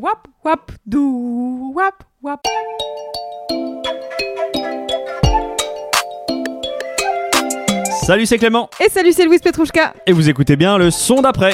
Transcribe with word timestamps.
Wap 0.00 0.26
wap 0.42 0.72
dou 0.86 1.74
wap 1.76 2.02
wap. 2.22 2.40
Salut, 8.06 8.24
c'est 8.24 8.38
Clément. 8.38 8.70
Et 8.82 8.88
salut, 8.88 9.12
c'est 9.12 9.26
Louise 9.26 9.42
Petrouchka. 9.42 9.92
Et 10.06 10.12
vous 10.12 10.30
écoutez 10.30 10.56
bien 10.56 10.78
le 10.78 10.90
son 10.90 11.20
d'après. 11.20 11.52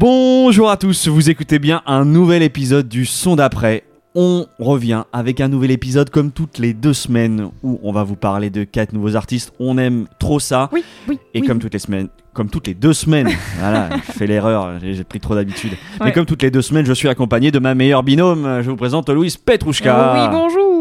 Bonjour 0.00 0.70
à 0.70 0.76
tous, 0.76 1.06
vous 1.06 1.30
écoutez 1.30 1.60
bien 1.60 1.82
un 1.86 2.04
nouvel 2.04 2.42
épisode 2.42 2.88
du 2.88 3.06
son 3.06 3.36
d'après. 3.36 3.84
On 4.18 4.46
revient 4.58 5.02
avec 5.12 5.42
un 5.42 5.48
nouvel 5.48 5.70
épisode 5.70 6.08
comme 6.08 6.32
toutes 6.32 6.56
les 6.56 6.72
deux 6.72 6.94
semaines 6.94 7.50
où 7.62 7.78
on 7.82 7.92
va 7.92 8.02
vous 8.02 8.16
parler 8.16 8.48
de 8.48 8.64
quatre 8.64 8.94
nouveaux 8.94 9.14
artistes. 9.14 9.52
On 9.60 9.76
aime 9.76 10.06
trop 10.18 10.40
ça. 10.40 10.70
Oui, 10.72 10.82
oui. 11.06 11.18
Et 11.34 11.42
oui. 11.42 11.46
comme 11.46 11.58
toutes 11.58 11.74
les 11.74 11.78
semaines, 11.78 12.08
comme 12.32 12.48
toutes 12.48 12.66
les 12.66 12.72
deux 12.72 12.94
semaines, 12.94 13.28
voilà, 13.58 13.90
je 14.06 14.12
fais 14.12 14.26
l'erreur, 14.26 14.80
j'ai 14.80 15.04
pris 15.04 15.20
trop 15.20 15.34
d'habitude. 15.34 15.72
Mais 16.02 16.12
comme 16.12 16.24
toutes 16.24 16.42
les 16.42 16.50
deux 16.50 16.62
semaines, 16.62 16.86
je 16.86 16.94
suis 16.94 17.08
accompagné 17.08 17.50
de 17.50 17.58
ma 17.58 17.74
meilleure 17.74 18.02
binôme. 18.02 18.62
Je 18.62 18.70
vous 18.70 18.76
présente 18.76 19.10
Louise 19.10 19.36
Petrouchka. 19.36 20.14
Oui, 20.14 20.28
bonjour. 20.32 20.75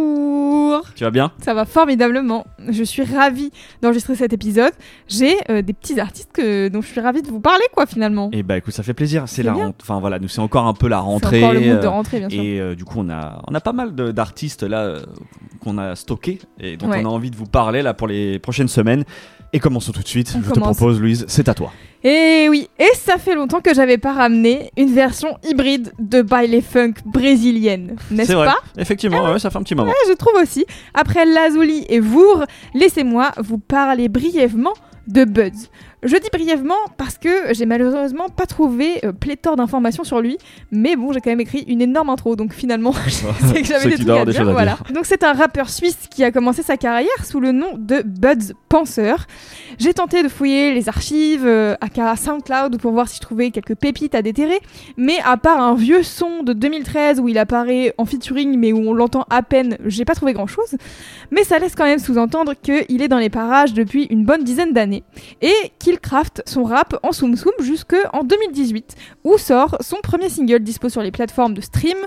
Tu 0.95 1.03
vas 1.03 1.11
bien 1.11 1.31
Ça 1.43 1.53
va 1.53 1.65
formidablement. 1.65 2.45
Je 2.69 2.83
suis 2.83 3.03
ravie 3.03 3.51
d'enregistrer 3.81 4.15
cet 4.15 4.31
épisode. 4.33 4.71
J'ai 5.07 5.35
euh, 5.49 5.61
des 5.61 5.73
petits 5.73 5.99
artistes 5.99 6.31
que, 6.33 6.69
dont 6.69 6.81
je 6.81 6.88
suis 6.88 7.01
ravie 7.01 7.21
de 7.21 7.27
vous 7.27 7.41
parler, 7.41 7.65
quoi, 7.73 7.85
finalement. 7.85 8.29
Eh 8.31 8.43
bah 8.43 8.57
écoute, 8.57 8.73
ça 8.73 8.81
fait 8.83 8.93
plaisir. 8.93 9.23
C'est 9.27 9.43
la 9.43 9.53
bien. 9.53 9.73
Enfin 9.81 9.99
voilà, 9.99 10.19
nous 10.19 10.27
c'est 10.29 10.39
encore 10.41 10.66
un 10.66 10.73
peu 10.73 10.88
la 10.88 10.99
rentrée. 10.99 11.43
encore 11.43 11.53
le 11.53 11.59
mood 11.59 11.79
de 11.81 11.85
euh, 11.85 11.89
rentrée, 11.89 12.19
bien 12.19 12.29
sûr. 12.29 12.41
Et 12.41 12.59
euh, 12.59 12.75
du 12.75 12.85
coup, 12.85 12.99
on 12.99 13.09
a, 13.09 13.41
on 13.47 13.53
a 13.53 13.59
pas 13.59 13.73
mal 13.73 13.93
d'artistes 13.93 14.63
là 14.63 14.79
euh, 14.83 15.01
qu'on 15.61 15.77
a 15.77 15.95
stockés 15.95 16.39
et 16.59 16.77
dont 16.77 16.89
Ouais. 16.89 17.01
on 17.03 17.09
a 17.09 17.11
envie 17.11 17.31
de 17.31 17.35
vous 17.35 17.45
parler 17.45 17.81
là 17.81 17.93
pour 17.93 18.07
les 18.07 18.39
prochaines 18.39 18.67
semaines. 18.67 19.03
Et 19.53 19.59
commençons 19.59 19.91
tout 19.91 20.01
de 20.01 20.07
suite. 20.07 20.33
On 20.38 20.41
je 20.43 20.51
te 20.51 20.59
propose, 20.59 20.99
Louise, 20.99 21.25
c'est 21.27 21.47
à 21.49 21.53
toi. 21.53 21.71
Et 22.07 22.47
oui, 22.51 22.69
et 22.77 22.91
ça 22.93 23.17
fait 23.17 23.33
longtemps 23.33 23.61
que 23.61 23.73
j'avais 23.73 23.97
pas 23.97 24.13
ramené 24.13 24.69
une 24.77 24.93
version 24.93 25.39
hybride 25.43 25.91
de 25.97 26.21
baile 26.21 26.61
funk 26.61 26.93
brésilienne, 27.03 27.95
n'est-ce 28.11 28.31
pas? 28.31 28.59
Effectivement, 28.77 29.31
ouais, 29.31 29.39
ça 29.39 29.49
fait 29.49 29.57
un 29.57 29.63
petit 29.63 29.73
moment. 29.73 29.89
Ouais, 29.89 29.95
je 30.07 30.13
trouve 30.13 30.39
aussi. 30.39 30.67
Après 30.93 31.25
Lazuli 31.25 31.83
et 31.89 31.99
Vour, 31.99 32.45
laissez-moi 32.75 33.31
vous 33.39 33.57
parler 33.57 34.07
brièvement 34.07 34.75
de 35.07 35.25
Buds. 35.25 35.67
Je 36.05 36.17
dis 36.17 36.29
brièvement 36.31 36.75
parce 36.97 37.17
que 37.17 37.51
j'ai 37.53 37.65
malheureusement 37.65 38.29
pas 38.29 38.45
trouvé 38.45 39.03
euh, 39.03 39.11
pléthore 39.11 39.55
d'informations 39.55 40.03
sur 40.03 40.21
lui, 40.21 40.37
mais 40.71 40.95
bon, 40.95 41.11
j'ai 41.11 41.19
quand 41.19 41.31
même 41.31 41.41
écrit 41.41 41.65
une 41.67 41.81
énorme 41.81 42.11
intro, 42.11 42.35
donc 42.35 42.53
finalement, 42.53 42.93
c'est 43.07 43.61
que 43.63 43.67
j'avais 43.67 43.89
des 43.97 44.05
trucs 44.05 44.09
à 44.09 44.23
des 44.23 44.31
dire, 44.31 44.41
choses 44.41 44.49
à 44.49 44.53
voilà. 44.53 44.75
dire. 44.75 44.93
Donc 44.93 45.07
c'est 45.07 45.23
un 45.23 45.33
rappeur 45.33 45.67
suisse 45.67 45.97
qui 46.11 46.23
a 46.23 46.31
commencé 46.31 46.61
sa 46.61 46.77
carrière 46.77 47.25
sous 47.25 47.39
le 47.39 47.51
nom 47.51 47.69
de 47.75 48.03
Buds 48.05 48.53
Penseur. 48.69 49.25
J'ai 49.79 49.95
tenté 49.95 50.21
de 50.21 50.27
fouiller 50.27 50.75
les 50.75 50.89
archives 50.89 51.45
euh, 51.45 51.75
à 51.81 52.15
SoundCloud 52.15 52.79
pour 52.79 52.91
voir 52.91 53.07
si 53.07 53.15
je 53.15 53.21
trouvais 53.21 53.49
quelques 53.49 53.75
pépites 53.75 54.13
à 54.13 54.21
déterrer, 54.21 54.59
mais 54.97 55.17
à 55.25 55.38
part 55.38 55.59
un 55.59 55.73
vieux 55.73 56.03
son 56.03 56.44
de 56.44 56.53
2013 56.53 57.19
où 57.19 57.29
il 57.29 57.39
apparaît 57.39 57.95
en 57.97 58.05
featuring 58.05 58.59
mais 58.59 58.73
où 58.73 58.77
on 58.77 58.94
l'entend 58.94 59.25
à 59.31 59.41
peine, 59.41 59.77
j'ai 59.85 60.05
pas 60.05 60.13
trouvé 60.13 60.33
grand 60.33 60.45
chose. 60.45 60.75
Mais 61.31 61.44
ça 61.44 61.57
laisse 61.57 61.73
quand 61.73 61.85
même 61.85 61.97
sous-entendre 61.97 62.53
qu'il 62.61 63.01
est 63.01 63.07
dans 63.07 63.17
les 63.17 63.31
parages 63.31 63.73
depuis 63.73 64.05
une 64.11 64.23
bonne 64.23 64.44
dizaine 64.44 64.71
d'années 64.71 65.03
et 65.41 65.53
qu'il 65.79 65.94
craft 65.97 66.44
son 66.45 66.63
rap 66.63 66.95
en 67.03 67.11
soum 67.11 67.35
soum 67.35 67.53
jusque 67.59 67.95
en 68.13 68.23
2018 68.23 68.95
où 69.23 69.38
sort 69.38 69.78
son 69.81 69.97
premier 70.01 70.29
single 70.29 70.59
dispo 70.59 70.89
sur 70.89 71.01
les 71.01 71.11
plateformes 71.11 71.53
de 71.53 71.61
stream. 71.61 71.97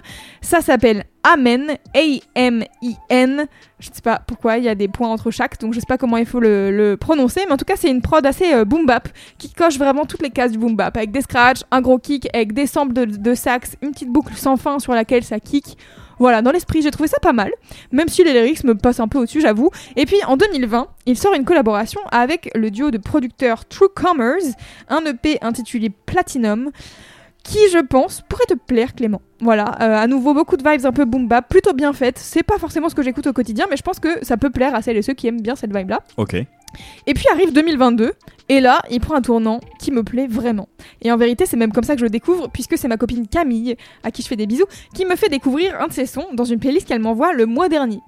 Ça 0.41 0.61
s'appelle 0.61 1.05
Amen, 1.23 1.77
A-M-I-N. 1.95 3.47
Je 3.81 3.87
sais 3.93 4.03
pas 4.03 4.21
pourquoi 4.27 4.59
il 4.59 4.65
y 4.65 4.69
a 4.69 4.75
des 4.75 4.89
points 4.89 5.09
entre 5.09 5.31
chaque, 5.31 5.61
donc 5.61 5.75
je 5.75 5.81
sais 5.81 5.87
pas 5.87 5.99
comment 5.99 6.17
il 6.17 6.27
faut 6.27 6.41
le, 6.41 6.71
le 6.71 6.97
prononcer, 6.97 7.43
mais 7.47 7.53
en 7.53 7.57
tout 7.57 7.65
cas 7.65 7.77
c'est 7.77 7.91
une 7.91 8.01
prod 8.01 8.25
assez 8.25 8.55
euh, 8.55 8.65
boom 8.65 8.87
bap 8.87 9.09
qui 9.37 9.53
coche 9.53 9.79
vraiment 9.79 10.07
toutes 10.07 10.23
les 10.23 10.31
cases 10.31 10.53
du 10.53 10.59
boom 10.59 10.75
bap 10.75 10.97
avec 10.97 11.11
des 11.11 11.21
scratchs, 11.21 11.63
un 11.71 11.81
gros 11.81 11.99
kick, 11.99 12.29
avec 12.35 12.53
des 12.53 12.67
samples 12.67 12.93
de, 12.93 13.05
de 13.05 13.35
sax, 13.35 13.77
une 13.83 13.93
petite 13.93 14.09
boucle 14.09 14.35
sans 14.35 14.57
fin 14.57 14.79
sur 14.79 14.95
laquelle 14.95 15.25
ça 15.25 15.39
kick. 15.39 15.77
Voilà, 16.19 16.43
dans 16.43 16.51
l'esprit, 16.51 16.83
j'ai 16.83 16.91
trouvé 16.91 17.09
ça 17.09 17.19
pas 17.21 17.33
mal, 17.33 17.51
même 17.93 18.09
si 18.09 18.25
les 18.25 18.33
lyrics 18.33 18.65
me 18.65 18.75
passent 18.75 19.01
un 19.01 19.09
peu 19.09 19.19
au-dessus, 19.19 19.41
j'avoue. 19.41 19.71
Et 19.97 20.07
puis 20.07 20.17
en 20.27 20.37
2020, 20.37 20.89
il 21.07 21.17
sort 21.17 21.35
une 21.35 21.45
collaboration 21.45 22.01
avec 22.11 22.51
le 22.55 22.71
duo 22.71 22.91
de 22.91 22.99
producteurs 22.99 23.65
True 23.67 23.89
Commerce, 23.95 24.53
un 24.89 25.05
EP 25.05 25.39
intitulé 25.43 25.91
Platinum, 25.91 26.71
qui 27.45 27.59
je 27.73 27.79
pense 27.79 28.23
pourrait 28.29 28.47
te 28.47 28.55
plaire, 28.55 28.95
Clément. 28.95 29.23
Voilà, 29.41 29.77
euh, 29.81 29.97
à 29.97 30.07
nouveau 30.07 30.35
beaucoup 30.35 30.57
de 30.57 30.69
vibes 30.69 30.85
un 30.85 30.93
peu 30.93 31.05
boom 31.05 31.29
bap, 31.29 31.49
plutôt 31.49 31.73
bien 31.73 31.93
faites. 31.93 32.19
C'est 32.19 32.43
pas 32.43 32.59
forcément 32.59 32.89
ce 32.89 32.95
que 32.95 33.03
j'écoute 33.03 33.27
au 33.27 33.33
quotidien, 33.33 33.67
mais 33.71 33.77
je 33.77 33.83
pense 33.83 34.01
que 34.01 34.25
ça 34.25 34.37
peut 34.37 34.51
plaire 34.51 34.75
à 34.75 34.83
celles 34.83 34.97
et 34.97 35.03
ceux 35.03 35.15
qui 35.15 35.29
aiment 35.29 35.41
bien 35.41 35.57
cette 35.57 35.75
vibe-là. 35.75 36.01
Ok. 36.17 36.37
Et 37.07 37.15
puis 37.15 37.27
arrive 37.33 37.53
2022, 37.53 38.13
et 38.51 38.61
là, 38.61 38.81
il 38.91 38.99
prend 39.01 39.15
un 39.15 39.21
tournant 39.21 39.61
qui 39.79 39.91
me 39.93 40.03
plaît 40.03 40.27
vraiment. 40.27 40.69
Et 41.03 41.13
en 41.13 41.19
vérité, 41.19 41.45
c'est 41.45 41.59
même 41.59 41.71
comme 41.71 41.85
ça 41.85 41.95
que 41.95 42.01
je 42.01 42.05
le 42.05 42.11
découvre, 42.11 42.49
puisque 42.51 42.79
c'est 42.79 42.89
ma 42.89 42.97
copine 42.97 43.29
Camille, 43.29 43.77
à 44.03 44.11
qui 44.11 44.23
je 44.23 44.29
fais 44.29 44.37
des 44.37 44.47
bisous, 44.47 44.65
qui 44.95 45.05
me 45.05 45.17
fait 45.17 45.29
découvrir 45.29 45.79
un 45.81 45.87
de 45.87 45.93
ses 45.93 46.07
sons 46.07 46.27
dans 46.33 46.45
une 46.45 46.59
playlist 46.59 46.89
qu'elle 46.89 47.01
m'envoie 47.01 47.35
le 47.35 47.45
mois 47.45 47.69
dernier. 47.69 48.01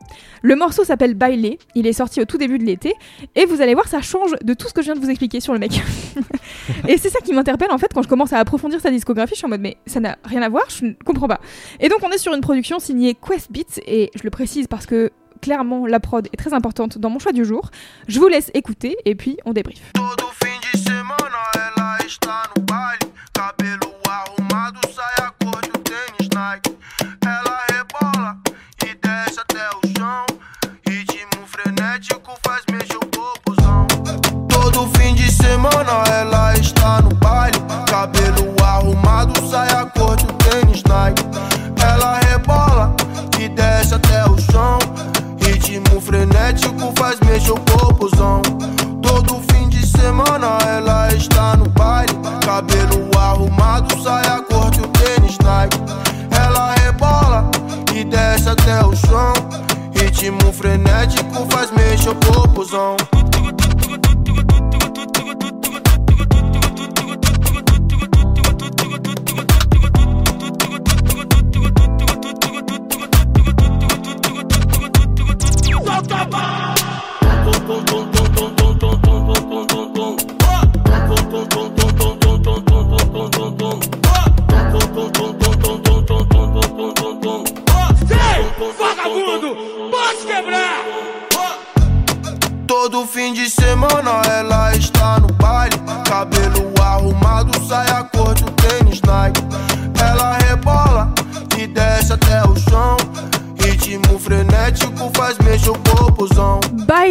Le 0.43 0.57
morceau 0.57 0.83
s'appelle 0.83 1.15
Bailey, 1.15 1.59
il 1.75 1.87
est 1.87 1.93
sorti 1.93 2.23
au 2.23 2.25
tout 2.25 2.39
début 2.39 2.59
de 2.59 2.65
l'été, 2.65 2.95
et 3.35 3.45
vous 3.45 3.61
allez 3.61 3.75
voir, 3.75 3.87
ça 3.87 4.01
change 4.01 4.35
de 4.43 4.55
tout 4.55 4.67
ce 4.67 4.73
que 4.73 4.81
je 4.81 4.87
viens 4.87 4.95
de 4.95 5.01
vous 5.01 5.11
expliquer 5.11 5.41
sur 5.41 5.53
le 5.53 5.59
mec. 5.59 5.73
et 6.89 6.97
c'est 6.97 7.11
ça 7.11 7.21
qui 7.21 7.35
m'interpelle 7.35 7.71
en 7.71 7.79
fait 7.79 7.93
quand 7.93 8.03
je 8.03 8.09
commence 8.09 8.33
à 8.33 8.39
approfondir 8.39 8.81
sa 8.81 8.91
discographie, 8.91 9.35
je 9.35 9.39
suis 9.39 9.47
en 9.47 9.51
mode 9.51 9.61
mais 9.61 9.77
ça 9.85 10.01
n'a 10.01 10.17
rien 10.25 10.41
à 10.41 10.49
voir, 10.49 10.65
je 10.71 10.87
ne 10.87 10.93
comprends 11.05 11.29
pas. 11.29 11.41
Et 11.81 11.89
donc 11.91 11.99
on 12.03 12.11
est 12.11 12.19
sur 12.19 12.33
une 12.33 12.41
production 12.41 12.79
signée 12.79 13.15
Quest 13.15 13.53
Beats, 13.53 13.81
et 13.87 14.11
je 14.15 14.23
le 14.25 14.31
précise 14.31 14.69
parce 14.69 14.87
que 14.87 15.11
clairement 15.41 15.87
la 15.87 16.01
prod 16.01 16.27
est 16.33 16.37
très 16.37 16.55
importante 16.55 16.99
dans 16.99 17.11
mon 17.11 17.19
choix 17.19 17.33
du 17.33 17.45
jour. 17.45 17.71
Je 18.09 18.19
vous 18.19 18.29
laisse 18.29 18.51
écouter 18.55 18.97
et 19.05 19.15
puis 19.15 19.39
on 19.45 19.53
débrief. 19.53 19.93
Faz 46.97 47.19
mexer 47.21 47.53
o 47.53 47.61
popozão. 47.61 48.43
Todo 49.03 49.41
fim 49.51 49.69
de 49.69 49.87
semana 49.87 50.59
ela 50.67 51.13
está 51.15 51.57
no 51.57 51.69
baile. 51.69 52.13
Cabelo 52.45 53.11
arrumado, 53.19 54.03
saia 54.03 54.43
cor 54.43 54.71
de 54.71 54.81
um 54.81 54.89
tênis 54.89 55.37
Nike. 55.39 55.79
Ela 56.31 56.75
rebola 56.75 57.51
e 57.95 58.05
desce 58.05 58.49
até 58.49 58.85
o 58.85 58.95
chão. 58.95 59.33
Ritmo 59.93 60.53
frenético 60.53 61.47
faz 61.51 61.71
mexer 61.71 62.11
o 62.11 62.21
Tum, 77.71 77.85
tum, 77.85 78.11
tum, 78.11 78.35
tum, 78.35 78.57
tum, 78.57 79.01
tum, 79.01 79.01
tum, 79.01 79.39
tum, 79.39 80.17
tum, 81.09 81.49
tum, 81.49 81.71
tum. 81.71 81.80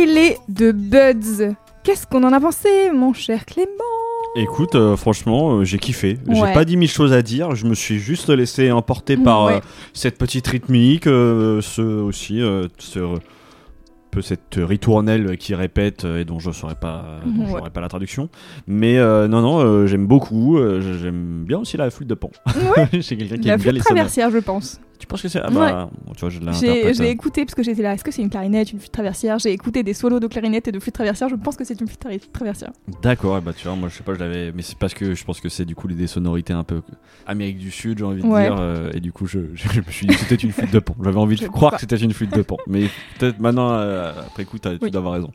Bailey 0.10 0.38
de 0.50 0.72
Buds. 0.72 1.54
Qu'est-ce 1.84 2.08
qu'on 2.08 2.24
en 2.24 2.34
a 2.34 2.40
pensé, 2.40 2.90
mon 2.94 3.14
cher 3.14 3.46
Clément? 3.46 3.68
Écoute, 4.36 4.74
euh, 4.76 4.96
franchement, 4.96 5.58
euh, 5.58 5.64
j'ai 5.64 5.78
kiffé. 5.78 6.18
J'ai 6.28 6.42
pas 6.54 6.66
dit 6.66 6.78
mille 6.78 6.90
choses 6.90 7.14
à 7.14 7.22
dire. 7.22 7.54
Je 7.56 7.66
me 7.68 7.76
suis 7.76 8.00
juste 8.00 8.30
laissé 8.30 8.72
emporter 8.72 9.18
par 9.18 9.46
Ouais. 9.46 9.54
euh, 9.58 9.60
cette 9.94 10.18
petite 10.18 10.48
rythmique, 10.48 11.04
ce 11.06 12.02
aussi, 12.02 12.42
ce 12.80 13.16
peu 14.12 14.24
cette 14.24 14.56
ritournelle 14.58 15.38
qui 15.38 15.54
répète 15.54 16.04
et 16.06 16.26
dont 16.26 16.40
je 16.40 16.50
saurais 16.52 16.74
pas, 16.74 17.20
dont 17.28 17.44
Ouais. 17.44 17.50
j'aurais 17.58 17.70
pas 17.70 17.82
la 17.82 17.88
traduction. 17.90 18.30
Mais 18.66 18.98
euh, 18.98 19.28
non, 19.28 19.42
non, 19.42 19.60
euh, 19.60 19.86
j'aime 19.86 20.08
beaucoup. 20.08 20.58
euh, 20.58 20.82
j'aime 21.00 21.44
bien 21.48 21.60
aussi 21.60 21.78
la 21.78 21.92
flûte 21.92 22.08
de 22.10 22.16
pan. 22.16 22.32
j'ai 22.94 23.16
quelqu'un 23.18 23.38
qui 23.38 23.48
La 23.48 23.54
aime 23.54 23.60
bien 23.62 23.72
flûte 23.72 23.84
sonores. 23.84 23.84
traversière, 23.84 24.32
je 24.32 24.40
pense. 24.40 24.82
Tu 25.00 25.08
penses 25.08 25.22
que 25.22 25.30
c'est 25.30 25.40
ah 25.42 25.50
bah, 25.50 25.90
tu 26.14 26.20
vois, 26.20 26.30
je 26.30 26.40
J'ai- 26.40 26.46
l'interprète. 26.46 26.96
Je 26.98 27.04
l'ai 27.04 27.10
écouté 27.10 27.46
parce 27.46 27.56
que 27.56 27.64
j'étais 27.64 27.82
là. 27.82 27.94
Est-ce 27.94 28.04
que 28.04 28.12
c'est 28.12 28.22
une 28.22 28.30
clarinette, 28.30 28.74
une 28.74 28.80
flûte 28.80 28.92
traversière? 28.92 29.40
J'ai 29.40 29.52
écouté 29.54 29.82
des 29.82 29.94
solos 29.94 30.20
de 30.20 30.28
clarinette 30.28 30.68
et 30.68 30.72
de 30.74 30.80
flûte 30.80 30.94
traversière. 30.94 31.30
Je 31.30 31.36
pense 31.36 31.56
que 31.56 31.64
c'est 31.64 31.80
une 31.80 31.88
flûte 31.88 32.02
tra- 32.04 32.20
traversière. 32.34 32.72
D'accord, 33.02 33.36
ouais, 33.36 33.42
bah 33.42 33.54
tu 33.56 33.66
vois, 33.66 33.76
moi 33.78 33.88
je 33.88 33.96
sais 33.96 34.04
pas, 34.04 34.14
je 34.14 34.20
l'avais, 34.20 34.52
mais 34.52 34.62
c'est 34.62 34.78
parce 34.78 34.94
que 34.94 35.16
je 35.16 35.24
pense 35.24 35.40
que 35.40 35.48
c'est 35.48 35.64
du 35.66 35.74
coup 35.74 35.88
des 35.88 36.08
sonorités 36.08 36.52
un 36.54 36.64
peu 36.66 36.82
Amérique 37.26 37.60
du 37.60 37.72
Sud, 37.72 38.00
j'ai 38.00 38.04
envie 38.04 38.22
de 38.22 38.28
Ouais. 38.28 38.44
dire, 38.44 38.58
euh, 38.60 38.92
et 38.94 39.00
du 39.00 39.12
coup 39.14 39.26
je, 39.26 39.40
je 39.54 39.80
me 39.80 39.90
suis 39.90 40.06
dit 40.06 40.14
que 40.16 40.20
c'était 40.20 40.36
une 40.36 40.52
flûte 40.52 40.72
de 40.72 40.80
pan. 40.80 40.96
J'avais 41.02 41.18
envie 41.18 41.38
de 41.38 41.42
Je 41.44 41.48
croire 41.48 41.74
que 41.74 41.80
c'était 41.80 41.96
une 41.98 42.14
flûte 42.14 42.36
de 42.36 42.42
pan, 42.42 42.58
mais 42.68 42.90
peut-être 43.20 43.40
maintenant 43.40 43.72
euh, 43.72 44.12
après 44.28 44.44
coup 44.44 44.60
tu 44.60 44.68
Oui. 44.82 44.92
dois 44.92 45.00
avoir 45.00 45.14
raison. 45.14 45.32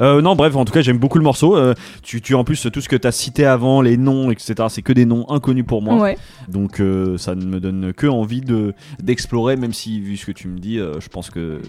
Euh, 0.00 0.20
non, 0.22 0.36
bref, 0.36 0.54
en 0.56 0.64
tout 0.64 0.72
cas, 0.72 0.80
j'aime 0.82 0.98
beaucoup 0.98 1.18
le 1.18 1.24
morceau. 1.24 1.56
Euh, 1.56 1.74
tu, 2.02 2.20
tu, 2.20 2.34
en 2.34 2.44
plus, 2.44 2.68
tout 2.72 2.80
ce 2.80 2.88
que 2.88 2.96
tu 2.96 3.06
as 3.06 3.12
cité 3.12 3.44
avant, 3.46 3.80
les 3.82 3.96
noms, 3.96 4.30
etc., 4.30 4.54
c'est 4.68 4.82
que 4.82 4.92
des 4.92 5.04
noms 5.06 5.28
inconnus 5.30 5.64
pour 5.66 5.82
moi. 5.82 5.96
Ouais. 5.96 6.16
Donc, 6.48 6.80
euh, 6.80 7.16
ça 7.18 7.34
ne 7.34 7.44
me 7.44 7.60
donne 7.60 7.92
que 7.92 8.06
envie 8.06 8.40
de 8.40 8.74
d'explorer, 9.02 9.56
même 9.56 9.72
si, 9.72 10.00
vu 10.00 10.16
ce 10.16 10.26
que 10.26 10.32
tu 10.32 10.48
me 10.48 10.58
dis, 10.58 10.76
je 10.78 11.08
pense 11.08 11.30
que 11.30 11.60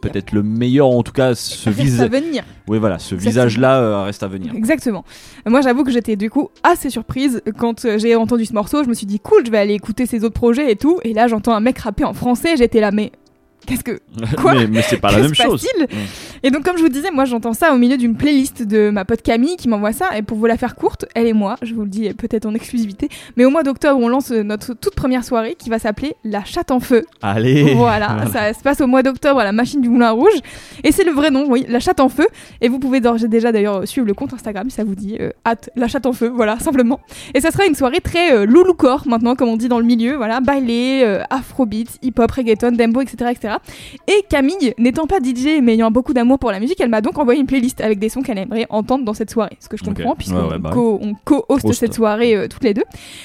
peut-être 0.00 0.32
le 0.32 0.42
meilleur, 0.42 0.88
en 0.88 1.02
tout 1.02 1.12
cas, 1.12 1.34
ce, 1.34 1.68
Reste 1.68 1.80
visa- 1.80 2.04
à 2.04 2.08
venir. 2.08 2.44
oui, 2.68 2.78
voilà, 2.78 2.98
ce 2.98 3.14
visage-là 3.14 4.04
reste 4.04 4.22
à 4.22 4.28
venir. 4.28 4.52
Exactement. 4.54 5.04
Moi, 5.46 5.60
j'avoue 5.60 5.84
que 5.84 5.90
j'étais 5.90 6.16
du 6.16 6.30
coup 6.30 6.50
assez 6.62 6.90
surprise 6.90 7.42
quand 7.58 7.86
j'ai 7.98 8.14
entendu 8.16 8.44
ce 8.44 8.52
morceau. 8.52 8.82
Je 8.84 8.88
me 8.88 8.94
suis 8.94 9.06
dit, 9.06 9.20
cool, 9.20 9.44
je 9.46 9.50
vais 9.50 9.58
aller 9.58 9.74
écouter 9.74 10.06
ses 10.06 10.24
autres 10.24 10.34
projets 10.34 10.70
et 10.72 10.76
tout. 10.76 10.98
Et 11.04 11.12
là, 11.12 11.28
j'entends 11.28 11.54
un 11.54 11.60
mec 11.60 11.78
rapper 11.78 12.04
en 12.04 12.14
français. 12.14 12.56
J'étais 12.56 12.80
là, 12.80 12.90
mais 12.90 13.12
qu'est-ce 13.66 13.84
que. 13.84 14.00
Quoi 14.40 14.54
mais 14.54 14.66
mais 14.66 14.82
c'est 14.82 14.96
pas 14.96 15.12
la 15.12 15.18
même 15.18 15.34
se 15.34 15.42
chose. 15.42 15.66
Mm. 15.78 15.84
Et 16.42 16.50
donc, 16.50 16.64
comme 16.64 16.76
je 16.76 16.82
vous 16.82 16.88
disais, 16.88 17.10
moi, 17.10 17.24
j'entends 17.24 17.52
ça 17.52 17.74
au 17.74 17.78
milieu 17.78 17.96
d'une 17.96 18.16
playlist 18.16 18.62
de 18.62 18.90
ma 18.90 19.04
pote 19.04 19.22
Camille 19.22 19.56
qui 19.56 19.68
m'envoie 19.68 19.92
ça. 19.92 20.16
Et 20.16 20.22
pour 20.22 20.38
vous 20.38 20.46
la 20.46 20.56
faire 20.56 20.74
courte, 20.74 21.06
elle 21.14 21.26
et 21.26 21.32
moi, 21.32 21.56
je 21.62 21.74
vous 21.74 21.82
le 21.82 21.88
dis 21.88 22.12
peut-être 22.14 22.46
en 22.46 22.54
exclusivité, 22.54 23.08
mais 23.36 23.44
au 23.44 23.50
mois 23.50 23.62
d'octobre, 23.62 24.00
on 24.00 24.08
lance 24.08 24.30
euh, 24.30 24.42
notre 24.42 24.74
toute 24.74 24.94
première 24.94 25.24
soirée 25.24 25.56
qui 25.58 25.70
va 25.70 25.78
s'appeler 25.78 26.14
La 26.24 26.44
Chatte 26.44 26.70
en 26.70 26.80
Feu. 26.80 27.04
Allez. 27.22 27.74
Voilà, 27.74 28.26
ça 28.32 28.52
se 28.54 28.60
passe 28.62 28.80
au 28.80 28.86
mois 28.86 29.02
d'octobre 29.02 29.40
à 29.40 29.44
la 29.44 29.52
machine 29.52 29.80
du 29.80 29.88
Moulin 29.88 30.10
Rouge. 30.10 30.38
Et 30.84 30.92
c'est 30.92 31.04
le 31.04 31.12
vrai 31.12 31.30
nom, 31.30 31.46
oui, 31.48 31.66
La 31.68 31.80
Chatte 31.80 32.00
en 32.00 32.08
Feu. 32.08 32.26
Et 32.60 32.68
vous 32.68 32.78
pouvez 32.78 33.00
déjà 33.00 33.52
d'ailleurs 33.52 33.86
suivre 33.86 34.06
le 34.06 34.14
compte 34.14 34.32
Instagram 34.32 34.70
si 34.70 34.76
ça 34.76 34.84
vous 34.84 34.94
dit. 34.94 35.16
Euh, 35.20 35.30
hâte, 35.44 35.70
La 35.76 35.88
Chatte 35.88 36.06
en 36.06 36.12
Feu, 36.12 36.28
voilà, 36.28 36.58
simplement. 36.60 37.00
Et 37.34 37.40
ça 37.40 37.50
sera 37.50 37.66
une 37.66 37.74
soirée 37.74 38.00
très 38.00 38.32
euh, 38.32 38.46
maintenant, 39.06 39.34
comme 39.34 39.48
on 39.48 39.56
dit 39.56 39.68
dans 39.68 39.78
le 39.78 39.84
milieu. 39.84 40.16
Voilà, 40.16 40.40
bailé, 40.40 41.02
euh, 41.04 41.22
afrobeat, 41.30 41.98
hip-hop, 42.02 42.30
reggaeton, 42.30 42.72
dembo, 42.72 43.00
etc., 43.00 43.30
etc. 43.30 43.54
Et 44.08 44.24
Camille, 44.28 44.74
n'étant 44.78 45.06
pas 45.06 45.18
DJ 45.18 45.60
mais 45.62 45.74
ayant 45.74 45.90
beaucoup 45.90 46.12
d'amour 46.12 46.38
pour 46.38 46.50
la 46.50 46.60
musique, 46.60 46.80
elle 46.80 46.88
m'a 46.90 47.00
donc 47.00 47.18
envoyé 47.18 47.40
une 47.40 47.46
playlist 47.46 47.80
avec 47.80 47.98
des 47.98 48.08
sons 48.08 48.22
qu'elle 48.22 48.38
aimerait 48.38 48.66
entendre 48.70 49.04
dans 49.04 49.14
cette 49.14 49.30
soirée. 49.30 49.56
Ce 49.60 49.68
que 49.68 49.76
je 49.76 49.84
comprends, 49.84 50.14
puisqu'on 50.14 50.36
Ouais, 50.46 50.50
ouais, 50.52 50.58
bah 50.58 50.70
co- 50.72 50.98
on 51.02 51.14
co-host 51.24 51.64
Host. 51.66 51.80
cette 51.80 51.94
soirée 51.94 52.34
euh, 52.36 52.48
toutes 52.48 52.64
les 52.64 52.74
deux. 52.74 52.84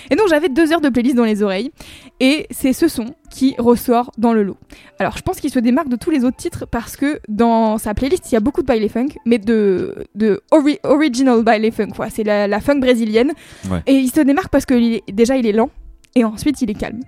Et 0.10 0.16
donc 0.16 0.28
j'avais 0.30 0.50
deux 0.50 0.72
heures 0.74 0.82
de 0.82 0.90
playlist 0.90 1.16
dans 1.16 1.26
les 1.26 1.44
oreilles. 1.44 1.72
Et 2.20 2.48
c'est 2.52 2.74
ce 2.74 2.88
son 2.88 3.06
qui 3.32 3.56
ressort 3.58 4.12
dans 4.18 4.34
le 4.34 4.44
lot. 4.44 4.58
Alors 5.00 5.18
je 5.18 5.22
pense 5.22 5.40
qu'il 5.40 5.50
se 5.50 5.60
démarque 5.60 5.90
de 5.90 5.96
tous 5.96 6.12
les 6.12 6.24
autres 6.26 6.38
titres 6.38 6.66
parce 6.70 6.96
que 6.98 7.20
dans 7.28 7.78
sa 7.78 7.94
playlist 7.94 8.32
il 8.32 8.36
y 8.36 8.38
a 8.38 8.42
beaucoup 8.42 8.62
de 8.62 8.68
baile 8.68 8.88
funk, 8.90 9.08
mais 9.26 9.38
de, 9.40 10.06
de 10.16 10.42
ori- 10.52 10.80
original 10.84 11.42
baile 11.44 11.72
funk, 11.72 11.90
quoi. 11.96 12.10
C'est 12.10 12.24
la, 12.24 12.48
la 12.48 12.60
funk 12.60 12.80
brésilienne. 12.80 13.32
Ouais. 13.70 13.80
Et 13.88 13.94
il 13.94 14.10
se 14.12 14.22
démarque 14.22 14.50
parce 14.50 14.66
que 14.66 14.74
il 14.76 14.94
est- 14.96 15.12
déjà 15.12 15.36
il 15.38 15.46
est 15.48 15.52
lent. 15.54 15.70
Et 16.16 16.26
ensuite, 16.26 16.62
il 16.62 16.70
est 16.70 16.76
calme. 16.76 17.00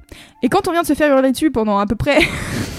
Et 0.43 0.49
quand 0.49 0.67
on 0.67 0.71
vient 0.71 0.81
de 0.81 0.87
se 0.87 0.93
faire 0.93 1.13
hurler 1.13 1.31
dessus 1.31 1.51
pendant 1.51 1.77
à 1.77 1.85
peu 1.85 1.95
près 1.95 2.19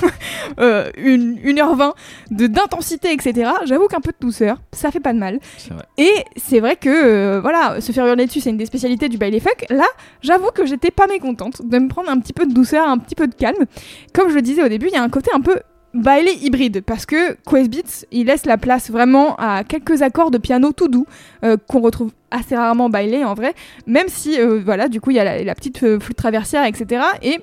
euh, 0.59 0.91
une, 0.97 1.37
1h20 1.37 1.93
de 2.31 2.47
d'intensité, 2.47 3.13
etc., 3.13 3.51
j'avoue 3.67 3.89
qu'un 3.89 4.01
peu 4.01 4.11
de 4.11 4.17
douceur, 4.27 4.59
ça 4.73 4.91
fait 4.91 5.01
pas 5.01 5.13
de 5.13 5.19
mal. 5.19 5.39
C'est 5.59 5.75
vrai. 5.75 5.85
Et 5.99 6.25
c'est 6.37 6.61
vrai 6.61 6.77
que, 6.77 6.89
euh, 6.89 7.41
voilà, 7.43 7.81
se 7.83 7.93
faire 7.93 8.07
hurler 8.07 8.27
dessus, 8.27 8.41
c'est 8.41 8.51
une 8.51 8.57
des 8.57 8.67
spécialités 8.67 9.11
du 9.11 9.19
baile 9.19 9.39
funk. 9.39 9.67
Là, 9.69 9.87
j'avoue 10.23 10.51
que 10.51 10.65
j'étais 10.65 10.91
pas 10.91 11.07
mécontente 11.07 11.61
de 11.63 11.79
me 11.79 11.89
prendre 11.89 12.09
un 12.09 12.19
petit 12.19 12.33
peu 12.33 12.47
de 12.47 12.55
douceur, 12.55 12.89
un 12.89 12.97
petit 12.97 13.15
peu 13.15 13.27
de 13.27 13.35
calme. 13.35 13.67
Comme 14.15 14.31
je 14.31 14.35
le 14.35 14.43
disais 14.43 14.63
au 14.63 14.69
début, 14.69 14.87
il 14.87 14.95
y 14.95 14.97
a 14.97 15.03
un 15.03 15.11
côté 15.11 15.31
un 15.35 15.41
peu 15.41 15.61
baile 15.95 16.29
hybride 16.43 16.83
parce 16.83 17.07
que 17.07 17.37
Quest 17.49 17.71
Beats 17.71 18.07
il 18.11 18.27
laisse 18.27 18.47
la 18.47 18.59
place 18.59 18.91
vraiment 18.91 19.37
à 19.37 19.63
quelques 19.65 20.03
accords 20.03 20.31
de 20.31 20.39
piano 20.39 20.73
tout 20.73 20.89
doux 20.89 21.07
euh, 21.45 21.57
qu'on 21.69 21.81
retrouve 21.81 22.13
assez 22.31 22.57
rarement 22.57 22.91
bailé 22.91 23.25
en 23.25 23.35
vrai. 23.35 23.55
Même 23.87 24.09
si 24.09 24.39
euh, 24.41 24.61
voilà 24.65 24.89
du 24.89 25.01
coup 25.01 25.11
il 25.11 25.17
y 25.17 25.21
a 25.21 25.25
la, 25.25 25.43
la 25.43 25.55
petite 25.55 25.83
euh, 25.85 26.01
flûte 26.01 26.17
traversière 26.17 26.65
etc 26.65 27.03
et 27.23 27.39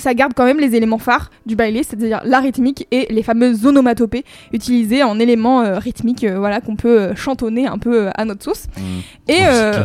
ça 0.00 0.14
garde 0.14 0.32
quand 0.34 0.44
même 0.44 0.58
les 0.58 0.74
éléments 0.74 0.98
phares 0.98 1.30
du 1.46 1.56
bailé, 1.56 1.82
c'est-à-dire 1.82 2.20
la 2.24 2.40
rythmique 2.40 2.86
et 2.90 3.06
les 3.10 3.22
fameuses 3.22 3.64
onomatopées 3.66 4.24
utilisées 4.52 5.02
en 5.02 5.18
éléments 5.18 5.62
euh, 5.62 5.78
rythmiques, 5.78 6.24
euh, 6.24 6.38
voilà 6.38 6.60
qu'on 6.60 6.76
peut 6.76 7.00
euh, 7.00 7.14
chantonner 7.14 7.66
un 7.66 7.78
peu 7.78 8.06
euh, 8.06 8.10
à 8.14 8.24
notre 8.24 8.42
sauce. 8.42 8.66
Mm. 8.76 8.82
Et 9.28 9.38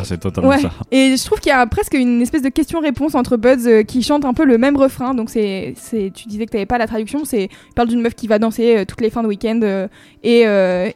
c'est 0.03 0.19
totalement 0.19 0.50
ouais. 0.50 0.59
ça. 0.59 0.71
et 0.91 1.15
je 1.15 1.25
trouve 1.25 1.39
qu'il 1.39 1.50
y 1.50 1.53
a 1.53 1.65
presque 1.67 1.94
une 1.94 2.21
espèce 2.21 2.41
de 2.41 2.50
question-réponse 2.50 3.15
entre 3.15 3.38
Buds 3.38 3.83
qui 3.88 4.01
chante 4.01 4.25
un 4.25 4.33
peu 4.33 4.45
le 4.45 4.57
même 4.57 4.75
refrain. 4.75 5.13
Donc 5.13 5.29
c'est, 5.29 5.73
c'est, 5.77 6.12
tu 6.13 6.27
disais 6.27 6.45
que 6.45 6.51
t'avais 6.51 6.65
pas 6.65 6.77
la 6.77 6.88
traduction. 6.88 7.25
C'est, 7.25 7.50
parle 7.75 7.88
d'une 7.89 8.01
meuf 8.01 8.15
qui 8.15 8.27
va 8.27 8.39
danser 8.39 8.85
toutes 8.88 9.01
les 9.01 9.09
fins 9.09 9.21
de 9.21 9.27
week-end 9.27 9.88
et 10.23 10.45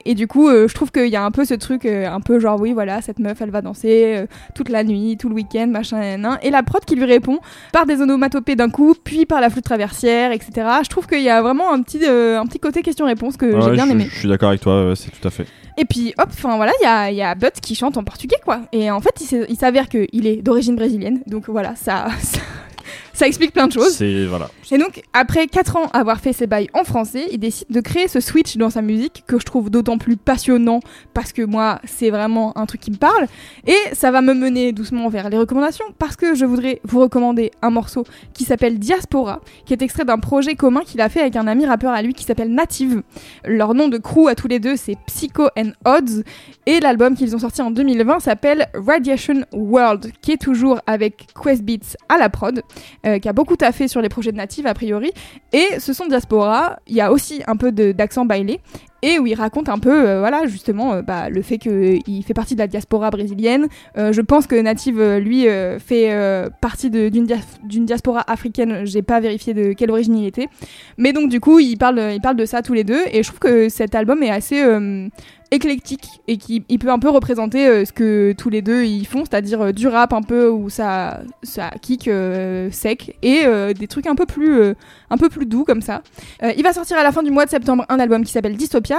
et 0.05 0.15
du 0.15 0.27
coup, 0.27 0.49
je 0.49 0.73
trouve 0.73 0.91
qu'il 0.91 1.07
y 1.07 1.15
a 1.15 1.23
un 1.23 1.31
peu 1.31 1.45
ce 1.45 1.53
truc, 1.53 1.85
un 1.85 2.21
peu 2.21 2.39
genre 2.39 2.59
oui 2.59 2.73
voilà, 2.73 3.01
cette 3.01 3.19
meuf 3.19 3.41
elle 3.41 3.51
va 3.51 3.61
danser 3.61 4.25
toute 4.55 4.69
la 4.69 4.83
nuit, 4.83 5.17
tout 5.17 5.29
le 5.29 5.35
week-end, 5.35 5.67
machin, 5.67 6.17
nan. 6.17 6.39
et 6.41 6.49
la 6.49 6.63
prod 6.63 6.83
qui 6.83 6.95
lui 6.95 7.05
répond 7.05 7.39
par 7.71 7.85
des 7.85 8.01
onomatopées 8.01 8.55
d'un 8.55 8.69
coup, 8.69 8.95
puis 9.09 9.25
par 9.25 9.41
la 9.41 9.49
flûte 9.49 9.65
traversière, 9.65 10.31
etc. 10.31 10.51
Je 10.83 10.89
trouve 10.89 11.07
qu'il 11.07 11.23
y 11.23 11.29
a 11.29 11.41
vraiment 11.41 11.73
un 11.73 11.81
petit 11.81 11.99
euh, 12.03 12.39
un 12.39 12.45
petit 12.45 12.59
côté 12.59 12.83
question-réponse 12.83 13.37
que 13.37 13.59
j'ai 13.59 13.71
bien 13.71 13.89
aimé. 13.89 14.07
je 14.07 14.19
suis 14.19 14.29
d'accord 14.29 14.49
avec 14.49 14.61
toi, 14.61 14.93
c'est 14.95 15.09
tout 15.09 15.27
à 15.27 15.31
fait. 15.31 15.47
Et 15.77 15.85
puis 15.85 16.13
hop, 16.19 16.27
enfin 16.29 16.57
voilà, 16.57 16.71
il 16.79 16.83
y 16.83 16.87
a, 16.87 17.11
y 17.11 17.23
a 17.23 17.33
Bud 17.33 17.53
qui 17.59 17.73
chante 17.73 17.97
en 17.97 18.03
portugais 18.03 18.35
quoi. 18.43 18.61
Et 18.71 18.91
en 18.91 19.01
fait, 19.01 19.19
il 19.49 19.57
s'avère 19.57 19.89
qu'il 19.89 20.27
est 20.27 20.43
d'origine 20.43 20.75
brésilienne. 20.75 21.21
Donc 21.25 21.49
voilà, 21.49 21.75
ça, 21.75 22.07
ça, 22.21 22.39
ça 23.19 23.27
explique 23.27 23.51
plein 23.51 23.67
de 23.67 23.73
choses. 23.73 23.95
C'est 23.95 24.25
voilà. 24.25 24.49
Et 24.71 24.77
donc, 24.77 25.01
après 25.11 25.47
4 25.47 25.75
ans 25.75 25.87
avoir 25.91 26.21
fait 26.21 26.31
ses 26.31 26.47
bails 26.47 26.69
en 26.73 26.85
français, 26.85 27.25
il 27.33 27.39
décide 27.39 27.67
de 27.69 27.81
créer 27.81 28.07
ce 28.07 28.21
switch 28.21 28.55
dans 28.55 28.69
sa 28.69 28.81
musique 28.81 29.25
que 29.27 29.37
je 29.37 29.43
trouve 29.43 29.69
d'autant 29.69 29.97
plus 29.97 30.15
passionnant 30.15 30.79
parce 31.13 31.33
que 31.33 31.41
moi, 31.41 31.81
c'est 31.83 32.11
vraiment 32.11 32.57
un 32.57 32.65
truc 32.65 32.79
qui 32.79 32.91
me 32.91 32.95
parle. 32.95 33.27
Et 33.67 33.75
ça 33.91 34.11
va 34.11 34.21
me 34.21 34.33
mener 34.33 34.71
doucement 34.71 35.09
vers 35.09 35.29
les 35.29 35.37
recommandations 35.37 35.83
parce 35.97 36.15
que 36.15 36.33
je 36.33 36.45
voudrais 36.45 36.79
vous 36.85 37.01
recommander 37.01 37.51
un 37.61 37.71
morceau 37.71 38.05
qui 38.33 38.45
s'appelle 38.45 38.79
Diaspora, 38.79 39.41
qui 39.65 39.73
est 39.73 39.81
extrait 39.81 40.05
d'un 40.05 40.19
projet 40.19 40.55
commun 40.55 40.81
qu'il 40.85 41.01
a 41.01 41.09
fait 41.09 41.19
avec 41.19 41.35
un 41.35 41.47
ami 41.47 41.65
rappeur 41.65 41.91
à 41.91 42.01
lui 42.01 42.13
qui 42.13 42.23
s'appelle 42.23 42.53
Native. 42.53 43.03
Leur 43.43 43.73
nom 43.73 43.89
de 43.89 43.97
crew 43.97 44.29
à 44.29 44.35
tous 44.35 44.47
les 44.47 44.59
deux, 44.59 44.77
c'est 44.77 44.95
Psycho 45.07 45.49
and 45.57 45.71
Odds. 45.83 46.23
Et 46.65 46.79
l'album 46.79 47.17
qu'ils 47.17 47.35
ont 47.35 47.39
sorti 47.39 47.61
en 47.61 47.71
2020 47.71 48.21
s'appelle 48.21 48.69
Radiation 48.73 49.43
World, 49.51 50.13
qui 50.21 50.31
est 50.31 50.41
toujours 50.41 50.79
avec 50.87 51.27
Quest 51.43 51.63
Beats 51.63 51.97
à 52.07 52.17
la 52.17 52.29
prod 52.29 52.63
euh, 53.08 53.08
qui 53.17 53.27
a 53.29 53.33
beaucoup 53.33 53.55
taffé 53.55 53.87
sur 53.87 54.01
les 54.01 54.09
projets 54.09 54.31
de 54.31 54.37
Native 54.37 54.67
a 54.67 54.73
priori. 54.73 55.11
Et 55.53 55.79
ce 55.79 55.93
son 55.93 56.05
Diaspora, 56.07 56.79
il 56.87 56.95
y 56.95 57.01
a 57.01 57.11
aussi 57.11 57.41
un 57.47 57.55
peu 57.55 57.71
d'accent 57.71 58.25
bailé. 58.25 58.59
Et 59.01 59.17
où 59.17 59.25
il 59.27 59.33
raconte 59.33 59.69
un 59.69 59.79
peu, 59.79 60.07
euh, 60.07 60.19
voilà, 60.19 60.45
justement, 60.45 60.93
euh, 60.93 61.01
bah, 61.01 61.29
le 61.29 61.41
fait 61.41 61.57
qu'il 61.57 62.23
fait 62.25 62.33
partie 62.33 62.53
de 62.55 62.59
la 62.59 62.67
diaspora 62.67 63.09
brésilienne. 63.11 63.67
Euh, 63.97 64.11
je 64.11 64.21
pense 64.21 64.45
que 64.45 64.55
Native, 64.55 64.99
euh, 64.99 65.19
lui, 65.19 65.47
euh, 65.47 65.79
fait 65.79 66.11
euh, 66.11 66.49
partie 66.59 66.89
d'une 66.89 67.25
dia- 67.25 67.37
d'une 67.63 67.85
diaspora 67.85 68.23
africaine. 68.27 68.81
J'ai 68.85 69.01
pas 69.01 69.19
vérifié 69.21 69.53
de 69.53 69.71
quelle 69.73 69.91
origine 69.91 70.17
il 70.17 70.25
était. 70.27 70.47
Mais 70.97 71.13
donc, 71.13 71.29
du 71.29 71.39
coup, 71.39 71.59
ils 71.59 71.77
parlent, 71.77 72.11
ils 72.13 72.21
parlent 72.21 72.35
de 72.37 72.45
ça 72.45 72.61
tous 72.61 72.73
les 72.73 72.83
deux. 72.83 73.01
Et 73.13 73.23
je 73.23 73.27
trouve 73.29 73.39
que 73.39 73.69
cet 73.69 73.95
album 73.95 74.21
est 74.21 74.31
assez 74.31 74.61
euh, 74.61 75.07
éclectique 75.51 76.21
et 76.27 76.37
qui 76.37 76.63
il 76.69 76.77
peut 76.77 76.91
un 76.91 76.99
peu 76.99 77.09
représenter 77.09 77.65
euh, 77.67 77.83
ce 77.83 77.91
que 77.91 78.33
tous 78.37 78.51
les 78.51 78.61
deux 78.61 78.83
ils 78.83 79.07
font, 79.07 79.23
c'est-à-dire 79.25 79.61
euh, 79.61 79.71
du 79.71 79.87
rap 79.87 80.13
un 80.13 80.21
peu 80.21 80.47
où 80.47 80.69
ça 80.69 81.21
ça 81.41 81.71
kick 81.81 82.07
euh, 82.07 82.69
sec 82.69 83.17
et 83.23 83.41
euh, 83.45 83.73
des 83.73 83.87
trucs 83.87 84.05
un 84.05 84.13
peu 84.13 84.27
plus 84.27 84.59
euh, 84.59 84.73
un 85.09 85.17
peu 85.17 85.27
plus 85.27 85.47
doux 85.47 85.63
comme 85.63 85.81
ça. 85.81 86.03
Euh, 86.43 86.51
il 86.55 86.61
va 86.61 86.71
sortir 86.71 86.97
à 86.99 87.03
la 87.03 87.11
fin 87.11 87.23
du 87.23 87.31
mois 87.31 87.45
de 87.45 87.49
septembre 87.49 87.83
un 87.89 87.99
album 87.99 88.23
qui 88.23 88.31
s'appelle 88.31 88.57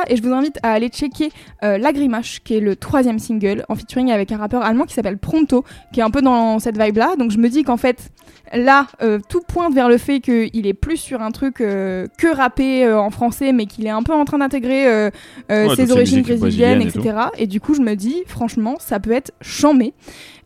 Et 0.08 0.16
je 0.16 0.22
vous 0.22 0.32
invite 0.32 0.58
à 0.62 0.72
aller 0.72 0.88
checker 0.88 1.30
euh, 1.62 1.78
Lagrimash 1.78 2.40
qui 2.42 2.56
est 2.56 2.60
le 2.60 2.76
troisième 2.76 3.18
single 3.18 3.64
en 3.68 3.74
featuring 3.74 4.10
avec 4.10 4.32
un 4.32 4.36
rappeur 4.36 4.62
allemand 4.62 4.84
qui 4.84 4.94
s'appelle 4.94 5.18
Pronto 5.18 5.64
qui 5.92 6.00
est 6.00 6.02
un 6.02 6.10
peu 6.10 6.22
dans 6.22 6.58
cette 6.58 6.80
vibe 6.80 6.96
là. 6.96 7.16
Donc 7.16 7.30
je 7.30 7.38
me 7.38 7.48
dis 7.48 7.62
qu'en 7.62 7.76
fait 7.76 8.10
là 8.52 8.86
euh, 9.02 9.18
tout 9.28 9.40
pointe 9.46 9.74
vers 9.74 9.88
le 9.88 9.98
fait 9.98 10.20
qu'il 10.20 10.66
est 10.66 10.74
plus 10.74 10.96
sur 10.96 11.22
un 11.22 11.30
truc 11.30 11.60
euh, 11.60 12.06
que 12.18 12.34
rappé 12.34 12.90
en 12.92 13.10
français 13.10 13.52
mais 13.52 13.66
qu'il 13.66 13.86
est 13.86 13.90
un 13.90 14.02
peu 14.02 14.12
en 14.12 14.24
train 14.24 14.38
d'intégrer 14.38 15.10
Ouais, 15.50 15.74
ses 15.74 15.92
origines 15.92 16.22
brésiliennes, 16.22 16.78
brésiliennes 16.78 16.82
et 16.82 16.86
etc. 16.86 17.16
Et 17.38 17.46
du 17.46 17.60
coup, 17.60 17.74
je 17.74 17.80
me 17.80 17.94
dis, 17.94 18.22
franchement, 18.26 18.76
ça 18.78 19.00
peut 19.00 19.12
être 19.12 19.32
chambé. 19.40 19.94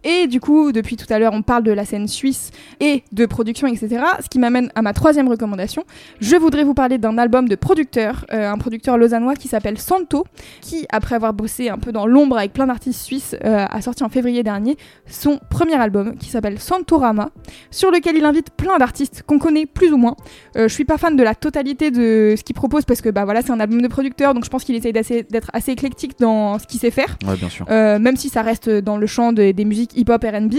Et 0.04 0.26
du 0.26 0.40
coup, 0.40 0.70
depuis 0.72 0.96
tout 0.96 1.06
à 1.10 1.18
l'heure, 1.18 1.32
on 1.32 1.42
parle 1.42 1.62
de 1.62 1.72
la 1.72 1.84
scène 1.84 2.08
suisse 2.08 2.50
et 2.80 3.02
de 3.12 3.26
production, 3.26 3.66
etc. 3.66 4.02
Ce 4.22 4.28
qui 4.28 4.38
m'amène 4.38 4.70
à 4.74 4.82
ma 4.82 4.92
troisième 4.92 5.28
recommandation. 5.28 5.84
Je 6.20 6.36
voudrais 6.36 6.62
vous 6.64 6.74
parler 6.74 6.98
d'un 6.98 7.16
album 7.18 7.48
de 7.48 7.54
producteur, 7.56 8.26
euh, 8.32 8.50
un 8.50 8.58
producteur 8.58 8.98
lausannois 8.98 9.34
qui 9.34 9.48
s'appelle 9.48 9.78
Santo, 9.78 10.24
qui, 10.60 10.86
après 10.90 11.14
avoir 11.14 11.32
bossé 11.32 11.68
un 11.70 11.78
peu 11.78 11.90
dans 11.92 12.06
l'ombre 12.06 12.36
avec 12.38 12.52
plein 12.52 12.66
d'artistes 12.66 13.00
suisses, 13.02 13.34
euh, 13.44 13.64
a 13.70 13.80
sorti 13.82 14.04
en 14.04 14.08
février 14.08 14.42
dernier 14.42 14.76
son 15.08 15.38
premier 15.50 15.74
album 15.74 16.16
qui 16.16 16.28
s'appelle 16.28 16.58
Santorama, 16.60 17.30
sur 17.70 17.90
lequel 17.90 18.16
il 18.16 18.24
invite 18.24 18.50
plein 18.50 18.76
d'artistes 18.78 19.22
qu'on 19.26 19.38
connaît 19.38 19.66
plus 19.66 19.92
ou 19.92 19.96
moins. 19.96 20.16
Euh, 20.56 20.68
je 20.68 20.74
suis 20.74 20.84
pas 20.84 20.98
fan 20.98 21.16
de 21.16 21.22
la 21.22 21.34
totalité 21.34 21.90
de 21.90 22.34
ce 22.36 22.42
qu'il 22.42 22.54
propose 22.54 22.84
parce 22.84 23.00
que 23.00 23.08
bah 23.08 23.24
voilà, 23.24 23.42
c'est 23.42 23.52
un 23.52 23.60
album 23.60 23.80
de 23.80 23.88
producteur, 23.88 24.34
donc 24.34 24.44
je 24.44 24.50
pense 24.50 24.64
qu'il 24.64 24.74
essaye 24.74 24.92
d'être 24.92 25.50
assez 25.52 25.72
éclectique 25.72 26.18
dans 26.18 26.58
ce 26.58 26.66
qu'il 26.66 26.78
sait 26.80 26.90
faire. 26.90 27.16
Ouais, 27.26 27.36
bien 27.36 27.48
sûr. 27.48 27.64
Euh, 27.70 27.98
même 27.98 28.16
si 28.16 28.28
ça 28.28 28.42
reste 28.42 28.68
dans 28.68 28.96
le 28.98 29.06
champ 29.06 29.32
de- 29.32 29.52
des 29.52 29.64
musiques 29.64 29.92
hip-hop 29.94 30.24
RB. 30.24 30.54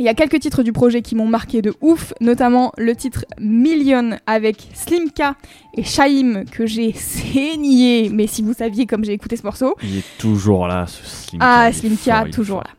Il 0.00 0.04
y 0.04 0.08
a 0.08 0.14
quelques 0.14 0.38
titres 0.38 0.62
du 0.62 0.72
projet 0.72 1.02
qui 1.02 1.16
m'ont 1.16 1.26
marqué 1.26 1.60
de 1.60 1.74
ouf, 1.80 2.12
notamment 2.20 2.70
le 2.78 2.94
titre 2.94 3.24
Million 3.40 4.16
avec 4.28 4.68
Slimka 4.72 5.34
et 5.74 5.82
Shaim 5.82 6.44
que 6.44 6.66
j'ai 6.66 6.92
saigné. 6.92 8.08
Mais 8.12 8.26
si 8.28 8.42
vous 8.42 8.52
saviez 8.52 8.86
comme 8.86 9.04
j'ai 9.04 9.12
écouté 9.12 9.36
ce 9.36 9.42
morceau, 9.42 9.74
Il 9.82 9.98
est 9.98 10.04
toujours 10.18 10.68
là, 10.68 10.86
ce 10.86 11.02
Slimka. 11.04 11.46
ah 11.64 11.72
Slimka 11.72 12.20
fort, 12.22 12.30
toujours 12.30 12.58
là. 12.58 12.70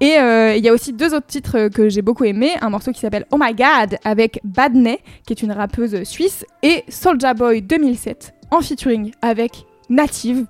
Et 0.00 0.18
euh, 0.18 0.54
il 0.56 0.64
y 0.64 0.68
a 0.68 0.72
aussi 0.74 0.92
deux 0.92 1.14
autres 1.14 1.26
titres 1.26 1.68
que 1.68 1.88
j'ai 1.88 2.02
beaucoup 2.02 2.24
aimés. 2.24 2.52
Un 2.60 2.68
morceau 2.70 2.92
qui 2.92 3.00
s'appelle 3.00 3.24
Oh 3.30 3.36
My 3.40 3.54
God 3.54 3.96
avec 4.04 4.40
Badney, 4.44 4.98
qui 5.26 5.32
est 5.32 5.42
une 5.42 5.52
rappeuse 5.52 6.02
suisse, 6.04 6.44
et 6.62 6.82
Soulja 6.88 7.32
Boy 7.34 7.62
2007 7.62 8.34
en 8.50 8.60
featuring 8.60 9.12
avec 9.22 9.64
Native. 9.88 10.46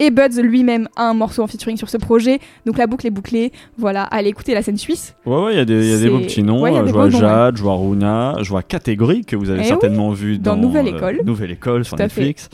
Et 0.00 0.10
Buds 0.10 0.40
lui-même 0.42 0.88
a 0.96 1.08
un 1.08 1.14
morceau 1.14 1.42
en 1.42 1.46
featuring 1.46 1.76
sur 1.76 1.88
ce 1.88 1.96
projet. 1.96 2.40
Donc 2.66 2.78
la 2.78 2.86
boucle 2.88 3.06
est 3.06 3.10
bouclée. 3.10 3.52
Voilà, 3.78 4.02
allez 4.04 4.28
écouter 4.30 4.52
la 4.52 4.62
scène 4.62 4.76
suisse. 4.76 5.14
Ouais, 5.24 5.36
ouais, 5.44 5.52
il 5.52 5.56
y 5.56 5.60
a 5.60 5.64
des, 5.64 5.88
y 5.90 5.94
a 5.94 5.98
des 5.98 6.10
beaux 6.10 6.18
petits 6.18 6.42
noms. 6.42 6.62
ouais, 6.62 6.76
a 6.76 6.84
je 6.84 6.92
vois 6.92 7.10
Jade, 7.10 7.56
je 7.56 7.62
vois 7.62 7.76
Runa, 7.76 8.34
je 8.42 8.48
vois 8.50 8.62
Catégorie, 8.62 9.24
que 9.24 9.36
vous 9.36 9.50
avez 9.50 9.60
Eh 9.60 9.64
certainement 9.64 10.10
vu 10.10 10.38
dans 10.38 10.56
dans, 10.56 10.62
Nouvelle 10.62 10.88
euh, 10.88 10.96
École. 10.96 11.20
Nouvelle 11.24 11.52
École 11.52 11.84
sur. 11.84 11.96
Netflix. 11.96 12.48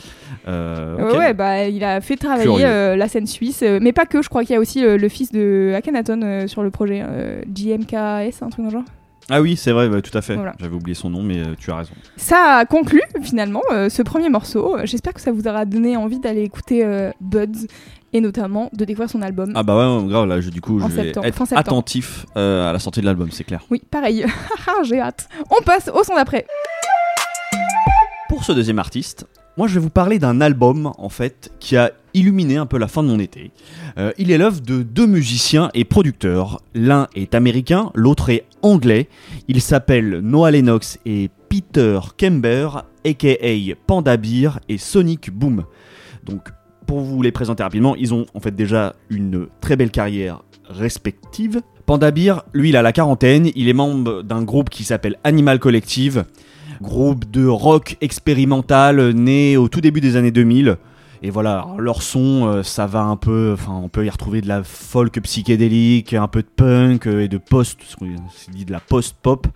Euh, 0.49 1.17
Ouais, 1.17 1.33
bah 1.35 1.67
il 1.69 1.83
a 1.85 2.01
fait 2.01 2.17
travailler 2.17 2.65
euh, 2.65 2.97
la 2.97 3.09
scène 3.09 3.27
suisse. 3.27 3.63
euh, 3.63 3.79
mais 3.81 3.93
pas 3.93 4.05
que, 4.07 4.21
je 4.23 4.29
crois 4.29 4.43
qu'il 4.45 4.53
y 4.53 4.57
a 4.57 4.61
aussi 4.61 4.85
euh, 4.85 4.97
le 4.99 5.09
fils 5.09 5.33
de 5.33 5.73
Akhenaton 5.75 6.21
euh, 6.23 6.47
sur 6.47 6.63
le 6.63 6.71
projet. 6.71 7.03
euh, 7.03 7.43
JMKS, 7.55 8.43
un 8.43 8.49
truc 8.51 8.59
dans 8.59 8.65
le 8.65 8.71
genre. 8.71 8.83
Ah 9.31 9.41
oui, 9.41 9.57
c'est 9.57 9.73
vrai, 9.73 9.89
ouais, 9.89 10.03
tout 10.03 10.17
à 10.17 10.23
fait. 10.23 10.35
Voilà. 10.35 10.55
J'avais 10.59 10.75
oublié 10.75 10.95
son 10.95 11.09
nom, 11.11 11.23
mais 11.23 11.39
euh, 11.39 11.55
tu 11.59 11.71
as 11.71 11.77
raison. 11.77 11.93
Ça 12.17 12.65
conclut 12.69 13.03
finalement 13.23 13.63
euh, 13.73 13.89
ce 13.89 14.03
premier 14.03 14.29
morceau. 14.29 14.77
Euh, 14.77 14.83
J'espère 14.85 15.15
que 15.15 15.21
ça 15.21 15.33
vous 15.33 15.47
aura 15.47 15.65
donné 15.65 15.97
envie 15.97 16.19
d'aller 16.19 16.43
écouter 16.43 16.85
euh, 16.85 17.11
Buds 17.21 17.67
et 18.13 18.21
notamment 18.21 18.71
de 18.73 18.85
découvrir 18.85 19.09
son 19.09 19.23
album. 19.23 19.53
Ah 19.55 19.63
bah 19.63 19.77
ouais, 19.99 20.09
grave, 20.09 20.27
là, 20.27 20.41
je- 20.41 20.51
du 20.51 20.61
coup, 20.61 20.81
je 20.81 20.87
vais 20.87 21.09
être 21.11 21.21
attentif 21.57 22.27
à 22.35 22.73
la 22.73 22.79
sortie 22.81 23.01
de 23.01 23.07
l'album, 23.07 23.31
c'est 23.31 23.45
clair. 23.45 23.63
Oui, 23.71 23.81
pareil. 23.91 24.27
J'ai 24.83 25.01
hâte. 25.01 25.29
On 25.51 25.63
passe 25.63 25.89
au 25.95 26.03
son 26.03 26.15
d'après. 26.17 26.47
Pour 28.29 28.45
ce 28.45 28.53
deuxième 28.53 28.79
artiste, 28.79 29.27
moi 29.61 29.69
je 29.69 29.75
vais 29.75 29.81
vous 29.81 29.91
parler 29.91 30.19
d'un 30.19 30.41
album 30.41 30.91
en 30.97 31.11
fait 31.11 31.53
qui 31.61 31.77
a 31.77 31.93
illuminé 32.15 32.57
un 32.57 32.65
peu 32.65 32.79
la 32.79 32.89
fin 32.89 33.03
de 33.03 33.09
mon 33.09 33.19
été. 33.19 33.51
Euh, 33.99 34.11
il 34.17 34.31
est 34.31 34.39
l'œuvre 34.39 34.63
de 34.63 34.83
deux 34.83 35.07
musiciens 35.07 35.69
et 35.75 35.85
producteurs. 35.85 36.63
L'un 36.73 37.09
est 37.15 37.35
américain, 37.35 37.91
l'autre 37.95 38.31
est 38.31 38.47
anglais. 38.63 39.11
Il 39.49 39.61
s'appelle 39.61 40.21
Noah 40.21 40.53
Lennox 40.53 40.99
et 41.05 41.29
Peter 41.51 42.01
Kember, 42.17 42.71
aka 43.05 43.75
Panda 43.87 44.17
Bear 44.17 44.61
et 44.71 44.79
Sonic 44.79 45.31
Boom. 45.31 45.65
Donc 46.25 46.49
pour 46.87 47.01
vous 47.01 47.21
les 47.21 47.31
présenter 47.31 47.63
rapidement, 47.63 47.95
ils 47.97 48.15
ont 48.15 48.25
en 48.33 48.41
fait 48.41 48.57
déjà 48.57 48.95
une 49.11 49.47
très 49.61 49.77
belle 49.77 49.91
carrière 49.91 50.43
respective. 50.71 51.61
Panda 51.85 52.11
Bear, 52.11 52.47
lui, 52.55 52.71
il 52.71 52.77
a 52.77 52.83
la 52.83 52.93
quarantaine, 52.93 53.51
il 53.55 53.69
est 53.69 53.75
membre 53.75 54.23
d'un 54.23 54.43
groupe 54.43 54.71
qui 54.71 54.85
s'appelle 54.85 55.19
Animal 55.23 55.59
Collective, 55.59 56.25
groupe 56.81 57.31
de 57.31 57.47
rock 57.47 57.97
expérimental 58.01 59.11
né 59.11 59.57
au 59.57 59.69
tout 59.69 59.81
début 59.81 60.01
des 60.01 60.17
années 60.17 60.31
2000. 60.31 60.77
Et 61.23 61.29
voilà, 61.29 61.67
leur 61.79 62.01
son, 62.01 62.47
euh, 62.47 62.63
ça 62.63 62.87
va 62.87 63.03
un 63.03 63.17
peu, 63.17 63.53
enfin, 63.53 63.79
on 63.83 63.91
peut 63.91 64.07
y 64.07 64.11
retrouver 64.11 64.41
de 64.41 64.49
la 64.49 64.65
folk 64.65 65.21
psychédélique, 65.21 66.15
un 66.15 66.29
peu 66.29 66.41
de 66.41 66.49
punk 66.49 67.07
euh, 67.07 67.21
et 67.21 67.29
de 67.29 67.37
post, 67.37 67.79
ce 67.85 68.51
dit 68.51 68.65
de 68.65 68.73
la 68.73 68.81
post-pop. 68.81 69.47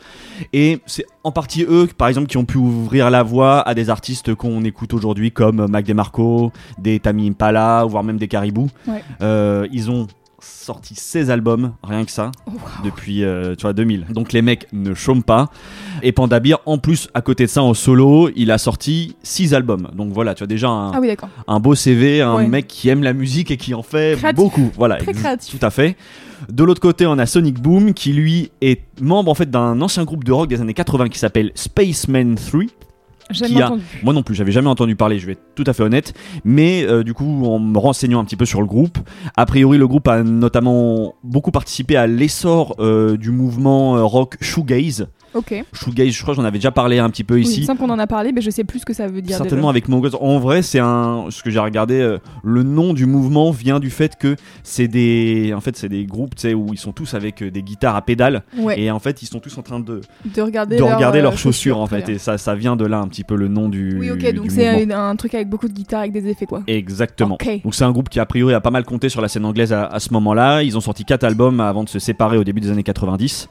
Et 0.53 0.81
c'est 0.85 1.07
en 1.23 1.33
partie 1.33 1.65
eux, 1.67 1.89
par 1.97 2.09
exemple, 2.09 2.27
qui 2.27 2.37
ont 2.37 2.45
pu 2.45 2.59
ouvrir 2.59 3.09
la 3.09 3.23
voie 3.23 3.67
à 3.67 3.73
des 3.73 3.89
artistes 3.89 4.35
qu'on 4.35 4.63
écoute 4.63 4.93
aujourd'hui, 4.93 5.33
comme 5.33 5.67
Mac 5.67 5.87
DeMarco, 5.87 6.53
des 6.79 7.01
Tami 7.01 7.29
Impala, 7.29 7.87
voire 7.87 8.05
même 8.05 8.19
des 8.19 8.29
Caribou. 8.29 8.69
Ouais. 8.87 9.03
Euh, 9.23 9.67
ils 9.73 9.91
ont 9.91 10.07
sorti 10.45 10.95
16 10.95 11.31
albums, 11.31 11.73
rien 11.83 12.05
que 12.05 12.11
ça, 12.11 12.31
wow. 12.47 12.55
depuis 12.85 13.25
euh, 13.25 13.55
tu 13.57 13.63
vois, 13.63 13.73
2000. 13.73 14.07
Donc 14.11 14.33
les 14.33 14.43
mecs 14.43 14.67
ne 14.73 14.95
chôment 14.95 15.23
pas. 15.23 15.51
Et 16.03 16.13
Panda 16.13 16.41
Bear, 16.41 16.61
en 16.67 16.79
plus, 16.79 17.09
à 17.15 17.21
côté 17.23 17.45
de 17.45 17.51
ça, 17.51 17.63
en 17.63 17.75
solo, 17.75 18.31
il 18.37 18.51
a 18.51 18.59
sorti 18.59 19.17
6 19.23 19.55
albums. 19.55 19.89
Donc 19.95 20.13
voilà, 20.13 20.35
tu 20.35 20.43
as 20.43 20.47
déjà 20.47 20.69
un, 20.69 20.93
Ah 20.93 20.99
oui, 21.01 21.09
d'accord. 21.09 21.29
un 21.49 21.61
beau 21.61 21.75
CV, 21.75 22.21
un 22.23 22.37
Ouais. 22.37 22.47
mec 22.49 22.67
qui 22.67 22.89
aime 22.89 23.03
la 23.03 23.13
musique 23.13 23.51
et 23.51 23.57
qui 23.57 23.75
en 23.75 23.83
fait 23.83 24.17
Créatif. 24.17 24.37
beaucoup. 24.37 24.71
Voilà, 24.77 24.97
Très 24.97 25.13
créatif. 25.13 25.59
tout 25.59 25.65
à 25.65 25.71
fait. 25.71 25.97
De 26.51 26.63
l'autre 26.65 26.81
côté, 26.81 27.07
on 27.07 27.19
a 27.19 27.27
Sonic 27.27 27.61
Boom 27.61 27.95
qui 27.95 28.13
lui 28.13 28.51
est 28.61 28.83
membre 29.01 29.31
en 29.31 29.35
fait 29.35 29.51
d'un 29.51 29.81
ancien 29.81 30.05
groupe 30.05 30.25
de 30.25 30.33
rock 30.33 30.49
des 30.49 30.61
années 30.61 30.75
80 30.75 31.09
qui 31.09 31.19
s'appelle 31.19 31.53
Spaceman 31.55 32.35
3. 32.35 32.63
Qui 33.33 33.61
a-. 33.61 33.73
Moi 34.03 34.13
non 34.13 34.23
plus, 34.23 34.35
j'avais 34.35 34.53
jamais 34.53 34.69
entendu 34.69 34.97
parler, 34.97 35.19
je 35.19 35.27
vais 35.27 35.33
être 35.33 35.55
tout 35.55 35.65
à 35.67 35.73
fait 35.73 35.83
honnête. 35.83 36.15
Mais 36.45 36.85
euh, 36.85 37.03
du 37.03 37.15
coup, 37.15 37.45
en 37.47 37.59
me 37.59 37.79
renseignant 37.79 38.21
un 38.21 38.25
petit 38.25 38.37
peu 38.37 38.45
sur 38.45 38.61
le 38.61 38.67
groupe, 38.67 38.99
a 39.37 39.47
priori, 39.47 39.79
le 39.79 39.89
groupe 39.89 40.09
a 40.09 40.23
notamment 40.23 41.15
beaucoup 41.23 41.51
participé 41.51 41.97
à 41.97 42.07
l'essor 42.07 42.77
euh, 42.79 43.17
du 43.17 43.31
mouvement 43.31 43.97
euh, 43.97 44.05
rock 44.05 44.37
shoegaze. 44.41 45.09
Ok. 45.35 45.65
Shoegaze, 45.73 46.11
je 46.11 46.23
crois 46.23 46.35
que 46.35 46.41
j'en 46.41 46.47
avais 46.47 46.59
déjà 46.59 46.71
parlé 46.71 46.99
un 46.99 47.11
petit 47.11 47.25
peu 47.25 47.35
Oui, 47.35 47.43
ici. 47.43 47.57
il 47.59 47.61
me 47.63 47.67
semble 47.67 47.79
qu'on 47.81 47.91
en 47.91 47.99
a 47.99 48.07
parlé, 48.07 48.33
mais 48.33 48.41
je 48.41 48.51
sais 48.51 48.65
plus 48.65 48.81
ce 48.81 48.85
que 48.87 48.93
ça 48.93 49.07
veut 49.09 49.21
dire. 49.23 49.37
Certainement 49.37 49.69
avec 49.69 49.89
Mongoose. 49.89 50.17
En 50.21 50.39
vrai, 50.39 50.63
c'est 50.63 50.79
un. 50.79 51.27
Ce 51.31 51.43
que 51.43 51.51
j'ai 51.51 51.59
regardé, 51.59 52.01
euh, 52.01 52.19
le 52.43 52.63
nom 52.63 52.95
du 52.95 53.07
mouvement 53.07 53.51
vient 53.51 53.81
du 53.81 53.91
fait 53.91 54.17
que 54.17 54.37
c'est 54.63 54.89
des. 54.89 55.53
En 55.57 55.61
fait, 55.61 55.77
c'est 55.77 55.89
des 55.89 56.05
groupes, 56.07 56.35
tu 56.37 56.43
sais, 56.43 56.55
où 56.55 56.69
ils 56.73 56.79
sont 56.79 56.93
tous 56.93 57.15
avec 57.15 57.43
euh, 57.43 57.51
des 57.51 57.63
guitares 57.63 57.97
à 57.97 58.03
pédales. 58.03 58.43
Ouais. 58.57 58.81
Et 58.81 58.91
en 58.91 58.99
fait, 58.99 59.23
ils 59.23 59.27
sont 59.27 59.41
tous 59.41 59.57
en 59.59 59.63
train 59.63 59.81
de, 59.81 60.01
de 60.25 60.43
regarder, 60.43 60.77
de 60.77 60.83
regarder 60.83 61.19
euh, 61.19 61.23
leurs 61.23 61.39
chaussures, 61.39 61.79
en 61.79 61.87
fait. 61.87 62.09
Et 62.09 62.19
ça, 62.19 62.39
ça 62.39 62.55
vient 62.55 62.77
de 62.77 62.85
là 62.85 62.99
un 63.01 63.09
petit 63.09 63.25
peu 63.25 63.35
le 63.37 63.49
nom 63.49 63.69
du. 63.69 63.99
Oui, 63.99 64.11
ok, 64.11 64.33
donc 64.35 64.51
c'est 64.51 64.91
un, 64.93 65.09
un 65.11 65.17
truc 65.17 65.35
avec 65.35 65.49
beaucoup 65.49 65.69
de 65.69 65.73
guitare, 65.75 66.01
avec 66.01 66.13
des 66.13 66.29
effets, 66.29 66.47
quoi. 66.47 66.63
Exactement. 66.67 67.35
Ok. 67.35 67.63
Donc 67.65 67.75
c'est 67.75 67.85
un 67.85 67.93
groupe 67.93 68.09
qui 68.09 68.21
a 68.21 68.27
priori 68.27 68.55
a 68.55 68.61
pas 68.61 68.71
mal 68.71 68.85
compté 68.85 69.09
sur 69.09 69.21
la 69.21 69.29
scène 69.29 69.45
anglaise 69.45 69.73
à, 69.73 69.87
à 69.87 69.99
ce 70.01 70.13
moment-là. 70.13 70.63
Ils 70.63 70.77
ont 70.77 70.81
sorti 70.81 71.05
quatre 71.05 71.25
albums 71.25 71.61
avant 71.61 71.85
de 71.85 71.89
se 71.89 71.99
séparer 71.99 72.37
au 72.39 72.45
début 72.45 72.61
des 72.61 72.71
années 72.71 72.83
90. 72.83 73.49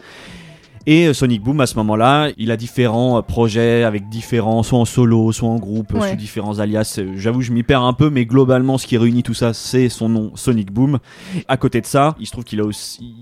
Et 0.86 1.08
euh, 1.08 1.14
Sonic 1.14 1.42
Boom 1.42 1.62
à 1.62 1.66
ce 1.66 1.76
moment-là, 1.76 2.30
il 2.38 2.52
a 2.52 2.58
différents 2.58 3.18
euh, 3.18 3.22
projets 3.22 3.84
avec 3.84 4.10
différents, 4.10 4.64
soit 4.64 4.80
en 4.80 4.86
solo, 4.86 5.32
soit 5.32 5.48
en 5.50 5.58
groupe, 5.58 5.94
euh, 5.96 6.00
Ouais. 6.00 6.10
sous 6.12 6.16
différents 6.18 6.60
alias. 6.60 7.00
J'avoue, 7.16 7.42
je 7.42 7.52
m'y 7.54 7.64
perds 7.64 7.84
un 7.84 7.94
peu, 7.94 8.10
mais 8.10 8.26
globalement, 8.26 8.78
ce 8.78 8.86
qui 8.88 8.98
réunit 8.98 9.24
tout 9.24 9.34
ça, 9.34 9.54
c'est 9.54 9.88
son 9.90 10.10
nom 10.10 10.32
Sonic 10.36 10.72
Boom. 10.72 11.00
À 11.48 11.56
côté 11.58 11.80
de 11.80 11.86
ça, 11.86 12.16
il 12.20 12.26
se 12.28 12.32
trouve 12.34 12.44
qu'il 12.44 12.60
a 12.60 12.66
aussi 12.66 13.16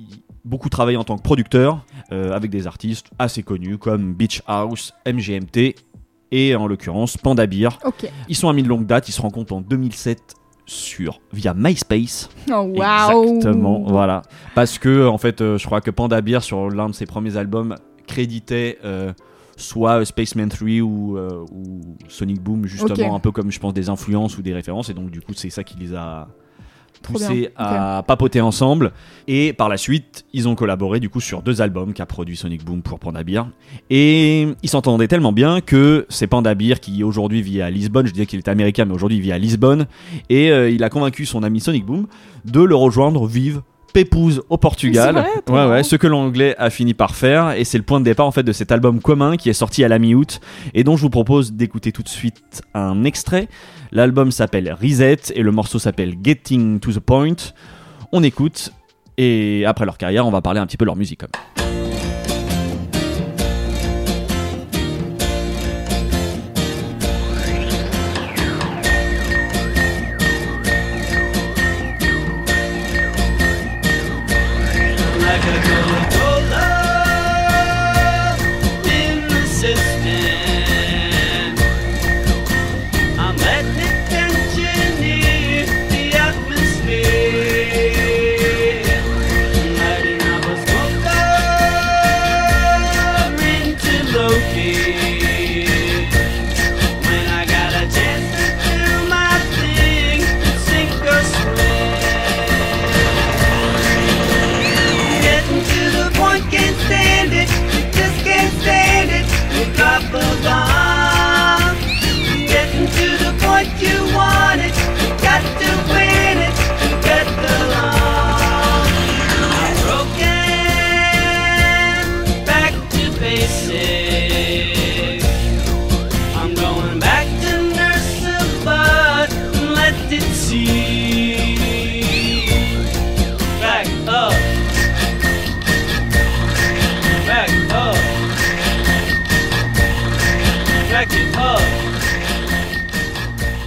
beaucoup 0.43 0.69
travaillé 0.69 0.97
en 0.97 1.03
tant 1.03 1.17
que 1.17 1.21
producteur 1.21 1.85
euh, 2.11 2.33
avec 2.33 2.49
des 2.49 2.65
artistes 2.65 3.07
assez 3.19 3.43
connus 3.43 3.77
comme 3.77 4.13
Beach 4.15 4.41
House, 4.47 4.93
MGMT 5.05 5.75
et 6.31 6.55
en 6.55 6.65
l'occurrence 6.65 7.15
Panda 7.17 7.45
Bear. 7.45 7.77
Ok. 7.85 8.09
Ils 8.27 8.35
sont 8.35 8.49
amis 8.49 8.63
de 8.63 8.67
longue 8.69 8.87
date, 8.87 9.07
ils 9.07 9.11
se 9.11 9.21
rencontrent 9.21 9.53
en 9.53 9.61
2007 9.61 10.33
sur 10.71 11.19
via 11.33 11.53
MySpace. 11.53 12.29
Oh, 12.49 12.71
waouh. 12.75 13.35
Exactement, 13.35 13.83
voilà. 13.85 14.21
Parce 14.55 14.79
que 14.79 15.05
en 15.05 15.17
fait, 15.17 15.41
euh, 15.41 15.57
je 15.57 15.65
crois 15.65 15.81
que 15.81 15.91
Panda 15.91 16.21
Bear 16.21 16.41
sur 16.41 16.69
l'un 16.69 16.89
de 16.89 16.93
ses 16.93 17.05
premiers 17.05 17.35
albums 17.35 17.75
créditait 18.07 18.77
euh, 18.85 19.11
soit 19.57 19.99
euh, 19.99 20.05
Spaceman 20.05 20.49
3 20.49 20.79
ou, 20.81 21.17
euh, 21.17 21.45
ou 21.51 21.81
Sonic 22.07 22.41
Boom 22.41 22.65
justement 22.65 23.15
un 23.15 23.19
peu 23.19 23.31
comme 23.31 23.51
je 23.51 23.59
pense 23.59 23.73
des 23.73 23.89
influences 23.89 24.37
ou 24.37 24.41
des 24.41 24.53
références 24.53 24.89
et 24.89 24.93
donc 24.93 25.11
du 25.11 25.21
coup 25.21 25.33
c'est 25.33 25.49
ça 25.49 25.63
qui 25.63 25.77
les 25.77 25.93
a 25.93 26.27
poussés 27.01 27.27
bien. 27.27 27.49
à 27.55 28.03
papoter 28.05 28.41
ensemble. 28.41 28.91
Et 29.27 29.53
par 29.53 29.69
la 29.69 29.77
suite 29.77 30.25
ils 30.33 30.47
ont 30.47 30.55
collaboré 30.55 30.99
du 30.99 31.09
coup 31.09 31.21
sur 31.21 31.41
deux 31.41 31.61
albums 31.61 31.93
qu'a 31.93 32.05
produit 32.05 32.35
Sonic 32.35 32.63
Boom 32.63 32.81
pour 32.81 32.99
Panda 32.99 33.21
et 33.89 34.47
ils 34.63 34.69
s'entendaient 34.69 35.07
tellement 35.07 35.31
bien 35.31 35.61
que 35.61 36.05
c'est 36.09 36.27
Panda 36.27 36.55
qui 36.55 37.03
aujourd'hui 37.03 37.41
vit 37.41 37.61
à 37.61 37.69
Lisbonne. 37.69 38.07
Je 38.07 38.11
disais 38.11 38.25
qu'il 38.25 38.39
était 38.39 38.51
américain 38.51 38.85
mais 38.85 38.93
aujourd'hui 38.93 39.17
il 39.17 39.21
vit 39.21 39.31
à 39.31 39.37
Lisbonne. 39.37 39.87
Et 40.29 40.51
euh, 40.51 40.69
il 40.69 40.83
a 40.83 40.89
convaincu 40.89 41.25
son 41.25 41.43
ami 41.43 41.59
Sonic 41.59 41.85
Boom 41.85 42.07
de 42.45 42.61
le 42.61 42.75
rejoindre 42.75 43.25
vive 43.27 43.61
Pépouze 43.93 44.43
au 44.49 44.57
Portugal. 44.57 45.25
Vrai, 45.47 45.67
ouais, 45.67 45.83
ce 45.83 45.95
que 45.95 46.07
l'anglais 46.07 46.55
a 46.57 46.69
fini 46.69 46.93
par 46.93 47.15
faire, 47.15 47.51
et 47.51 47.63
c'est 47.63 47.77
le 47.77 47.83
point 47.83 47.99
de 47.99 48.05
départ 48.05 48.25
en 48.25 48.31
fait 48.31 48.43
de 48.43 48.51
cet 48.51 48.71
album 48.71 49.01
commun 49.01 49.37
qui 49.37 49.49
est 49.49 49.53
sorti 49.53 49.83
à 49.83 49.87
la 49.87 49.99
mi-août, 49.99 50.39
et 50.73 50.83
dont 50.83 50.97
je 50.97 51.01
vous 51.01 51.09
propose 51.09 51.53
d'écouter 51.53 51.91
tout 51.91 52.03
de 52.03 52.09
suite 52.09 52.61
un 52.73 53.03
extrait. 53.03 53.47
L'album 53.91 54.31
s'appelle 54.31 54.75
Reset 54.81 55.33
et 55.35 55.41
le 55.41 55.51
morceau 55.51 55.79
s'appelle 55.79 56.15
Getting 56.23 56.79
to 56.79 56.93
the 56.93 56.99
Point. 56.99 57.35
On 58.11 58.23
écoute, 58.23 58.71
et 59.17 59.65
après 59.65 59.85
leur 59.85 59.97
carrière, 59.97 60.25
on 60.25 60.31
va 60.31 60.41
parler 60.41 60.59
un 60.59 60.65
petit 60.65 60.77
peu 60.77 60.85
de 60.85 60.87
leur 60.87 60.95
musique. 60.95 61.23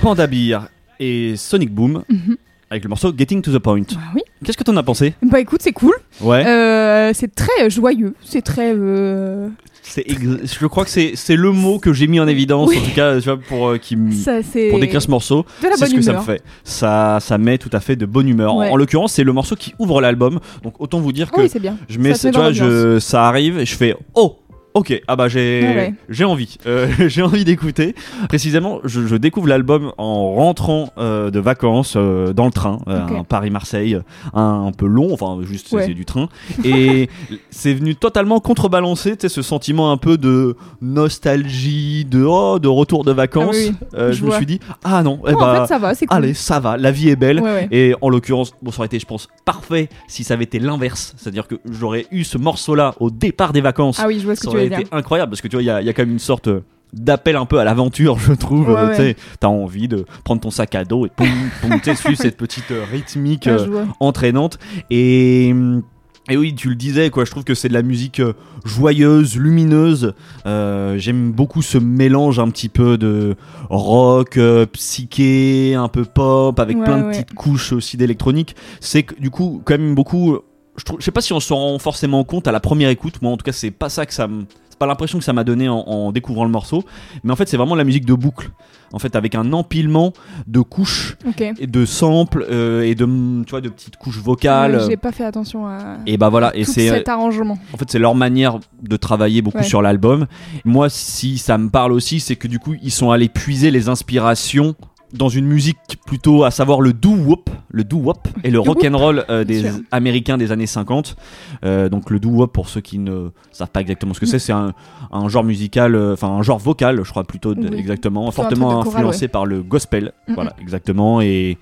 Panda 0.04 0.26
Beer 0.26 0.58
et 1.00 1.34
Sonic 1.34 1.72
Boom 1.74 2.02
Mhm. 2.10 2.36
avec 2.70 2.84
le 2.84 2.88
morceau 2.90 3.10
Getting 3.16 3.40
to 3.40 3.50
the 3.50 3.58
Point. 3.58 3.80
Bah 3.94 4.00
oui. 4.14 4.20
Qu'est-ce 4.44 4.58
que 4.58 4.62
t'en 4.62 4.76
as 4.76 4.82
pensé? 4.82 5.14
Bah 5.22 5.40
écoute, 5.40 5.60
c'est 5.62 5.72
cool. 5.72 5.94
Ouais. 6.20 6.44
Euh, 6.46 7.12
c'est 7.14 7.34
très 7.34 7.70
joyeux. 7.70 8.14
C'est 8.22 8.42
très. 8.42 8.74
euh, 8.76 9.48
ex- 9.96 10.58
je 10.60 10.66
crois 10.66 10.84
que 10.84 10.90
c'est 10.90 11.36
le 11.36 11.52
mot 11.52 11.78
que 11.78 11.94
j'ai 11.94 12.06
mis 12.06 12.20
en 12.20 12.28
évidence 12.28 12.68
Oui. 12.68 12.76
en 12.78 12.82
tout 12.82 12.90
cas 12.94 13.18
tu 13.18 13.24
vois, 13.24 13.38
pour 13.38 13.68
euh, 13.70 13.78
qui 13.78 13.96
ça, 14.12 14.40
pour 14.70 14.78
décrire 14.78 15.00
ce 15.00 15.10
morceau. 15.10 15.46
C'est 15.62 15.74
ce 15.86 15.94
que 15.94 16.02
ça 16.02 16.12
me 16.12 16.16
humeur. 16.18 16.24
fait. 16.24 16.42
Ça 16.64 17.16
ça 17.22 17.38
met 17.38 17.56
tout 17.56 17.70
à 17.72 17.80
fait 17.80 17.96
de 17.96 18.04
bonne 18.04 18.28
humeur. 18.28 18.56
Ouais. 18.56 18.68
En 18.68 18.76
l'occurrence, 18.76 19.14
c'est 19.14 19.24
le 19.24 19.32
morceau 19.32 19.56
qui 19.56 19.72
ouvre 19.78 20.02
l'album. 20.02 20.38
Donc 20.62 20.74
autant 20.80 21.00
vous 21.00 21.12
dire 21.12 21.30
que 21.30 21.40
oui, 21.40 21.48
c'est 21.48 21.60
bien. 21.60 21.78
je 21.88 21.98
mets 21.98 22.12
ça 22.14 22.30
tu 22.30 22.36
vois, 22.38 22.52
je 22.52 22.98
ça 22.98 23.26
arrive 23.26 23.58
et 23.58 23.64
je 23.64 23.74
fais 23.74 23.96
oh 24.14 24.36
Ok, 24.76 25.00
ah 25.06 25.14
bah 25.14 25.28
j'ai 25.28 25.94
Ouais, 26.08 26.24
envie, 26.24 26.58
Euh, 26.66 26.88
j'ai 27.08 27.22
envie 27.22 27.44
d'écouter. 27.44 27.94
Précisément, 28.28 28.80
je, 28.82 29.06
je 29.06 29.14
découvre 29.14 29.46
l'album 29.46 29.92
en 29.98 30.34
rentrant 30.34 30.88
euh, 30.98 31.30
de 31.30 31.38
vacances 31.38 31.94
euh, 31.96 32.32
dans 32.32 32.46
le 32.46 32.50
train, 32.50 32.80
un 32.88 33.22
Paris-Marseille, 33.22 33.98
un, 34.32 34.64
un 34.66 34.72
peu 34.72 34.86
long, 34.86 35.12
enfin 35.12 35.38
juste 35.44 35.68
c'est- 35.68 35.76
Ouais. 35.76 35.86
c'est 35.86 35.94
du 35.94 36.04
train, 36.04 36.28
et 36.64 37.08
c'est 37.50 37.72
venu 37.72 37.94
totalement 37.94 38.40
contrebalancer, 38.40 39.14
ce 39.28 39.42
sentiment 39.42 39.92
un 39.92 39.96
peu 39.96 40.18
de 40.18 40.56
nostalgie, 40.82 42.04
de 42.04 42.24
oh, 42.24 42.58
de 42.58 42.66
retour 42.68 43.04
de 43.04 43.12
vacances. 43.12 43.56
Ah 43.56 43.68
oui, 43.96 44.08
Je 44.08 44.12
je 44.12 44.24
me 44.24 44.30
suis 44.32 44.46
dit 44.46 44.58
ah 44.82 45.02
non, 45.04 45.20
eh 45.28 45.32
bah 45.34 45.38
en 45.38 45.60
fait, 45.62 45.66
ça 45.68 45.78
va, 45.78 45.94
cool. 45.94 46.16
allez 46.16 46.34
ça 46.34 46.58
va, 46.58 46.76
la 46.76 46.90
vie 46.90 47.10
est 47.10 47.16
belle. 47.16 47.42
Et 47.70 47.94
en 48.00 48.08
l'occurrence, 48.08 48.52
bon, 48.62 48.72
ça 48.72 48.78
aurait 48.80 48.86
été, 48.86 48.98
je 48.98 49.06
pense, 49.06 49.28
parfait 49.44 49.88
si 50.08 50.24
ça 50.24 50.34
avait 50.34 50.44
été 50.44 50.58
l'inverse. 50.58 51.14
C'est-à-dire 51.16 51.46
que 51.46 51.56
j'aurais 51.70 52.06
eu 52.10 52.24
ce 52.24 52.38
morceau-là 52.38 52.94
au 53.00 53.10
départ 53.10 53.52
des 53.52 53.60
vacances. 53.60 54.00
Ah 54.02 54.06
oui, 54.08 54.18
je 54.18 54.24
vois 54.24 54.34
ce 54.34 54.40
que 54.42 54.50
tu 54.50 54.56
dire. 54.68 54.86
incroyable 54.92 55.30
parce 55.30 55.40
que 55.40 55.48
tu 55.48 55.56
vois, 55.56 55.62
il 55.62 55.66
y 55.66 55.70
a, 55.70 55.82
y 55.82 55.88
a 55.88 55.92
quand 55.92 56.02
même 56.02 56.12
une 56.12 56.18
sorte 56.18 56.48
euh, 56.48 56.60
d'appel 56.92 57.36
un 57.36 57.44
peu 57.46 57.58
à 57.58 57.64
l'aventure, 57.64 58.18
je 58.18 58.32
trouve. 58.34 58.68
Ouais, 58.70 58.76
Euh, 58.78 58.96
ouais. 58.98 59.16
T'as 59.40 59.48
envie 59.48 59.88
de 59.88 60.04
prendre 60.24 60.40
ton 60.40 60.50
sac 60.50 60.74
à 60.74 60.84
dos 60.84 61.06
et 61.06 61.10
poum, 61.14 61.26
poum, 61.60 61.80
suivre 61.96 62.16
cette 62.20 62.36
petite 62.36 62.70
euh, 62.70 62.84
rythmique 62.90 63.46
Ah, 63.46 63.56
euh, 63.60 63.84
entraînante. 64.00 64.58
Et. 64.90 65.50
hum, 65.52 65.82
et 66.30 66.38
oui, 66.38 66.54
tu 66.54 66.70
le 66.70 66.74
disais, 66.74 67.10
quoi. 67.10 67.26
Je 67.26 67.30
trouve 67.30 67.44
que 67.44 67.52
c'est 67.54 67.68
de 67.68 67.74
la 67.74 67.82
musique 67.82 68.22
joyeuse, 68.64 69.36
lumineuse. 69.36 70.14
Euh, 70.46 70.96
J'aime 70.96 71.32
beaucoup 71.32 71.60
ce 71.60 71.76
mélange 71.76 72.38
un 72.38 72.48
petit 72.48 72.70
peu 72.70 72.96
de 72.96 73.34
rock, 73.68 74.38
euh, 74.38 74.64
psyché, 74.64 75.74
un 75.74 75.88
peu 75.88 76.06
pop, 76.06 76.58
avec 76.58 76.78
Ouais, 76.78 76.84
plein 76.84 76.98
de 76.98 77.04
ouais. 77.04 77.10
petites 77.10 77.34
couches 77.34 77.72
aussi 77.74 77.98
d'électronique. 77.98 78.56
C'est 78.80 79.02
que 79.02 79.20
du 79.20 79.28
coup, 79.30 79.60
quand 79.66 79.76
même 79.76 79.94
beaucoup. 79.94 80.38
Je, 80.76 80.84
trouve, 80.84 80.98
je 81.00 81.04
sais 81.04 81.10
pas 81.12 81.20
si 81.20 81.32
on 81.32 81.40
s'en 81.40 81.56
rend 81.56 81.78
forcément 81.78 82.24
compte 82.24 82.48
à 82.48 82.52
la 82.52 82.60
première 82.60 82.88
écoute. 82.90 83.22
Moi, 83.22 83.30
en 83.32 83.36
tout 83.36 83.44
cas, 83.44 83.52
c'est 83.52 83.70
pas 83.70 83.88
ça 83.88 84.06
que 84.06 84.14
ça 84.14 84.26
me. 84.28 84.44
C'est 84.70 84.78
pas 84.80 84.86
l'impression 84.86 85.18
que 85.18 85.24
ça 85.24 85.32
m'a 85.32 85.44
donné 85.44 85.68
en, 85.68 85.76
en 85.78 86.10
découvrant 86.10 86.44
le 86.44 86.50
morceau. 86.50 86.82
Mais 87.22 87.32
en 87.32 87.36
fait, 87.36 87.48
c'est 87.48 87.56
vraiment 87.56 87.76
la 87.76 87.84
musique 87.84 88.04
de 88.06 88.14
boucle. 88.14 88.50
En 88.92 88.98
fait, 88.98 89.14
avec 89.14 89.36
un 89.36 89.52
empilement 89.52 90.12
de 90.48 90.60
couches 90.62 91.16
et 91.60 91.68
de 91.68 91.84
samples 91.84 92.44
euh, 92.50 92.82
et 92.82 92.96
de 92.96 93.04
tu 93.44 93.50
vois 93.50 93.60
de 93.60 93.68
petites 93.68 93.96
couches 93.96 94.18
vocales. 94.18 94.84
J'ai 94.88 94.96
pas 94.96 95.12
fait 95.12 95.24
attention 95.24 95.66
à 95.66 95.98
et 96.06 96.16
bah 96.16 96.28
voilà, 96.28 96.54
et 96.56 96.64
c'est 96.64 96.88
cet 96.88 97.08
arrangement. 97.08 97.56
en 97.72 97.76
fait 97.76 97.90
c'est 97.90 97.98
leur 97.98 98.14
manière 98.16 98.58
de 98.82 98.96
travailler 98.96 99.42
beaucoup 99.42 99.58
Ouais. 99.58 99.64
sur 99.64 99.80
l'album. 99.82 100.26
Moi, 100.64 100.88
si 100.88 101.38
ça 101.38 101.56
me 101.58 101.70
parle 101.70 101.92
aussi, 101.92 102.18
c'est 102.20 102.36
que 102.36 102.46
du 102.48 102.58
coup 102.60 102.74
ils 102.82 102.92
sont 102.92 103.10
allés 103.12 103.28
puiser 103.28 103.70
les 103.72 103.88
inspirations 103.88 104.74
dans 105.14 105.28
une 105.28 105.46
musique 105.46 105.76
plutôt 106.06 106.44
à 106.44 106.50
savoir 106.50 106.80
le 106.80 106.92
doo 106.92 107.14
wop, 107.14 107.48
le 107.70 107.84
doo 107.84 107.98
wop 107.98 108.28
et 108.42 108.50
le 108.50 108.58
Doo-wop, 108.58 108.66
rock 108.76 108.84
and 108.84 108.96
roll 108.98 109.24
euh, 109.30 109.44
des 109.44 109.64
américains 109.90 110.36
des 110.36 110.52
années 110.52 110.66
50. 110.66 111.16
Euh, 111.64 111.88
donc 111.88 112.10
le 112.10 112.18
doo 112.20 112.30
wop 112.30 112.52
pour 112.52 112.68
ceux 112.68 112.80
qui 112.80 112.98
ne 112.98 113.30
savent 113.52 113.70
pas 113.70 113.80
exactement 113.80 114.12
ce 114.14 114.20
que 114.20 114.26
c'est, 114.26 114.38
c'est 114.38 114.52
un, 114.52 114.74
un 115.12 115.28
genre 115.28 115.44
musical, 115.44 115.94
euh, 115.94 116.12
enfin 116.14 116.28
un 116.28 116.42
genre 116.42 116.58
vocal, 116.58 117.00
je 117.04 117.10
crois 117.10 117.24
plutôt 117.24 117.54
Oui. 117.54 117.66
exactement, 117.76 118.26
Plutôt 118.26 118.42
fortement 118.42 118.80
influencé 118.80 119.28
par 119.28 119.46
le 119.46 119.62
gospel. 119.62 120.12
Voilà, 120.28 120.54
exactement 120.60 121.20
et 121.20 121.58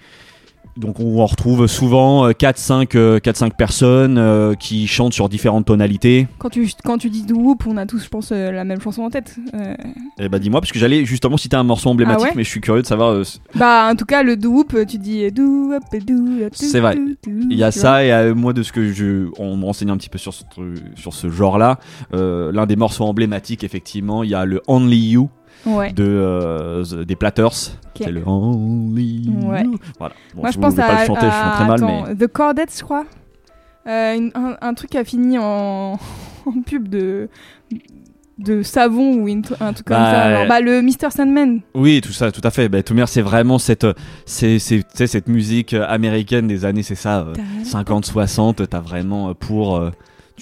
donc 0.76 1.00
on 1.00 1.24
retrouve 1.26 1.66
souvent 1.66 2.28
4-5 2.30 3.18
4-5 3.18 3.52
personnes 3.56 4.16
euh, 4.18 4.54
qui 4.54 4.86
chantent 4.86 5.12
sur 5.12 5.28
différentes 5.28 5.66
tonalités. 5.66 6.26
Quand 6.38 6.48
tu, 6.48 6.68
quand 6.84 6.98
tu 6.98 7.10
dis 7.10 7.24
Whoop, 7.32 7.64
on 7.66 7.76
a 7.76 7.86
tous, 7.86 8.02
je 8.04 8.08
pense, 8.08 8.30
euh, 8.32 8.50
la 8.50 8.64
même 8.64 8.80
chanson 8.80 9.02
en 9.02 9.10
tête. 9.10 9.36
Euh, 9.54 9.74
Eh 10.18 10.28
bah 10.28 10.38
dis-moi, 10.38 10.60
parce 10.60 10.72
que 10.72 10.78
j'allais 10.78 11.04
justement 11.04 11.36
citer 11.36 11.56
un 11.56 11.62
morceau 11.62 11.90
emblématique, 11.90 12.20
Ah 12.22 12.28
ouais 12.30 12.32
mais 12.36 12.44
je 12.44 12.48
suis 12.48 12.60
curieux 12.60 12.82
de 12.82 12.86
savoir. 12.86 13.10
euh, 13.10 13.22
Bah, 13.54 13.88
en 13.90 13.96
tout 13.96 14.04
cas, 14.06 14.22
le 14.22 14.36
Whoop, 14.42 14.76
tu 14.88 14.98
dis 14.98 15.24
up, 15.26 15.82
C'est 16.52 16.80
vrai. 16.80 16.96
Il 17.26 17.56
y 17.56 17.64
a 17.64 17.70
ça, 17.70 18.04
et 18.04 18.12
euh, 18.12 18.34
moi, 18.34 18.52
de 18.52 18.62
ce 18.62 18.72
que 18.72 18.92
je. 18.92 19.28
On 19.38 19.56
me 19.56 19.64
renseigne 19.64 19.90
un 19.90 19.96
petit 19.96 20.08
peu 20.08 20.18
sur 20.18 20.32
ce, 20.34 20.44
sur 20.94 21.12
ce 21.14 21.28
genre-là. 21.28 21.78
euh, 22.14 22.50
L'un 22.52 22.66
des 22.66 22.76
morceaux 22.76 23.04
emblématiques, 23.04 23.64
effectivement, 23.64 24.22
il 24.22 24.30
y 24.30 24.34
a 24.34 24.44
le 24.44 24.60
Only 24.66 25.10
You 25.10 25.30
Ouais. 25.66 25.92
de, 25.92 26.04
euh, 26.04 26.84
The- 26.84 27.06
des 27.06 27.16
Platters. 27.16 27.52
C'est 27.96 28.10
le 28.10 28.22
Only 28.26 29.30
Ouais. 29.44 29.64
Voilà. 29.98 30.14
Bon, 30.34 30.42
Moi, 30.42 30.50
je 30.50 30.56
vous 30.56 30.60
pense 30.62 30.78
à, 30.78 30.82
pas 30.82 31.00
le 31.02 31.06
chanter, 31.06 31.20
je 31.22 31.26
à- 31.26 31.30
chante 31.30 31.54
très 31.54 31.64
mal, 31.66 31.84
attends, 31.84 32.04
mais. 32.08 32.14
The 32.16 32.26
Cordettes, 32.26 32.74
je 32.76 32.82
crois. 32.82 33.04
Euh, 33.86 34.14
une- 34.16 34.30
un, 34.34 34.56
un 34.60 34.74
truc 34.74 34.90
qui 34.90 34.98
a 34.98 35.04
fini 35.04 35.38
en, 35.38 35.92
en 36.46 36.62
pub 36.66 36.88
de 36.88 37.28
de 38.38 38.62
savon 38.62 39.16
ou 39.22 39.28
une- 39.28 39.42
un 39.60 39.72
truc 39.72 39.86
comme 39.86 39.96
Bah, 39.98 40.10
ça. 40.10 40.26
euh, 40.26 40.36
Alors, 40.36 40.48
bah, 40.48 40.60
le 40.60 40.82
Mr. 40.82 41.10
Sandman. 41.14 41.60
Oui, 41.74 42.00
tout 42.00 42.12
ça, 42.12 42.32
tout 42.32 42.40
à 42.42 42.50
fait. 42.50 42.68
Bah, 42.68 42.82
Toumer, 42.82 43.04
c'est 43.06 43.20
vraiment 43.22 43.58
cette, 43.58 43.86
c'est, 44.24 44.58
c'est, 44.58 44.82
cette 45.06 45.28
musique 45.28 45.74
euh, 45.74 45.84
américaine 45.86 46.48
des 46.48 46.64
années, 46.64 46.82
c'est 46.82 46.94
ça, 46.96 47.20
euh, 47.20 47.34
50-60. 47.64 48.66
T'as 48.66 48.80
vraiment 48.80 49.28
euh, 49.28 49.34
pour. 49.34 49.76
euh, 49.76 49.90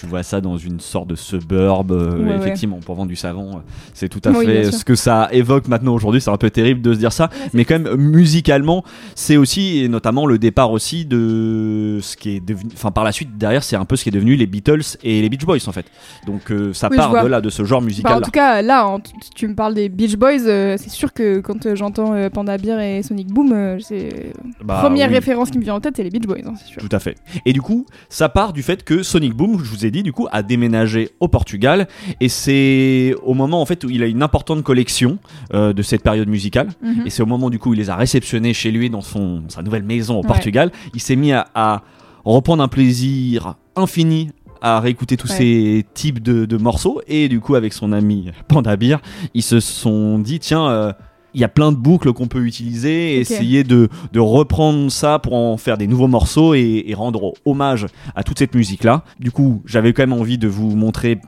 tu 0.01 0.07
vois 0.07 0.23
ça 0.23 0.41
dans 0.41 0.57
une 0.57 0.81
sorte 0.81 1.09
de 1.09 1.15
suburb, 1.15 1.93
euh, 1.93 2.19
Ouais, 2.19 2.31
ouais. 2.31 2.37
effectivement, 2.39 2.79
pour 2.85 2.95
vendre 2.95 3.09
du 3.11 3.17
savon. 3.17 3.57
euh, 3.57 3.61
C'est 3.93 4.09
tout 4.09 4.21
à 4.25 4.31
Oui, 4.31 4.47
fait 4.47 4.73
ce 4.73 4.85
que 4.85 4.95
ça 4.95 5.29
évoque 5.31 5.69
maintenant 5.69 5.93
aujourd'hui. 5.95 6.21
C'est 6.23 6.31
un 6.31 6.37
peu 6.39 6.49
terrible 6.51 6.81
de 6.81 6.95
se 6.95 6.99
dire 6.99 7.13
ça. 7.13 7.29
mais 7.53 7.65
quand 7.65 7.79
même, 7.79 7.97
musicalement, 7.97 8.83
c'est 9.15 9.37
aussi, 9.37 9.81
et 9.85 9.89
notamment 9.89 10.25
le 10.27 10.39
départ 10.39 10.71
aussi 10.73 11.05
de 11.05 11.99
ce 12.01 12.17
qui 12.17 12.31
est 12.37 12.41
devenu. 12.41 12.71
Enfin, 12.75 12.91
par 12.91 13.05
la 13.05 13.13
suite, 13.13 13.37
derrière, 13.37 13.63
c'est 13.63 13.77
un 13.77 13.85
peu 13.85 13.97
ce 13.97 14.03
qui 14.05 14.09
est 14.09 14.13
devenu 14.13 14.37
les 14.37 14.47
Beatles 14.47 14.81
et 15.03 15.21
les 15.21 15.29
Beach 15.29 15.45
Boys, 15.45 15.59
en 15.67 15.73
fait. 15.73 15.85
Donc, 16.27 16.51
euh, 16.51 16.73
ça 16.73 16.89
Oui, 16.91 16.97
part 16.97 17.23
de 17.23 17.29
là, 17.29 17.41
de 17.41 17.51
ce 17.51 17.65
genre 17.65 17.81
Bah, 17.81 17.87
musical. 17.87 18.15
en 18.17 18.21
tout 18.21 18.31
cas, 18.31 18.63
là, 18.63 18.87
en- 18.87 19.01
tu- 19.35 19.49
me 19.49 19.55
parles 19.55 19.75
des 19.75 19.89
Beach 19.89 20.17
Boys, 20.17 20.47
euh, 20.47 20.77
c'est 20.79 20.91
sûr 20.91 21.13
que 21.13 21.41
quand 21.41 21.75
j'entends 21.75 22.15
Panda 22.31 22.57
Bear 22.57 22.81
et 22.81 23.03
Sonic 23.03 23.29
Boom, 23.29 23.79
c'est 23.81 24.33
Bah, 24.65 24.79
première 24.83 25.09
oui. 25.09 25.15
référence 25.15 25.51
qui 25.51 25.59
me 25.59 25.65
vient 25.65 25.75
en 25.75 25.81
tête, 25.81 25.95
c'est 25.97 26.05
les 26.05 26.11
Beach 26.11 26.27
Boys, 26.27 26.39
hein, 26.47 26.55
sûr. 26.67 26.81
Tout 26.81 26.89
à 26.95 26.99
fait. 27.01 27.17
Et 27.45 27.53
du 27.53 27.61
coup, 27.61 27.85
ça 28.09 28.29
part 28.29 28.53
du 28.53 28.63
fait 28.63 28.85
que 28.85 29.03
Sonic 29.03 29.35
Boom, 29.35 29.63
je 29.63 29.71
vous 29.71 29.85
ai 29.85 29.90
dit, 29.91 30.03
du 30.03 30.13
coup, 30.13 30.27
a 30.31 30.43
déménagé 30.43 31.11
au 31.21 31.29
Portugal. 31.29 31.89
Et 32.21 32.29
c'est 32.29 33.15
au 33.25 33.35
moment, 33.35 33.61
en 33.61 33.67
fait, 33.67 33.85
où 33.85 33.91
il 33.91 34.03
a 34.03 34.07
une 34.07 34.23
importante 34.23 34.63
collection 34.63 35.19
euh, 35.55 35.73
de 35.73 35.83
cette 35.83 36.03
période 36.03 36.29
musicale. 36.29 36.69
Mhm. 36.83 37.03
Et 37.07 37.11
c'est 37.11 37.23
au 37.23 37.27
moment, 37.27 37.51
du 37.51 37.59
coup, 37.59 37.71
où 37.71 37.75
il 37.75 37.79
les 37.79 37.91
a 37.91 37.97
réceptionnés 37.97 38.55
chez 38.55 38.71
lui 38.71 38.91
dans 38.91 39.01
son, 39.03 39.43
sa 39.49 39.63
nouvelle 39.63 39.83
maison 39.85 40.15
au 40.19 40.23
Ouais. 40.23 40.27
Portugal. 40.29 40.71
Il 40.95 41.01
s'est 41.01 41.17
mis 41.17 41.33
à, 41.33 41.47
à 41.55 41.83
reprendre 42.25 42.63
un 42.63 42.69
plaisir 42.69 43.55
infini 43.77 44.31
à 44.63 44.79
réécouter 44.81 45.17
tous 45.17 45.31
Ouais. 45.31 45.37
ces 45.39 45.87
types 45.95 46.23
de, 46.23 46.45
de 46.45 46.57
morceaux. 46.59 47.01
Et 47.09 47.29
du 47.29 47.41
coup, 47.41 47.55
avec 47.55 47.73
son 47.73 47.93
ami 47.93 48.31
Panda 48.49 48.77
Beer, 48.77 48.97
ils 49.33 49.43
se 49.43 49.59
sont 49.61 50.19
dit, 50.19 50.39
tiens, 50.39 50.69
euh, 50.69 50.93
il 51.35 51.41
y 51.41 51.45
a 51.45 51.49
plein 51.49 51.73
de 51.73 51.77
boucles 51.77 52.13
qu'on 52.13 52.27
peut 52.29 52.45
utiliser 52.45 53.15
et 53.15 53.21
essayer 53.21 53.65
de, 53.65 53.89
de 54.13 54.21
reprendre 54.21 54.91
ça 54.91 55.19
pour 55.19 55.35
en 55.35 55.57
faire 55.57 55.79
des 55.79 55.87
nouveaux 55.87 56.09
morceaux 56.09 56.55
et, 56.55 56.85
et 56.87 56.95
rendre 56.95 57.35
hommage 57.45 57.87
à 58.15 58.23
toute 58.23 58.39
cette 58.39 58.55
musique-là. 58.55 59.05
Du 59.19 59.31
coup, 59.31 59.63
j'avais 59.67 59.93
quand 59.93 60.03
même 60.03 60.13
envie 60.13 60.39
de 60.39 60.49
vous 60.49 60.75
montrer, 60.77 61.19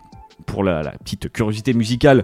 pour 0.46 0.64
la, 0.64 0.82
la 0.82 0.92
petite 0.92 1.32
curiosité 1.32 1.72
musicale, 1.72 2.22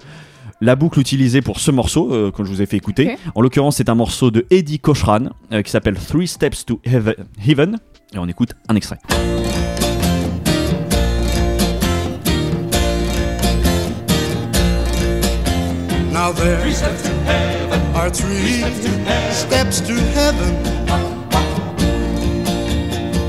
la 0.60 0.74
boucle 0.74 0.98
utilisée 0.98 1.40
pour 1.40 1.60
ce 1.60 1.70
morceau 1.70 2.12
euh, 2.12 2.32
que 2.32 2.42
je 2.42 2.50
vous 2.50 2.60
ai 2.60 2.66
fait 2.66 2.76
écouter. 2.76 3.16
En 3.36 3.42
l'occurrence, 3.42 3.76
c'est 3.76 3.88
un 3.88 3.94
morceau 3.94 4.32
de 4.32 4.44
Eddie 4.50 4.80
Cochran 4.80 5.30
euh, 5.52 5.62
qui 5.62 5.70
s'appelle 5.70 5.94
Three 5.94 6.26
Steps 6.26 6.66
to 6.66 6.80
Heaven. 6.84 7.14
Heaven. 7.46 7.78
Et 8.12 8.18
on 8.18 8.26
écoute 8.26 8.54
un 8.68 8.74
extrait. 8.74 8.98
Now 16.12 16.32
there 16.32 16.58
are 17.98 18.10
three 18.10 18.62
steps 19.32 19.80
to 19.80 19.94
heaven. 20.14 20.54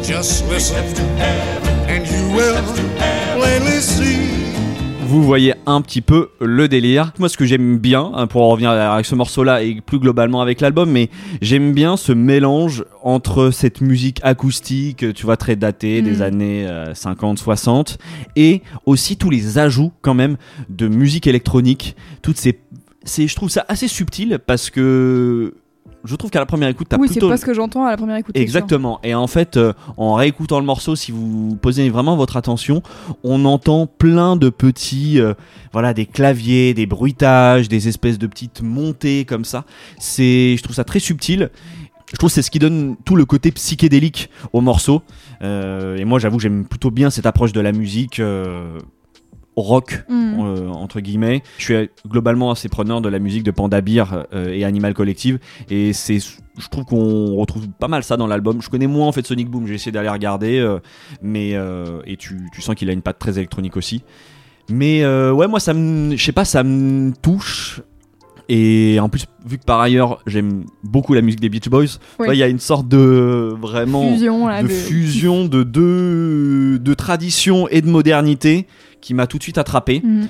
Just 0.04 0.48
listen, 0.50 0.84
and 1.88 2.06
you 2.08 2.32
will 2.36 2.62
plainly 3.36 3.82
see. 3.82 4.28
Vous 5.08 5.24
voyez 5.24 5.56
un 5.66 5.82
petit 5.82 6.02
peu 6.02 6.30
le 6.40 6.68
délire. 6.68 7.14
Moi, 7.18 7.30
ce 7.30 7.38
que 7.38 7.46
j'aime 7.46 7.80
bien, 7.80 8.12
hein, 8.14 8.28
pour 8.28 8.44
en 8.44 8.50
revenir 8.50 8.70
avec 8.70 9.08
ce 9.08 9.16
morceau-là 9.16 9.64
et 9.64 9.82
plus 9.82 9.98
globalement 9.98 10.40
avec 10.40 10.62
l'album, 10.62 10.92
mais 10.92 11.10
j'aime 11.42 11.74
bien 11.74 11.98
ce 11.98 12.12
mélange 12.12 12.86
entre 13.02 13.50
cette 13.50 13.82
musique 13.82 14.20
acoustique, 14.22 15.12
tu 15.16 15.26
vois, 15.26 15.36
très 15.36 15.56
datée 15.56 16.04
des 16.04 16.18
Mm. 16.18 16.22
années 16.22 16.68
euh, 16.68 16.94
50-60, 16.94 17.98
et 18.36 18.62
aussi 18.86 19.18
tous 19.18 19.32
les 19.32 19.58
ajouts 19.58 19.92
quand 20.04 20.14
même 20.14 20.38
de 20.70 20.88
musique 20.88 21.26
électronique. 21.26 21.96
Toutes 22.22 22.38
ces, 22.38 22.60
c'est, 23.04 23.28
je 23.28 23.36
trouve 23.36 23.50
ça 23.50 23.66
assez 23.68 23.88
subtil 23.88 24.40
parce 24.46 24.70
que 24.70 25.54
je 26.04 26.16
trouve 26.16 26.32
qu'à 26.32 26.40
la 26.40 26.46
première 26.46 26.70
écoute, 26.70 26.88
t'as 26.90 26.98
Oui, 26.98 27.10
c'est 27.12 27.20
pas 27.20 27.38
ce 27.38 27.46
que 27.46 27.54
j'entends 27.54 27.86
à 27.86 27.92
la 27.92 27.98
première 27.98 28.16
écoute. 28.16 28.36
Exactement. 28.38 29.00
Et 29.04 29.14
en 29.16 29.28
fait, 29.28 29.58
euh, 29.58 29.74
en 29.98 30.14
réécoutant 30.14 30.60
le 30.60 30.66
morceau, 30.66 30.96
si 30.96 31.12
vous 31.12 31.58
posez 31.62 31.90
vraiment 31.90 32.16
votre 32.16 32.38
attention, 32.38 32.82
on 33.24 33.44
entend 33.46 33.86
plein 33.86 34.36
de 34.36 34.50
petits, 34.50 35.20
euh, 35.20 35.34
voilà, 35.74 35.94
des 35.94 36.06
claviers, 36.06 36.74
des 36.74 36.86
bruitages, 36.86 37.68
des 37.68 37.88
espèces 37.88 38.18
de 38.18 38.28
petites 38.28 38.62
montées 38.62 39.26
comme 39.26 39.44
ça. 39.44 39.66
C'est, 40.00 40.56
je 40.58 40.64
trouve 40.64 40.76
ça 40.76 40.84
très 40.84 41.00
subtil. 41.00 41.50
Je 42.12 42.18
trouve 42.18 42.30
que 42.30 42.34
c'est 42.34 42.42
ce 42.42 42.50
qui 42.50 42.60
donne 42.60 42.96
tout 43.06 43.16
le 43.16 43.26
côté 43.26 43.52
psychédélique 43.52 44.30
au 44.54 44.62
morceau. 44.62 45.04
Euh, 45.44 45.98
et 45.98 46.06
moi, 46.06 46.18
j'avoue, 46.18 46.40
j'aime 46.40 46.66
plutôt 46.66 46.92
bien 46.92 47.10
cette 47.10 47.26
approche 47.26 47.52
de 47.52 47.62
la 47.62 47.72
musique. 47.72 48.22
Rock 49.62 50.04
Mm. 50.10 50.40
euh, 50.40 50.70
entre 50.70 51.00
guillemets. 51.00 51.44
Je 51.58 51.64
suis 51.64 51.90
globalement 52.08 52.52
assez 52.52 52.70
preneur 52.70 53.02
de 53.02 53.10
la 53.10 53.20
musique 53.20 53.44
de 53.44 53.52
Panda 53.52 53.82
Beer 53.82 54.06
euh, 54.34 54.54
et 54.54 54.64
Animal 54.64 54.94
Collective 54.94 55.40
et 55.70 55.94
c'est 55.94 56.20
je 56.20 56.68
trouve 56.70 56.84
qu'on 56.86 57.36
retrouve 57.36 57.68
pas 57.70 57.88
mal 57.88 58.04
ça 58.04 58.18
dans 58.18 58.28
l'album. 58.28 58.62
Je 58.62 58.70
connais 58.70 58.88
moins 58.88 59.08
en 59.08 59.12
fait 59.12 59.26
Sonic 59.26 59.50
Boom, 59.50 59.66
j'ai 59.68 59.76
essayé 59.76 59.92
d'aller 59.92 60.10
regarder 60.10 60.60
euh, 60.60 60.80
mais 61.22 61.52
et 62.06 62.18
tu, 62.18 62.50
tu 62.54 62.62
sens 62.62 62.76
qu'il 62.76 62.90
a 62.90 62.94
une 62.94 63.02
patte 63.02 63.20
très 63.20 63.38
électronique 63.38 63.78
aussi. 63.78 64.04
Mais 64.70 65.06
ouais, 65.06 65.48
moi 65.48 65.60
ça 65.60 65.74
me 65.74 66.16
je 66.16 66.24
sais 66.24 66.32
pas, 66.32 66.46
ça 66.46 66.64
me 66.64 67.12
touche 67.22 67.82
et 68.50 69.00
en 69.00 69.08
plus 69.08 69.26
vu 69.48 69.58
que 69.58 69.64
par 69.64 69.80
ailleurs, 69.80 70.20
j'aime 70.28 70.66
beaucoup 70.84 71.14
la 71.14 71.22
musique 71.22 71.40
des 71.40 71.50
Beach 71.50 71.70
Boys, 71.70 71.86
Oui. 72.20 72.28
il 72.32 72.38
y 72.38 72.44
a 72.44 72.48
une 72.48 72.60
sorte 72.60 72.88
de 72.88 73.54
vraiment 73.62 74.12
Fusion, 74.12 74.48
là, 74.48 74.62
de, 74.62 74.68
de- 74.68 74.74
fusion 74.74 75.46
de 75.46 75.64
deux 75.64 76.80
de 76.80 76.94
tradition 76.94 77.68
et 77.70 77.82
de 77.82 77.88
modernité 77.88 78.68
qui 79.02 79.14
m'a 79.14 79.28
tout 79.28 79.38
de 79.38 79.44
suite 79.44 79.58
attrapé. 79.58 80.02
Mm. 80.04 80.24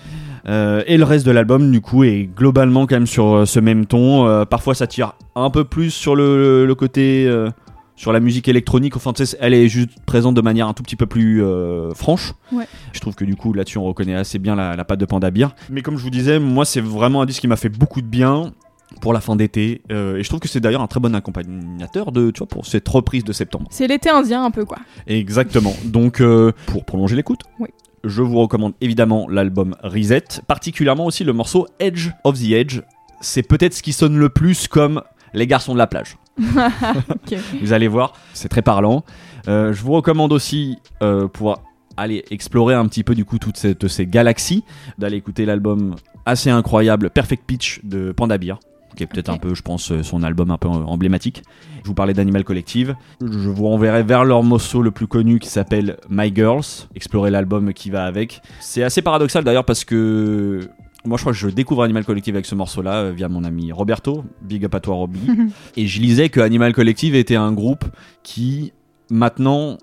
Euh, 0.47 0.83
et 0.87 0.97
le 0.97 1.03
reste 1.03 1.25
de 1.25 1.31
l'album, 1.31 1.71
du 1.71 1.81
coup, 1.81 2.03
est 2.03 2.29
globalement 2.35 2.85
quand 2.87 2.95
même 2.95 3.07
sur 3.07 3.33
euh, 3.35 3.45
ce 3.45 3.59
même 3.59 3.85
ton. 3.85 4.25
Euh, 4.27 4.45
parfois, 4.45 4.73
ça 4.75 4.87
tire 4.87 5.13
un 5.35 5.49
peu 5.49 5.63
plus 5.63 5.89
sur 5.91 6.15
le, 6.15 6.65
le 6.65 6.75
côté. 6.75 7.27
Sur 7.99 8.13
la 8.13 8.21
musique 8.21 8.47
électronique, 8.47 8.95
enfin, 8.95 9.11
elle 9.41 9.53
est 9.53 9.67
juste 9.67 9.89
présente 10.05 10.33
de 10.33 10.39
manière 10.39 10.69
un 10.69 10.73
tout 10.73 10.83
petit 10.83 10.95
peu 10.95 11.05
plus 11.05 11.43
euh, 11.43 11.93
franche. 11.93 12.33
Ouais. 12.53 12.63
Je 12.93 12.99
trouve 13.01 13.13
que 13.13 13.25
du 13.25 13.35
coup, 13.35 13.51
là-dessus, 13.51 13.77
on 13.77 13.83
reconnaît 13.83 14.15
assez 14.15 14.39
bien 14.39 14.55
la, 14.55 14.77
la 14.77 14.85
patte 14.85 15.01
de 15.01 15.05
Panda 15.05 15.29
Beer. 15.31 15.47
Mais 15.69 15.81
comme 15.81 15.97
je 15.97 16.03
vous 16.03 16.09
disais, 16.09 16.39
moi, 16.39 16.63
c'est 16.63 16.79
vraiment 16.79 17.21
un 17.21 17.25
disque 17.25 17.41
qui 17.41 17.49
m'a 17.49 17.57
fait 17.57 17.67
beaucoup 17.67 18.01
de 18.01 18.07
bien 18.07 18.53
pour 19.01 19.11
la 19.11 19.19
fin 19.19 19.35
d'été. 19.35 19.81
Euh, 19.91 20.15
et 20.15 20.23
je 20.23 20.29
trouve 20.29 20.39
que 20.39 20.47
c'est 20.47 20.61
d'ailleurs 20.61 20.81
un 20.81 20.87
très 20.87 21.01
bon 21.01 21.13
accompagnateur 21.13 22.13
de, 22.13 22.31
tu 22.31 22.37
vois, 22.37 22.47
pour 22.47 22.65
cette 22.65 22.87
reprise 22.87 23.25
de 23.25 23.33
septembre. 23.33 23.67
C'est 23.69 23.87
l'été 23.87 24.09
indien 24.09 24.45
un 24.45 24.51
peu 24.51 24.63
quoi. 24.63 24.77
Exactement. 25.05 25.75
Donc, 25.83 26.21
euh, 26.21 26.53
pour 26.67 26.85
prolonger 26.85 27.17
l'écoute, 27.17 27.41
Oui. 27.59 27.67
je 28.05 28.21
vous 28.21 28.39
recommande 28.39 28.75
évidemment 28.79 29.27
l'album 29.27 29.75
Reset, 29.83 30.23
particulièrement 30.47 31.05
aussi 31.05 31.25
le 31.25 31.33
morceau 31.33 31.67
Edge 31.81 32.11
of 32.23 32.39
the 32.39 32.51
Edge. 32.51 32.79
C'est 33.19 33.43
peut-être 33.43 33.73
ce 33.73 33.83
qui 33.83 33.91
sonne 33.91 34.17
le 34.17 34.29
plus 34.29 34.69
comme 34.69 35.01
Les 35.33 35.47
garçons 35.47 35.73
de 35.73 35.77
la 35.77 35.85
plage. 35.87 36.17
Vous 37.61 37.73
allez 37.73 37.87
voir, 37.87 38.13
c'est 38.33 38.49
très 38.49 38.61
parlant. 38.61 39.03
Euh, 39.47 39.73
je 39.73 39.83
vous 39.83 39.93
recommande 39.93 40.33
aussi 40.33 40.77
euh, 41.01 41.27
pour 41.27 41.61
aller 41.97 42.23
explorer 42.31 42.75
un 42.75 42.85
petit 42.87 43.03
peu 43.03 43.15
du 43.15 43.25
coup 43.25 43.39
toutes 43.39 43.57
ces, 43.57 43.75
toutes 43.75 43.89
ces 43.89 44.07
galaxies, 44.07 44.63
d'aller 44.97 45.17
écouter 45.17 45.45
l'album 45.45 45.95
assez 46.25 46.49
incroyable 46.49 47.09
Perfect 47.09 47.43
Pitch 47.45 47.81
de 47.83 48.11
Panda 48.11 48.37
Beer, 48.37 48.55
qui 48.95 49.03
est 49.03 49.07
peut-être 49.07 49.29
un 49.29 49.37
peu, 49.37 49.53
je 49.53 49.61
pense, 49.61 49.91
euh, 49.91 50.03
son 50.03 50.23
album 50.23 50.51
un 50.51 50.57
peu 50.57 50.67
emblématique. 50.67 51.43
Je 51.83 51.87
vous 51.87 51.93
parlais 51.93 52.13
d'Animal 52.13 52.43
Collective. 52.43 52.95
Je 53.21 53.49
vous 53.49 53.67
renverrai 53.67 54.03
vers 54.03 54.25
leur 54.25 54.43
morceau 54.43 54.81
le 54.81 54.91
plus 54.91 55.07
connu 55.07 55.39
qui 55.39 55.49
s'appelle 55.49 55.97
My 56.09 56.33
Girls. 56.33 56.87
Explorer 56.95 57.31
l'album 57.31 57.73
qui 57.73 57.89
va 57.89 58.05
avec. 58.05 58.41
C'est 58.59 58.83
assez 58.83 59.01
paradoxal 59.01 59.43
d'ailleurs 59.43 59.65
parce 59.65 59.85
que 59.85 60.69
moi 61.05 61.17
je 61.17 61.23
crois 61.23 61.33
que 61.33 61.39
je 61.39 61.47
découvre 61.47 61.83
Animal 61.83 62.05
Collective 62.05 62.35
avec 62.35 62.45
ce 62.45 62.55
morceau-là 62.55 63.03
euh, 63.03 63.11
via 63.11 63.29
mon 63.29 63.43
ami 63.43 63.71
Roberto. 63.71 64.23
Big 64.41 64.65
up 64.65 64.75
à 64.75 64.79
toi 64.79 64.95
Robbie. 64.95 65.27
Et 65.77 65.87
je 65.87 66.01
lisais 66.01 66.29
que 66.29 66.39
Animal 66.39 66.73
Collective 66.73 67.15
était 67.15 67.35
un 67.35 67.51
groupe 67.51 67.85
qui 68.23 68.73
maintenant 69.09 69.77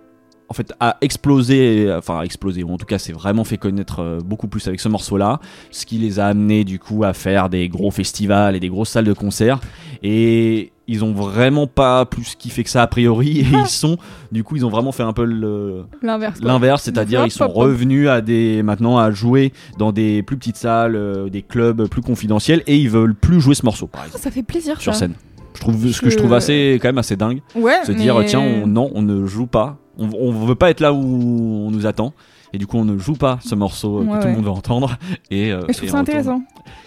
en 0.48 0.54
fait 0.54 0.72
a 0.80 0.96
explosé 1.00 1.92
enfin 1.96 2.20
a 2.20 2.24
explosé 2.24 2.62
ou 2.62 2.72
en 2.72 2.76
tout 2.76 2.87
cas 2.87 2.98
s'est 2.98 3.12
vraiment 3.12 3.42
fait 3.44 3.56
connaître 3.59 4.00
euh, 4.00 4.18
beaucoup 4.24 4.46
plus 4.46 4.66
avec 4.68 4.78
ce 4.80 4.88
morceau 4.88 5.16
là 5.16 5.40
ce 5.72 5.85
qui 5.87 5.98
les 5.98 6.20
a 6.20 6.26
amenés 6.26 6.62
du 6.64 6.78
coup 6.78 7.02
à 7.04 7.12
faire 7.14 7.48
des 7.48 7.68
gros 7.68 7.90
festivals 7.90 8.54
et 8.54 8.61
des 8.61 8.68
grosses 8.68 8.90
salles 8.90 9.04
de 9.06 9.12
concert. 9.12 9.59
Et 10.02 10.72
ils 10.88 11.04
ont 11.04 11.12
vraiment 11.12 11.66
pas 11.66 12.04
plus 12.04 12.37
kiffé 12.37 12.62
que 12.62 12.70
ça 12.70 12.82
a 12.82 12.87
priori. 12.87 13.40
Et 13.40 13.46
ils 13.61 13.66
sont 13.66 13.96
du 14.30 14.44
coup 14.44 14.54
ils 14.56 14.64
ont 14.64 14.68
vraiment 14.68 14.92
fait 14.92 15.02
un 15.02 15.12
peu 15.12 15.24
le 15.24 15.85
L'inverse. 16.02 16.38
l'inverse 16.42 16.82
c'est-à-dire 16.85 17.24
ils 17.24 17.30
sont 17.32 17.48
revenus 17.48 18.09
à 18.09 18.20
des 18.20 18.62
maintenant 18.62 18.98
à 18.98 19.11
jouer 19.11 19.52
dans 19.78 19.90
des 19.90 20.22
plus 20.22 20.37
petites 20.37 20.56
salles 20.59 20.94
euh, 20.94 21.28
des 21.28 21.42
clubs 21.42 21.88
plus 21.88 22.02
confidentiels. 22.02 22.62
Et 22.68 22.76
ils 22.76 22.90
veulent 22.90 23.14
plus 23.16 23.40
jouer 23.40 23.54
ce 23.56 23.64
morceau 23.64 23.87
par 23.88 24.04
exemple. 24.04 24.22
Ça 24.22 24.30
fait 24.30 24.42
plaisir 24.44 24.80
sur 24.80 24.92
ça. 24.94 25.00
scène. 25.00 25.14
Je 25.54 25.61
trouve 25.61 25.90
ce 25.90 26.00
que 26.00 26.06
je 26.06 26.12
Je- 26.12 26.18
trouve 26.18 26.35
assez 26.35 26.78
quand 26.80 26.88
même 26.88 26.98
assez 26.98 27.16
dingue. 27.16 27.40
Ouais. 27.56 27.82
se 27.85 27.90
dire 27.92 28.18
mais- 28.18 28.26
tiens 28.26 28.40
on- 28.40 28.66
non 28.66 28.90
on 28.94 29.02
ne 29.02 29.26
joue 29.26 29.46
pas 29.46 29.78
on, 29.98 30.09
on 30.18 30.30
veut 30.32 30.54
pas 30.54 30.70
être 30.70 30.80
là 30.80 30.92
où 30.92 30.98
on 30.98 31.70
nous 31.70 31.87
attend 31.87 32.12
et 32.52 32.59
du 32.59 32.66
coup 32.66 32.76
on 32.78 32.85
ne 32.85 32.96
joue 32.98 33.14
pas 33.14 33.38
ce 33.44 33.54
morceau 33.54 34.00
euh, 34.00 34.04
que 34.04 34.11
Ouais, 34.11 34.20
tout 34.20 34.26
le 34.28 34.35
monde 34.35 34.44
va 34.44 34.50
entendre 34.52 34.96
et, 35.30 35.52
euh, 35.52 35.61
Et 35.68 35.72
je 35.72 35.78
trouve 35.78 35.88
et 35.88 35.92
ça 35.92 35.98
intéressant. 35.98 36.42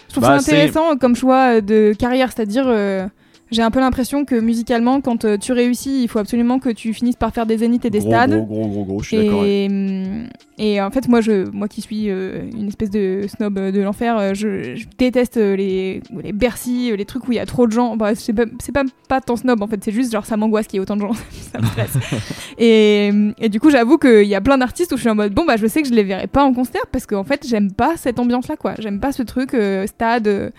Je 0.08 0.12
trouve 0.14 0.22
Bah, 0.24 0.40
ça 0.40 0.52
intéressant 0.52 0.96
comme 0.96 1.14
choix 1.16 1.56
euh, 1.56 1.60
de 1.60 1.92
carrière, 1.96 2.32
c'est-à-dire 2.34 2.64
euh, 2.66 3.06
j'ai 3.50 3.62
un 3.62 3.70
peu 3.70 3.80
l'impression 3.80 4.24
que 4.24 4.36
musicalement, 4.36 5.00
quand 5.00 5.24
euh, 5.24 5.36
tu 5.36 5.52
réussis, 5.52 6.02
il 6.02 6.08
faut 6.08 6.18
absolument 6.20 6.58
que 6.60 6.68
tu 6.70 6.94
finisses 6.94 7.16
par 7.16 7.32
faire 7.32 7.46
des 7.46 7.58
zéniths 7.58 7.84
et 7.84 7.90
des 7.90 7.98
gros, 7.98 8.08
stades. 8.10 8.30
gros 8.30 8.44
gros 8.46 8.68
gros 8.68 8.84
gros 8.84 9.02
je 9.02 9.08
suis 9.08 9.16
d'accord. 9.16 9.44
Et, 9.44 9.66
hum, 9.68 10.28
et 10.62 10.78
en 10.78 10.90
fait, 10.90 11.08
moi, 11.08 11.22
je, 11.22 11.50
moi 11.52 11.68
qui 11.68 11.80
suis 11.80 12.10
euh, 12.10 12.42
une 12.52 12.68
espèce 12.68 12.90
de 12.90 13.24
snob 13.28 13.56
euh, 13.56 13.72
de 13.72 13.80
l'enfer, 13.80 14.18
euh, 14.18 14.34
je, 14.34 14.76
je 14.76 14.84
déteste 14.98 15.36
les, 15.36 16.02
les 16.22 16.32
Bercy, 16.32 16.94
les 16.94 17.06
trucs 17.06 17.26
où 17.26 17.32
il 17.32 17.36
y 17.36 17.38
a 17.38 17.46
trop 17.46 17.66
de 17.66 17.72
gens. 17.72 17.96
Bah, 17.96 18.14
c'est 18.14 18.34
pas, 18.34 18.44
pas, 18.74 18.84
pas 19.08 19.20
tant 19.22 19.36
snob 19.36 19.62
en 19.62 19.66
fait, 19.66 19.82
c'est 19.82 19.90
juste 19.90 20.12
genre 20.12 20.26
ça 20.26 20.36
m'angoisse 20.36 20.66
qu'il 20.66 20.76
y 20.76 20.78
ait 20.78 20.82
autant 20.82 20.96
de 20.96 21.00
gens, 21.00 21.14
ça 21.30 21.62
me 21.62 21.64
stresse. 21.64 21.96
et, 22.58 23.10
et 23.38 23.48
du 23.48 23.58
coup, 23.58 23.70
j'avoue 23.70 23.96
qu'il 23.96 24.26
y 24.26 24.34
a 24.34 24.42
plein 24.42 24.58
d'artistes 24.58 24.92
où 24.92 24.96
je 24.96 25.00
suis 25.00 25.08
en 25.08 25.14
mode 25.14 25.32
bon, 25.32 25.46
bah 25.46 25.56
je 25.56 25.66
sais 25.66 25.80
que 25.80 25.88
je 25.88 25.94
les 25.94 26.04
verrai 26.04 26.26
pas 26.26 26.44
en 26.44 26.52
concert 26.52 26.86
parce 26.92 27.06
qu'en 27.06 27.24
fait, 27.24 27.46
j'aime 27.48 27.72
pas 27.72 27.96
cette 27.96 28.18
ambiance 28.18 28.46
là 28.46 28.56
quoi. 28.56 28.74
J'aime 28.80 29.00
pas 29.00 29.12
ce 29.12 29.22
truc 29.22 29.54
euh, 29.54 29.86
stade, 29.86 30.28
euh, 30.28 30.50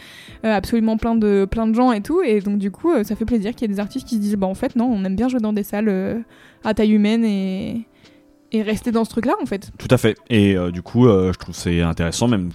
absolument 0.41 0.97
plein 0.97 1.13
de, 1.13 1.45
plein 1.45 1.67
de 1.67 1.75
gens 1.75 1.91
et 1.91 2.01
tout. 2.01 2.23
Et 2.23 2.39
donc, 2.39 2.57
du 2.57 2.71
coup, 2.71 2.91
ça 3.03 3.15
fait 3.15 3.25
plaisir 3.25 3.53
qu'il 3.53 3.69
y 3.69 3.71
ait 3.71 3.75
des 3.75 3.79
artistes 3.79 4.07
qui 4.07 4.15
se 4.15 4.21
disent 4.21 4.35
bah 4.35 4.47
en 4.47 4.55
fait, 4.55 4.75
non, 4.75 4.85
on 4.85 5.05
aime 5.05 5.15
bien 5.15 5.27
jouer 5.27 5.41
dans 5.41 5.53
des 5.53 5.63
salles 5.63 6.23
à 6.63 6.73
taille 6.73 6.93
humaine 6.93 7.23
et 7.23 7.85
et 8.51 8.61
rester 8.61 8.91
dans 8.91 9.05
ce 9.05 9.09
truc 9.09 9.25
là 9.25 9.33
en 9.41 9.45
fait. 9.45 9.71
tout 9.77 9.87
à 9.89 9.97
fait 9.97 10.17
et 10.29 10.55
euh, 10.55 10.71
du 10.71 10.81
coup 10.81 11.07
euh, 11.07 11.31
je 11.33 11.39
trouve 11.39 11.55
c'est 11.55 11.81
intéressant 11.81 12.27
même 12.27 12.51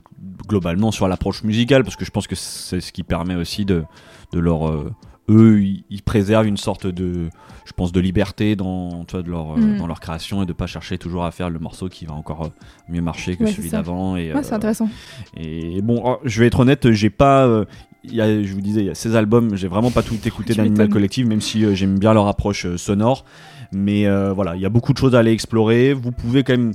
globalement 0.47 0.93
sur 0.93 1.09
l'approche 1.09 1.43
musicale 1.43 1.83
parce 1.83 1.97
que 1.97 2.05
je 2.05 2.11
pense 2.11 2.27
que 2.27 2.35
c'est 2.35 2.81
ce 2.81 2.93
qui 2.93 3.03
permet 3.03 3.35
aussi 3.35 3.65
de 3.65 3.85
de 4.33 4.39
leur 4.39 4.69
euh, 4.69 4.93
eux 5.29 5.61
ils, 5.61 6.03
préservent 6.03 6.47
une 6.47 6.57
sorte 6.57 6.87
de 6.87 7.29
je 7.65 7.73
pense 7.73 7.91
de 7.93 8.01
liberté 8.01 8.55
dans 8.55 9.05
tu 9.05 9.13
vois, 9.13 9.23
de 9.23 9.31
leur 9.31 9.57
Mm. 9.57 9.79
dans 9.79 9.87
leur 9.87 10.01
création 10.01 10.43
et 10.43 10.47
de 10.47 10.53
pas 10.53 10.67
chercher 10.67 10.99
toujours 10.99 11.25
à 11.25 11.31
faire 11.31 11.51
le 11.51 11.59
morceau 11.59 11.89
qui 11.89 12.05
va 12.05 12.15
encore 12.15 12.51
mieux 12.89 13.01
marcher 13.01 13.37
que 13.37 13.45
Ouais, 13.45 13.53
celui 13.53 13.71
d'avant 13.71 14.17
et 14.17 14.33
Ouais, 14.33 14.43
c'est 14.43 14.55
intéressant. 14.55 14.89
Et 15.37 15.81
bon, 15.83 16.03
oh, 16.05 16.19
je 16.25 16.41
vais 16.41 16.47
être 16.47 16.61
honnête, 16.61 16.93
j'ai 16.93 17.11
pas. 17.11 17.65
il 18.05 18.15
y 18.15 18.21
a, 18.21 18.43
je 18.43 18.53
vous 18.53 18.61
disais, 18.61 18.81
il 18.83 18.87
y 18.87 18.91
a 18.91 18.95
ces 18.95 19.17
albums, 19.17 19.57
j'ai 19.57 19.67
vraiment 19.67 19.91
pas 19.91 20.03
tout 20.03 20.19
écouté 20.25 20.55
d'Animal. 20.55 20.89
Collective, 20.89 21.27
même 21.27 21.41
si 21.41 21.75
j'aime 21.75 21.99
bien 21.99 22.13
leur 22.15 22.29
approche 22.29 22.77
sonore. 22.77 23.25
Mais 23.73 24.07
euh, 24.07 24.33
voilà, 24.33 24.57
il 24.57 24.63
y 24.63 24.67
a 24.67 24.69
beaucoup 24.69 24.93
de 24.93 24.99
choses 24.99 25.15
à 25.15 25.21
aller 25.21 25.33
explorer. 25.33 25.93
Vous 25.93 26.13
pouvez 26.13 26.43
quand 26.43 26.55
même, 26.55 26.73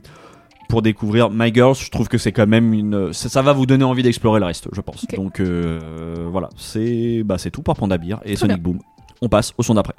pour 0.69 0.81
découvrir 0.81 1.29
My 1.29 1.53
Girls, 1.53 1.75
je 1.75 1.89
trouve 1.89 2.07
que 2.07 2.17
c'est 2.17 2.31
quand 2.31 2.47
même 2.47 2.73
une. 2.73 3.13
Ça, 3.13 3.29
ça 3.29 3.41
va 3.41 3.53
vous 3.53 3.65
donner 3.65 3.83
envie 3.83 4.03
d'explorer 4.03 4.39
le 4.39 4.45
reste, 4.45 4.67
je 4.71 4.81
pense. 4.81 5.05
Donc 5.15 5.39
euh, 5.39 6.27
voilà, 6.31 6.49
c'est 6.55 7.23
bah, 7.23 7.37
c'est 7.37 7.51
tout 7.51 7.61
pour 7.61 7.75
Panda 7.75 7.97
Beer 7.97 8.17
et 8.23 8.35
Sonic 8.35 8.61
Boom. 8.61 8.79
On 9.21 9.29
passe 9.29 9.53
au 9.57 9.63
son 9.63 9.75
d'après. 9.75 9.93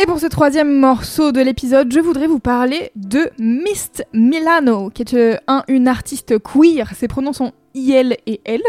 Et 0.00 0.06
pour 0.06 0.18
ce 0.18 0.26
troisième 0.26 0.78
morceau 0.78 1.30
de 1.30 1.42
l'épisode, 1.42 1.92
je 1.92 2.00
voudrais 2.00 2.26
vous 2.26 2.38
parler 2.38 2.90
de 2.96 3.28
Mist 3.38 4.02
Milano, 4.14 4.88
qui 4.88 5.02
est 5.02 5.12
euh, 5.12 5.36
un, 5.46 5.62
une 5.68 5.88
artiste 5.88 6.38
queer, 6.38 6.90
ses 6.96 7.06
pronoms 7.06 7.34
sont 7.34 7.52
IL 7.74 8.16
et 8.26 8.40
L, 8.46 8.62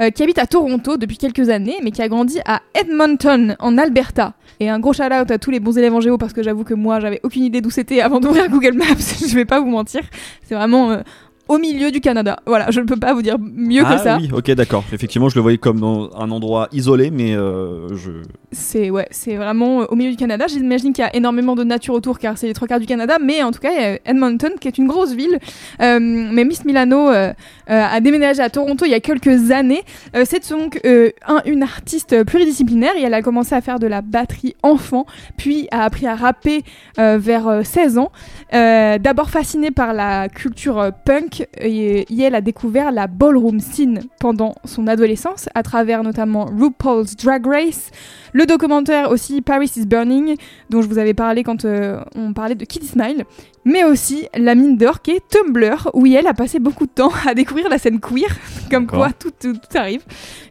euh, 0.00 0.10
qui 0.10 0.22
habite 0.22 0.38
à 0.38 0.46
Toronto 0.46 0.96
depuis 0.96 1.18
quelques 1.18 1.48
années, 1.48 1.76
mais 1.82 1.90
qui 1.90 2.02
a 2.02 2.08
grandi 2.08 2.38
à 2.44 2.62
Edmonton, 2.74 3.56
en 3.58 3.78
Alberta. 3.78 4.34
Et 4.60 4.68
un 4.68 4.78
gros 4.78 4.92
shout-out 4.92 5.28
à 5.28 5.38
tous 5.38 5.50
les 5.50 5.58
bons 5.58 5.76
élèves 5.76 5.92
en 5.92 6.00
géo, 6.00 6.18
parce 6.18 6.32
que 6.32 6.44
j'avoue 6.44 6.62
que 6.62 6.74
moi, 6.74 7.00
j'avais 7.00 7.20
aucune 7.24 7.42
idée 7.42 7.60
d'où 7.60 7.70
c'était 7.70 8.00
avant 8.00 8.20
d'ouvrir 8.20 8.48
Google 8.48 8.74
Maps, 8.74 8.86
je 9.28 9.34
vais 9.34 9.44
pas 9.44 9.58
vous 9.58 9.70
mentir. 9.70 10.02
C'est 10.42 10.54
vraiment 10.54 10.92
euh, 10.92 11.02
au 11.48 11.58
milieu 11.58 11.90
du 11.90 12.00
Canada. 12.00 12.38
Voilà, 12.46 12.70
je 12.70 12.80
ne 12.80 12.86
peux 12.86 12.96
pas 12.96 13.12
vous 13.14 13.22
dire 13.22 13.36
mieux 13.38 13.82
ah 13.86 13.94
que 13.96 14.00
ça. 14.02 14.16
oui, 14.20 14.30
ok, 14.32 14.50
d'accord. 14.52 14.84
Effectivement, 14.92 15.28
je 15.28 15.36
le 15.36 15.42
voyais 15.42 15.58
comme 15.58 15.80
dans 15.80 16.10
un 16.16 16.30
endroit 16.30 16.68
isolé, 16.72 17.10
mais 17.10 17.34
euh, 17.34 17.88
je. 17.96 18.10
C'est 18.52 18.90
ouais, 18.90 19.06
c'est 19.10 19.36
vraiment 19.36 19.82
euh, 19.82 19.86
au 19.90 19.96
milieu 19.96 20.10
du 20.10 20.16
Canada. 20.16 20.46
J'imagine 20.48 20.92
qu'il 20.92 21.04
y 21.04 21.06
a 21.06 21.14
énormément 21.14 21.54
de 21.54 21.64
nature 21.64 21.94
autour 21.94 22.18
car 22.18 22.38
c'est 22.38 22.46
les 22.46 22.54
trois 22.54 22.66
quarts 22.68 22.80
du 22.80 22.86
Canada, 22.86 23.18
mais 23.22 23.42
en 23.42 23.50
tout 23.52 23.60
cas, 23.60 23.70
il 23.72 23.80
y 23.80 23.84
a 23.84 23.98
Edmonton 24.06 24.52
qui 24.60 24.68
est 24.68 24.78
une 24.78 24.86
grosse 24.88 25.12
ville. 25.12 25.38
Euh, 25.82 25.98
mais 26.00 26.44
Miss 26.44 26.64
Milano 26.64 27.10
euh, 27.10 27.32
a 27.68 28.00
déménagé 28.00 28.40
à 28.42 28.50
Toronto 28.50 28.84
il 28.84 28.90
y 28.90 28.94
a 28.94 29.00
quelques 29.00 29.50
années. 29.50 29.82
C'est 30.24 30.50
donc 30.50 30.80
un- 30.84 31.42
une 31.44 31.62
artiste 31.62 32.24
pluridisciplinaire 32.24 32.92
et 32.96 33.02
elle 33.02 33.14
a 33.14 33.22
commencé 33.22 33.54
à 33.54 33.60
faire 33.60 33.78
de 33.78 33.86
la 33.86 34.02
batterie 34.02 34.54
enfant, 34.62 35.06
puis 35.36 35.68
a 35.70 35.84
appris 35.84 36.06
à 36.06 36.14
rapper 36.14 36.62
vers 36.96 37.48
euh, 37.48 37.62
16 37.62 37.98
ans. 37.98 38.10
D'abord 38.52 39.30
fascinée 39.30 39.70
par 39.70 39.92
la 39.92 40.28
culture 40.28 40.90
punk 41.04 41.35
et 41.60 42.06
Yel 42.12 42.34
a 42.34 42.40
découvert 42.40 42.92
la 42.92 43.06
ballroom 43.06 43.60
scene 43.60 44.00
pendant 44.20 44.54
son 44.64 44.86
adolescence, 44.86 45.48
à 45.54 45.62
travers 45.62 46.02
notamment 46.02 46.46
RuPaul's 46.46 47.16
Drag 47.16 47.46
Race, 47.46 47.90
le 48.32 48.46
documentaire 48.46 49.10
aussi 49.10 49.40
Paris 49.42 49.70
is 49.76 49.86
Burning, 49.86 50.36
dont 50.70 50.82
je 50.82 50.88
vous 50.88 50.98
avais 50.98 51.14
parlé 51.14 51.42
quand 51.42 51.64
euh, 51.64 52.00
on 52.14 52.32
parlait 52.32 52.54
de 52.54 52.64
Kitty 52.64 52.86
Smile, 52.86 53.24
mais 53.64 53.84
aussi 53.84 54.28
la 54.36 54.54
mine 54.54 54.76
d'or 54.76 55.02
qui 55.02 55.12
est 55.12 55.22
Tumblr, 55.28 55.90
où 55.94 56.06
Yel 56.06 56.26
a 56.26 56.34
passé 56.34 56.58
beaucoup 56.58 56.86
de 56.86 56.92
temps 56.92 57.12
à 57.26 57.34
découvrir 57.34 57.68
la 57.68 57.78
scène 57.78 58.00
queer, 58.00 58.36
comme 58.70 58.86
quoi 58.86 59.10
tout, 59.12 59.30
tout, 59.30 59.54
tout 59.54 59.78
arrive. 59.78 60.02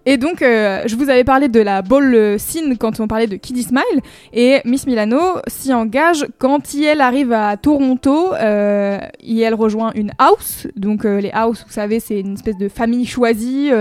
Et 0.05 0.17
donc, 0.17 0.41
euh, 0.41 0.83
je 0.85 0.95
vous 0.95 1.09
avais 1.09 1.23
parlé 1.23 1.47
de 1.47 1.59
la 1.59 1.81
ball 1.81 2.39
scene 2.39 2.77
quand 2.77 2.99
on 2.99 3.07
parlait 3.07 3.25
de 3.27 3.37
Kitty 3.37 3.63
Smile, 3.63 4.01
et 4.33 4.61
Miss 4.63 4.85
Milano 4.85 5.19
s'y 5.47 5.73
engage 5.73 6.27
quand 6.37 6.73
Yel 6.73 7.01
arrive 7.01 7.31
à 7.33 7.57
Toronto. 7.57 8.33
Euh, 8.33 8.99
Yel 9.23 9.55
rejoint 9.55 9.91
une 9.95 10.11
house. 10.19 10.67
Donc, 10.75 11.05
euh, 11.05 11.19
les 11.19 11.31
house, 11.31 11.63
vous 11.65 11.73
savez, 11.73 11.99
c'est 11.99 12.19
une 12.19 12.35
espèce 12.35 12.57
de 12.57 12.69
famille 12.69 13.05
choisie. 13.05 13.71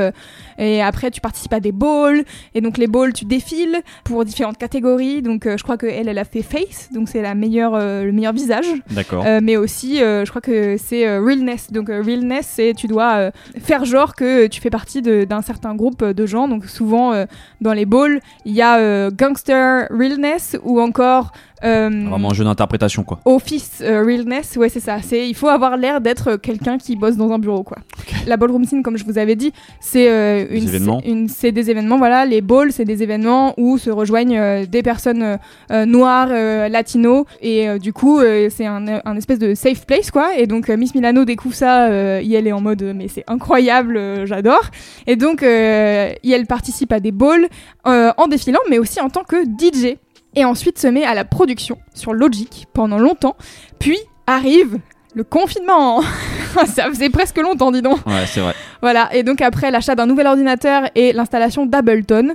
Et 0.59 0.83
après, 0.83 1.11
tu 1.11 1.21
participes 1.21 1.53
à 1.53 1.61
des 1.61 1.73
balls. 1.73 2.25
Et 2.55 2.61
donc, 2.61 2.79
les 2.79 2.87
balls, 2.87 3.13
tu 3.13 3.25
défiles 3.25 3.81
pour 4.05 4.25
différentes 4.25 4.59
catégories. 4.59 5.23
Donc, 5.23 5.47
euh, 5.47 5.57
je 5.57 5.63
crois 5.63 5.77
qu'elle, 5.77 6.09
elle 6.09 6.19
a 6.19 6.25
fait 6.25 6.43
face. 6.43 6.89
Donc, 6.93 7.09
c'est 7.09 7.23
la 7.23 7.35
meilleure, 7.35 7.75
euh, 7.75 8.05
le 8.05 8.13
meilleur 8.13 8.33
visage. 8.33 8.67
D'accord. 8.91 9.25
Euh, 9.27 9.41
mais 9.43 9.57
aussi, 9.57 10.03
euh, 10.03 10.25
je 10.25 10.31
crois 10.31 10.43
que 10.43 10.77
c'est 10.77 11.19
realness. 11.19 11.71
Donc, 11.73 11.89
realness, 11.89 12.47
c'est 12.47 12.73
tu 12.75 12.87
dois 12.87 13.31
faire 13.61 13.85
genre 13.85 14.15
que 14.15 14.47
tu 14.47 14.61
fais 14.61 14.71
partie 14.71 15.03
d'un 15.03 15.43
certain 15.43 15.75
groupe 15.75 16.05
de 16.05 16.27
gens. 16.27 16.49
Donc, 16.49 16.67
souvent, 16.67 17.13
euh, 17.13 17.27
dans 17.61 17.73
les 17.73 17.87
balls, 17.87 18.21
il 18.45 18.53
y 18.53 18.63
a 18.63 18.79
euh, 18.79 19.11
gangster 19.11 19.89
realness 19.91 20.57
ou 20.63 20.81
encore. 20.81 21.33
Euh, 21.65 21.89
Vraiment 22.09 22.31
un 22.31 22.35
jeu 22.35 22.45
d'interprétation, 22.45 23.03
quoi. 23.05 23.21
Office 23.25 23.81
euh, 23.83 24.03
realness, 24.05 24.57
ouais 24.57 24.69
c'est 24.69 24.81
ça. 24.81 24.99
C'est 25.03 25.29
il 25.29 25.35
faut 25.35 25.49
avoir 25.49 25.77
l'air 25.77 26.01
d'être 26.01 26.37
quelqu'un 26.37 26.79
qui 26.79 26.97
bosse 26.97 27.17
dans 27.17 27.31
un 27.33 27.39
bureau 27.39 27.63
quoi. 27.63 27.79
La 28.27 28.37
ballroom 28.37 28.65
scene, 28.65 28.83
comme 28.83 28.97
je 28.97 29.05
vous 29.05 29.19
avais 29.19 29.37
dit, 29.37 29.53
c'est 29.81 30.09
euh, 30.11 30.47
Des 30.49 30.59
une, 30.59 30.69
événements. 30.69 31.01
une- 31.05 31.29
c'est 31.29 31.53
des 31.53 31.71
événements. 31.71 31.99
Voilà, 31.99 32.27
les 32.27 32.41
balls, 32.41 32.73
c'est 32.73 32.85
des 32.85 33.03
événements 33.03 33.55
où 33.57 33.79
se 33.79 33.91
rejoignent 33.91 34.67
des 34.67 34.83
personnes 34.83 35.39
noires, 35.71 36.29
latinos, 36.69 37.25
et 37.43 37.79
du 37.79 37.93
coup 37.93 38.21
c'est 38.51 38.67
un, 38.67 38.85
un 39.05 39.17
espèce 39.17 39.39
de 39.39 39.55
safe 39.55 39.87
place 39.87 40.11
quoi. 40.11 40.37
Et 40.39 40.47
donc 40.47 40.69
Miss 40.69 40.95
Milano 40.95 41.25
découvre 41.25 41.55
ça, 41.55 41.89
et 42.21 42.33
elle 42.33 42.47
est 42.47 42.53
en 42.53 42.61
mode 42.61 42.83
mais 42.95 43.09
c'est 43.09 43.25
incroyable, 43.27 44.27
j'adore. 44.27 44.63
Et 45.07 45.17
donc 45.17 45.43
elle 45.43 46.47
participe 46.47 46.93
à 46.93 47.01
des 47.01 47.13
balls 47.13 47.47
en 47.85 48.27
défilant, 48.29 48.61
mais 48.71 48.79
aussi 48.79 49.01
en 49.01 49.09
tant 49.09 49.25
que 49.25 49.45
DJ 49.45 49.97
et 50.37 50.45
ensuite 50.45 50.79
se 50.79 50.87
met 50.87 51.05
à 51.05 51.15
la 51.15 51.25
production 51.25 51.79
sur 51.95 52.13
Logic 52.13 52.67
pendant 52.73 52.99
longtemps. 52.99 53.37
Puis 53.79 53.99
arrive 54.27 54.79
le 55.15 55.25
confinement. 55.25 56.03
Ça 56.67 56.89
faisait 56.89 57.11
presque 57.11 57.39
longtemps, 57.39 57.73
dis 57.73 57.83
donc. 57.83 58.05
Ouais, 58.07 58.27
c'est 58.27 58.41
vrai. 58.41 58.55
Voilà, 58.83 59.15
et 59.15 59.23
donc 59.23 59.41
après 59.41 59.71
l'achat 59.71 59.95
d'un 59.95 60.07
nouvel 60.07 60.27
ordinateur 60.27 60.89
et 60.95 61.13
l'installation 61.13 61.67
d'Ableton, 61.67 62.35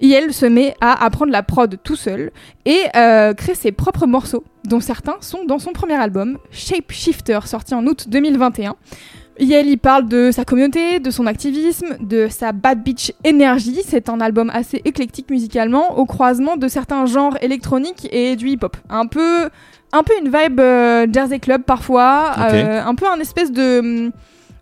Yel 0.00 0.32
se 0.32 0.46
met 0.46 0.74
à 0.80 1.04
apprendre 1.04 1.32
la 1.32 1.42
prod 1.42 1.78
tout 1.82 1.96
seul 1.96 2.30
et 2.64 2.80
euh, 2.96 3.32
crée 3.32 3.54
ses 3.54 3.72
propres 3.72 4.06
morceaux, 4.06 4.44
dont 4.64 4.80
certains 4.80 5.16
sont 5.20 5.44
dans 5.44 5.58
son 5.58 5.72
premier 5.72 5.94
album, 5.94 6.38
Shapeshifter, 6.50 7.40
sorti 7.46 7.74
en 7.74 7.86
août 7.86 8.06
2021. 8.08 8.76
Yel 9.38 9.68
y 9.68 9.76
parle 9.76 10.08
de 10.08 10.30
sa 10.30 10.44
communauté, 10.44 11.00
de 11.00 11.10
son 11.10 11.26
activisme, 11.26 11.96
de 12.00 12.28
sa 12.28 12.52
bad 12.52 12.82
bitch 12.82 13.12
énergie. 13.24 13.80
C'est 13.84 14.08
un 14.08 14.20
album 14.20 14.50
assez 14.52 14.80
éclectique 14.84 15.30
musicalement, 15.30 15.98
au 15.98 16.06
croisement 16.06 16.56
de 16.56 16.68
certains 16.68 17.06
genres 17.06 17.36
électroniques 17.42 18.08
et 18.12 18.36
du 18.36 18.48
hip-hop. 18.48 18.76
Un 18.88 19.06
peu, 19.06 19.48
un 19.92 20.02
peu 20.02 20.12
une 20.20 20.26
vibe 20.26 20.60
euh, 20.60 21.06
Jersey 21.12 21.40
Club 21.40 21.62
parfois, 21.62 22.34
euh, 22.38 22.82
un 22.84 22.94
peu 22.94 23.06
un 23.08 23.18
espèce 23.18 23.50
de... 23.50 24.12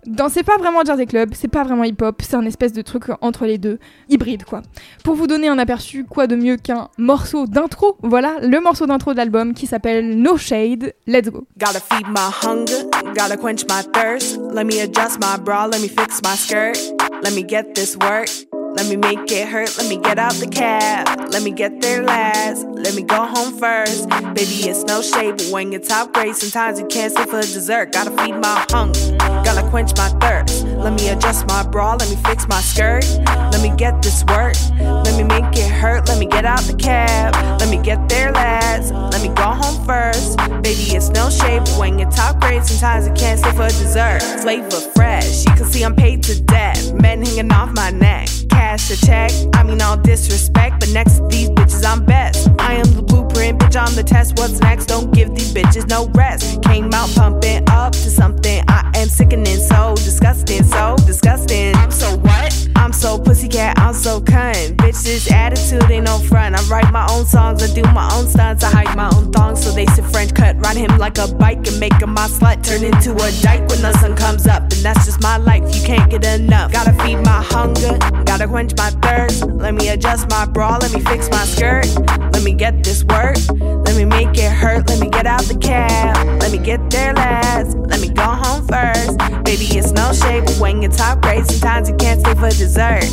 dans- 0.07 0.29
c'est 0.29 0.43
pas 0.43 0.57
vraiment 0.59 0.85
Jersey 0.85 1.07
Club, 1.07 1.31
c'est 1.35 1.49
pas 1.49 1.63
vraiment 1.65 1.85
hip-hop, 1.85 2.21
c'est 2.23 2.37
un 2.37 2.45
espèce 2.45 2.73
de 2.73 2.83
truc 2.83 3.05
entre 3.21 3.47
les 3.47 3.59
deux, 3.59 3.79
hybride 4.09 4.45
quoi. 4.45 4.63
Pour 5.05 5.15
vous 5.15 5.27
donner 5.27 5.49
un 5.49 5.59
aperçu, 5.59 6.05
quoi 6.05 6.27
de 6.27 6.37
mieux 6.37 6.57
qu'un 6.57 6.89
morceau 6.99 7.47
d'intro 7.47 7.97
Voilà, 8.03 8.37
le 8.43 8.61
morceau 8.61 8.87
d'intro 8.87 9.13
de 9.13 9.19
l'album 9.19 9.55
qui 9.55 9.67
s'appelle 9.67 10.19
No 10.19 10.37
Shade. 10.37 10.95
Let's 11.07 11.29
go. 11.31 11.47
Gotta 11.59 11.81
feed 11.81 12.07
my 12.09 12.31
hunger, 12.43 12.85
gotta 13.15 13.37
quench 13.37 13.63
my 13.69 13.83
thirst. 13.93 14.39
Let 14.53 14.65
me 14.65 14.81
adjust 14.81 15.19
my 15.21 15.39
bra, 15.43 15.67
let 15.67 15.81
me 15.81 15.89
fix 15.89 16.21
my 16.23 16.37
skirt. 16.37 16.79
Let 17.23 17.33
me 17.35 17.45
get 17.49 17.75
this 17.75 17.97
work, 18.01 18.29
let 18.75 18.87
me 18.89 18.97
make 18.97 19.31
it 19.31 19.49
hurt. 19.49 19.77
Let 19.79 19.89
me 19.89 19.97
get 19.97 20.19
out 20.19 20.35
the 20.35 20.47
cab, 20.47 21.31
let 21.31 21.43
me 21.43 21.51
get 21.51 21.81
there 21.81 22.03
last. 22.03 22.67
Let 22.67 22.95
me 22.95 23.03
go 23.03 23.25
home 23.25 23.53
first. 23.57 24.09
Baby, 24.09 24.69
it's 24.69 24.83
no 24.85 25.03
shade, 25.03 25.37
but 25.37 25.47
when 25.51 25.73
you're 25.73 25.81
top 25.81 26.13
grade, 26.13 26.35
sometimes 26.35 26.81
you 26.81 26.87
can't 26.87 27.13
stay 27.13 27.25
for 27.25 27.41
dessert. 27.41 27.93
Gotta 27.93 28.11
feed 28.23 28.35
my 28.35 28.67
hunger, 28.71 29.17
gotta 29.45 29.69
quench 29.71 29.97
my 29.97 30.09
thirst. 30.21 30.65
Let 30.65 30.95
me 30.95 31.09
adjust 31.11 31.47
my 31.47 31.63
bra, 31.63 31.95
let 31.95 32.09
me 32.11 32.17
fix 32.25 32.49
my 32.49 32.61
skirt. 32.61 33.05
Let 33.53 33.63
me 33.63 33.75
get 33.77 34.03
this 34.03 34.25
work, 34.25 34.57
let 34.81 35.17
me 35.17 35.25
make 35.25 35.57
it 35.57 35.71
hurt. 35.71 36.09
Let 36.09 36.19
me 36.19 36.27
get 36.27 36.45
out 36.45 36.61
the 36.61 36.75
cab, 36.75 37.35
let 37.61 37.69
me 37.69 37.79
get 37.83 38.09
there 38.09 38.33
last. 38.33 38.93
Let 38.93 39.23
me 39.23 39.29
go 39.29 39.45
home 39.45 39.85
first. 39.87 40.37
Baby, 40.63 40.97
it's 40.97 41.11
no 41.11 41.31
shade, 41.31 41.61
but 41.61 41.79
when 41.79 41.99
you're 41.99 42.11
top 42.11 42.41
grade, 42.41 42.65
sometimes 42.65 43.07
you 43.07 43.13
can't 43.15 43.39
stay 43.39 43.53
for 43.53 43.69
dessert. 43.69 44.23
Flavor 44.43 44.81
fresh, 45.13 45.45
you 45.47 45.53
can 45.53 45.65
see 45.65 45.83
I'm 45.85 45.95
paid 45.95 46.23
to 46.25 46.41
death. 46.43 46.93
Men 46.95 47.25
hanging 47.25 47.53
off 47.53 47.73
my 47.73 47.91
neck, 47.91 48.29
cash 48.49 48.91
a 48.91 49.07
check. 49.07 49.31
I 49.55 49.63
mean, 49.63 49.81
all 49.83 49.97
disrespect, 49.97 50.81
but 50.81 50.91
next 50.91 51.19
to 51.19 51.29
these 51.29 51.51
bitches, 51.51 51.85
I'm 51.85 52.05
best. 52.05 52.49
I 52.59 52.75
am 52.75 52.87
the 52.95 53.03
blueprint, 53.03 53.59
bitch, 53.59 53.77
I'm 53.77 53.95
the 53.95 54.03
test. 54.03 54.39
What's 54.39 54.61
next? 54.61 54.87
Don't 54.87 55.13
give 55.13 55.35
these 55.35 55.53
bitches 55.53 55.89
no 55.89 56.09
rest. 56.15 56.63
Came 56.63 56.93
out 56.95 57.11
pumping 57.15 57.69
up 57.69 57.93
to 57.93 58.11
something. 58.11 58.65
I 58.69 58.91
am 58.95 59.09
sickening, 59.09 59.61
so 59.71 59.95
disgusting, 59.97 60.65
so 60.65 60.97
disgusting. 61.07 61.75
I'm 61.77 61.91
so 61.91 62.17
what? 62.19 62.62
I'm 62.83 62.93
so 62.93 63.17
pussycat, 63.17 63.79
I'm 63.79 63.95
so 63.95 64.21
cunt. 64.21 64.75
Bitch, 64.75 65.05
this 65.05 65.31
attitude 65.31 65.89
ain't 65.89 66.07
no 66.07 66.19
front. 66.19 66.57
I 66.57 66.63
write 66.65 66.91
my 66.91 67.07
own 67.13 67.25
songs, 67.25 67.63
I 67.63 67.73
do 67.73 67.83
my 67.93 68.11
own 68.13 68.27
stunts. 68.29 68.65
I 68.65 68.71
hide 68.71 68.97
my 68.97 69.09
own 69.15 69.31
thongs, 69.31 69.63
so 69.65 69.71
they 69.71 69.87
say 69.87 70.03
French 70.03 70.35
cut. 70.35 70.57
Ride 70.57 70.77
him 70.77 70.99
like 70.99 71.17
a 71.19 71.33
bike 71.33 71.65
and 71.69 71.79
make 71.79 71.95
him 72.03 72.13
my 72.13 72.27
slut. 72.27 72.65
Turn 72.65 72.83
into 72.83 73.13
a 73.13 73.31
dyke 73.41 73.69
when 73.69 73.83
the 73.83 73.97
sun 74.01 74.17
comes 74.17 74.49
up. 74.49 74.63
And 74.63 74.83
that's 74.83 75.07
just 75.07 75.23
my 75.23 75.37
life, 75.37 75.63
you 75.77 75.81
can't 75.83 76.11
get 76.11 76.25
enough. 76.25 76.73
Gotta 76.73 76.93
feed 77.05 77.19
my 77.19 77.41
hunger, 77.41 77.97
gotta 78.25 78.49
quench 78.49 78.75
my 78.77 78.91
thirst. 79.01 79.45
Let 79.47 79.75
me 79.75 79.89
adjust 79.89 80.29
my 80.29 80.45
bra, 80.47 80.79
let 80.79 80.93
me 80.93 81.01
fix 81.03 81.31
my 81.31 81.45
skirt. 81.45 81.87
Let 82.33 82.43
me 82.43 82.53
get 82.53 82.83
this 82.83 83.05
work, 83.05 83.37
let 83.61 83.95
me 83.95 84.05
make 84.05 84.37
it 84.37 84.51
hurt. 84.51 84.89
Let 84.89 84.99
me 84.99 85.09
get 85.09 85.27
out 85.27 85.43
the 85.43 85.57
cab, 85.57 86.17
let 86.43 86.51
me 86.51 86.59
get 86.59 86.91
there 86.91 87.15
last. 87.15 87.77
Let 87.77 88.01
me 88.01 88.09
go 88.09 88.25
home 88.25 88.67
first. 88.67 89.19
Baby, 89.45 89.67
it's 89.79 89.93
no 89.93 90.03
but 90.13 90.32
when 90.61 90.83
top 90.91 91.23
grade, 91.23 91.47
sometimes 91.47 91.89
you 91.89 91.97
can't 91.97 92.21
stay 92.21 92.35
for 92.35 92.51
dessert. 92.51 93.05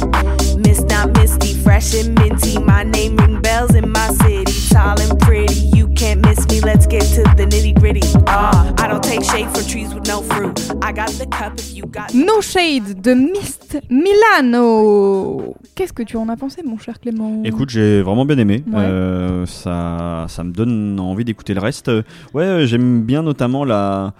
Miss 0.58 0.82
not 0.82 1.13
misty, 1.13 1.54
fresh 1.54 1.93
and 1.95 2.17
minty. 2.19 2.58
My 2.60 2.84
name 2.84 3.15
ring 3.17 3.41
bells 3.41 3.73
in 3.75 3.89
my 3.91 4.10
city. 4.21 4.45
Tall 4.69 4.99
and 4.99 5.19
pretty, 5.19 5.54
you 5.75 5.88
can't 5.89 6.21
miss 6.25 6.47
me. 6.47 6.60
Let's 6.62 6.86
get 6.88 7.04
to 7.15 7.23
the 7.38 7.45
nitty 7.45 7.80
gritty. 7.80 8.02
Ah, 8.28 8.73
I 8.78 8.88
don't 8.88 9.04
take 9.04 9.23
shade 9.23 9.49
from 9.49 9.65
trees 9.65 9.93
with 9.93 10.08
no 10.08 10.21
fruit. 10.21 10.60
I 10.84 10.91
got 10.91 11.10
the 11.17 11.28
cup 11.28 11.58
if 11.60 11.73
you 11.73 11.86
got. 11.86 12.13
No 12.13 12.41
Shade 12.41 13.02
de 13.02 13.15
Mist 13.15 13.80
Milano. 13.89 15.56
Qu'est-ce 15.75 15.93
que 15.93 16.04
tu 16.04 16.17
en 16.17 16.30
as 16.30 16.36
pensé, 16.36 16.62
mon 16.63 16.78
cher 16.78 16.99
Clément? 16.99 17.41
Écoute, 17.43 17.69
j'ai 17.69 18.02
vraiment 18.02 18.25
bien 18.25 18.38
aimé. 18.38 18.63
Ouais. 18.67 18.80
Euh, 18.80 19.45
ça, 19.45 20.25
ça 20.28 20.43
me 20.43 20.52
donne 20.52 20.99
envie 20.99 21.23
d'écouter 21.25 21.54
le 21.54 21.62
reste. 21.62 21.89
Ouais, 22.34 22.65
j'aime 22.65 23.04
bien 23.04 23.21
notamment 23.23 23.63
la. 23.63 24.13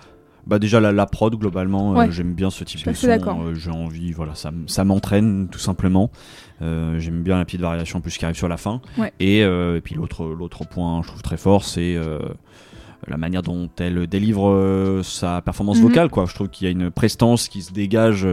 Bah 0.50 0.58
déjà 0.60 0.80
la, 0.80 0.92
la 0.92 1.06
prod 1.06 1.36
globalement, 1.36 1.92
euh, 1.92 2.12
j'aime 2.12 2.34
bien 2.34 2.50
ce 2.50 2.64
type 2.64 2.80
de 2.80 2.96
son. 2.96 3.08
euh, 3.44 3.54
j'ai 3.56 3.70
envie, 3.72 4.12
voilà, 4.12 4.34
ça, 4.36 4.52
ça 4.68 4.84
m'entraîne 4.84 5.48
tout 5.50 5.60
simplement. 5.60 6.10
Euh, 6.62 7.00
j'aime 7.00 7.22
bien 7.22 7.38
la 7.38 7.46
petite 7.46 7.62
variation 7.62 8.00
en 8.00 8.02
plus 8.02 8.18
qui 8.18 8.26
arrive 8.26 8.36
sur 8.38 8.48
la 8.50 8.58
fin. 8.58 8.82
Ouais. 8.98 9.14
Et, 9.20 9.44
euh, 9.44 9.78
et 9.78 9.82
puis 9.82 9.94
l'autre, 9.96 10.26
l'autre 10.26 10.66
point, 10.68 11.02
je 11.04 11.08
trouve 11.10 11.22
très 11.22 11.38
fort, 11.38 11.64
c'est 11.64 11.96
la 13.08 13.18
manière 13.18 13.42
dont 13.44 13.70
elle 13.80 14.08
délivre 14.08 15.02
sa 15.04 15.42
performance 15.42 15.78
Mhm. 15.78 15.84
vocale. 15.84 16.10
Quoi. 16.10 16.26
Je 16.28 16.34
trouve 16.36 16.50
qu'il 16.50 16.66
y 16.66 16.68
a 16.68 16.72
une 16.72 16.92
prestance 16.92 17.48
qui 17.48 17.62
se 17.62 17.72
dégage 17.72 18.28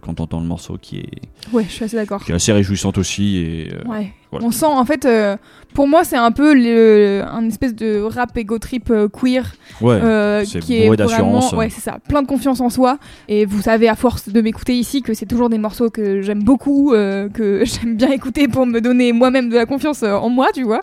quand 0.00 0.20
on 0.20 0.22
entend 0.24 0.40
le 0.40 0.46
morceau 0.46 0.78
qui 0.80 0.98
est, 1.00 1.10
Ouais, 1.52 1.64
je 1.64 1.70
suis 1.70 1.84
assez 1.84 1.96
d'accord. 1.96 2.24
qui 2.24 2.32
est 2.32 2.34
assez 2.34 2.52
réjouissante 2.52 2.96
aussi. 2.98 3.36
Et, 3.36 3.72
Ouais. 3.86 4.12
Voilà. 4.30 4.46
On 4.46 4.50
sent 4.50 4.66
en 4.66 4.84
fait, 4.84 5.04
euh, 5.06 5.36
pour 5.74 5.88
moi, 5.88 6.04
c'est 6.04 6.16
un 6.16 6.30
peu 6.32 6.54
le, 6.54 7.22
un 7.26 7.46
espèce 7.46 7.74
de 7.74 8.00
rap 8.00 8.36
ego 8.36 8.58
trip 8.58 8.90
euh, 8.90 9.08
queer 9.08 9.54
ouais. 9.80 9.94
euh, 9.94 10.44
c'est 10.44 10.60
qui 10.60 10.76
est 10.76 10.96
d'assurance. 10.96 11.52
ouais, 11.52 11.70
c'est 11.70 11.80
ça, 11.80 11.98
plein 12.08 12.22
de 12.22 12.26
confiance 12.26 12.60
en 12.60 12.68
soi. 12.68 12.98
Et 13.28 13.46
vous 13.46 13.62
savez, 13.62 13.88
à 13.88 13.94
force 13.94 14.28
de 14.28 14.40
m'écouter 14.40 14.74
ici, 14.74 15.02
que 15.02 15.14
c'est 15.14 15.26
toujours 15.26 15.48
des 15.48 15.58
morceaux 15.58 15.88
que 15.88 16.20
j'aime 16.20 16.42
beaucoup, 16.42 16.90
que 16.92 17.62
j'aime 17.64 17.96
bien 17.96 18.10
écouter 18.10 18.48
pour 18.48 18.66
me 18.66 18.80
donner 18.80 19.12
moi-même 19.12 19.48
de 19.48 19.54
la 19.54 19.66
confiance 19.66 20.02
en 20.02 20.28
moi, 20.28 20.48
tu 20.52 20.62
vois. 20.62 20.80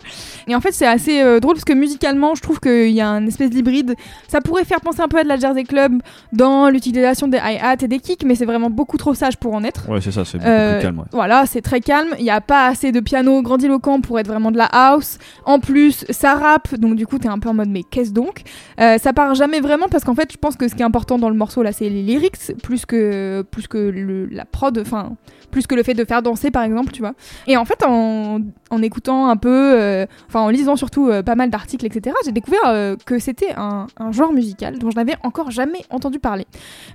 Et 0.48 0.54
en 0.54 0.60
fait, 0.60 0.72
c'est 0.72 0.86
assez 0.86 1.22
drôle 1.40 1.54
parce 1.54 1.64
que 1.64 1.72
musicalement, 1.72 2.34
je 2.34 2.42
trouve 2.42 2.58
qu'il 2.58 2.90
y 2.90 3.00
a 3.00 3.08
un 3.08 3.26
espèce 3.26 3.50
d'hybride. 3.50 3.94
Ça 4.28 4.40
pourrait 4.40 4.64
faire 4.64 4.80
penser 4.80 5.00
un 5.00 5.08
peu 5.08 5.18
à 5.18 5.22
de 5.22 5.28
la 5.28 5.36
Jersey 5.36 5.64
Club 5.64 6.02
dans 6.32 6.68
l'utilisation 6.68 7.28
des 7.28 7.38
hi-hats 7.38 7.76
et 7.80 7.88
des 7.88 7.98
kicks, 7.98 8.24
mais 8.24 8.34
c'est 8.34 8.44
vraiment 8.44 8.70
beaucoup 8.70 8.96
trop 8.96 9.14
sage 9.14 9.36
pour 9.36 9.54
en 9.54 9.62
être. 9.62 9.88
Ouais, 9.88 10.00
c'est 10.00 10.12
ça, 10.12 10.24
c'est 10.24 10.38
beaucoup 10.38 10.50
plus 10.50 10.82
calme. 10.82 10.98
ouais. 10.98 11.04
Voilà, 11.12 11.44
c'est 11.46 11.62
très 11.62 11.80
calme. 11.80 12.08
Il 12.18 12.24
n'y 12.24 12.30
a 12.30 12.40
pas 12.40 12.66
assez 12.66 12.92
de 12.92 13.00
piano 13.00 13.35
trop 13.36 13.42
grandiloquent 13.42 14.00
pour 14.00 14.18
être 14.18 14.26
vraiment 14.28 14.50
de 14.50 14.56
la 14.56 14.64
house. 14.66 15.18
En 15.44 15.60
plus, 15.60 16.04
ça 16.10 16.34
rappe, 16.34 16.74
donc 16.76 16.96
du 16.96 17.06
coup, 17.06 17.18
t'es 17.18 17.28
un 17.28 17.38
peu 17.38 17.48
en 17.48 17.54
mode 17.54 17.68
mais 17.68 17.82
qu'est-ce 17.82 18.12
donc? 18.12 18.42
Euh, 18.80 18.98
Ça 18.98 19.12
part 19.12 19.34
jamais 19.34 19.60
vraiment 19.60 19.88
parce 19.88 20.04
qu'en 20.04 20.14
fait, 20.14 20.32
je 20.32 20.38
pense 20.38 20.56
que 20.56 20.68
ce 20.68 20.74
qui 20.74 20.82
est 20.82 20.84
important 20.84 21.18
dans 21.18 21.28
le 21.28 21.36
morceau 21.36 21.62
là, 21.62 21.72
c'est 21.72 21.88
les 21.88 22.02
lyrics 22.02 22.52
plus 22.62 22.86
que 22.86 23.42
plus 23.50 23.68
que 23.68 23.78
le- 23.78 24.26
la 24.26 24.44
prod, 24.44 24.78
enfin 24.78 25.16
plus 25.50 25.66
que 25.66 25.74
le 25.74 25.82
fait 25.82 25.94
de 25.94 26.04
faire 26.04 26.22
danser 26.22 26.50
par 26.50 26.62
exemple, 26.64 26.92
tu 26.92 27.00
vois. 27.00 27.12
Et 27.46 27.56
en 27.56 27.64
fait, 27.64 27.82
en, 27.84 28.40
en 28.70 28.82
écoutant 28.82 29.28
un 29.28 29.36
peu, 29.36 29.48
euh, 29.80 30.06
enfin 30.28 30.40
en 30.40 30.48
lisant 30.48 30.76
surtout 30.76 31.08
euh, 31.08 31.22
pas 31.22 31.34
mal 31.34 31.50
d'articles, 31.50 31.86
etc., 31.86 32.14
j'ai 32.24 32.32
découvert 32.32 32.60
euh, 32.66 32.96
que 33.06 33.18
c'était 33.18 33.52
un, 33.56 33.86
un 33.98 34.12
genre 34.12 34.32
musical 34.32 34.78
dont 34.78 34.90
je 34.90 34.96
n'avais 34.96 35.14
encore 35.22 35.50
jamais 35.50 35.82
entendu 35.90 36.18
parler, 36.18 36.46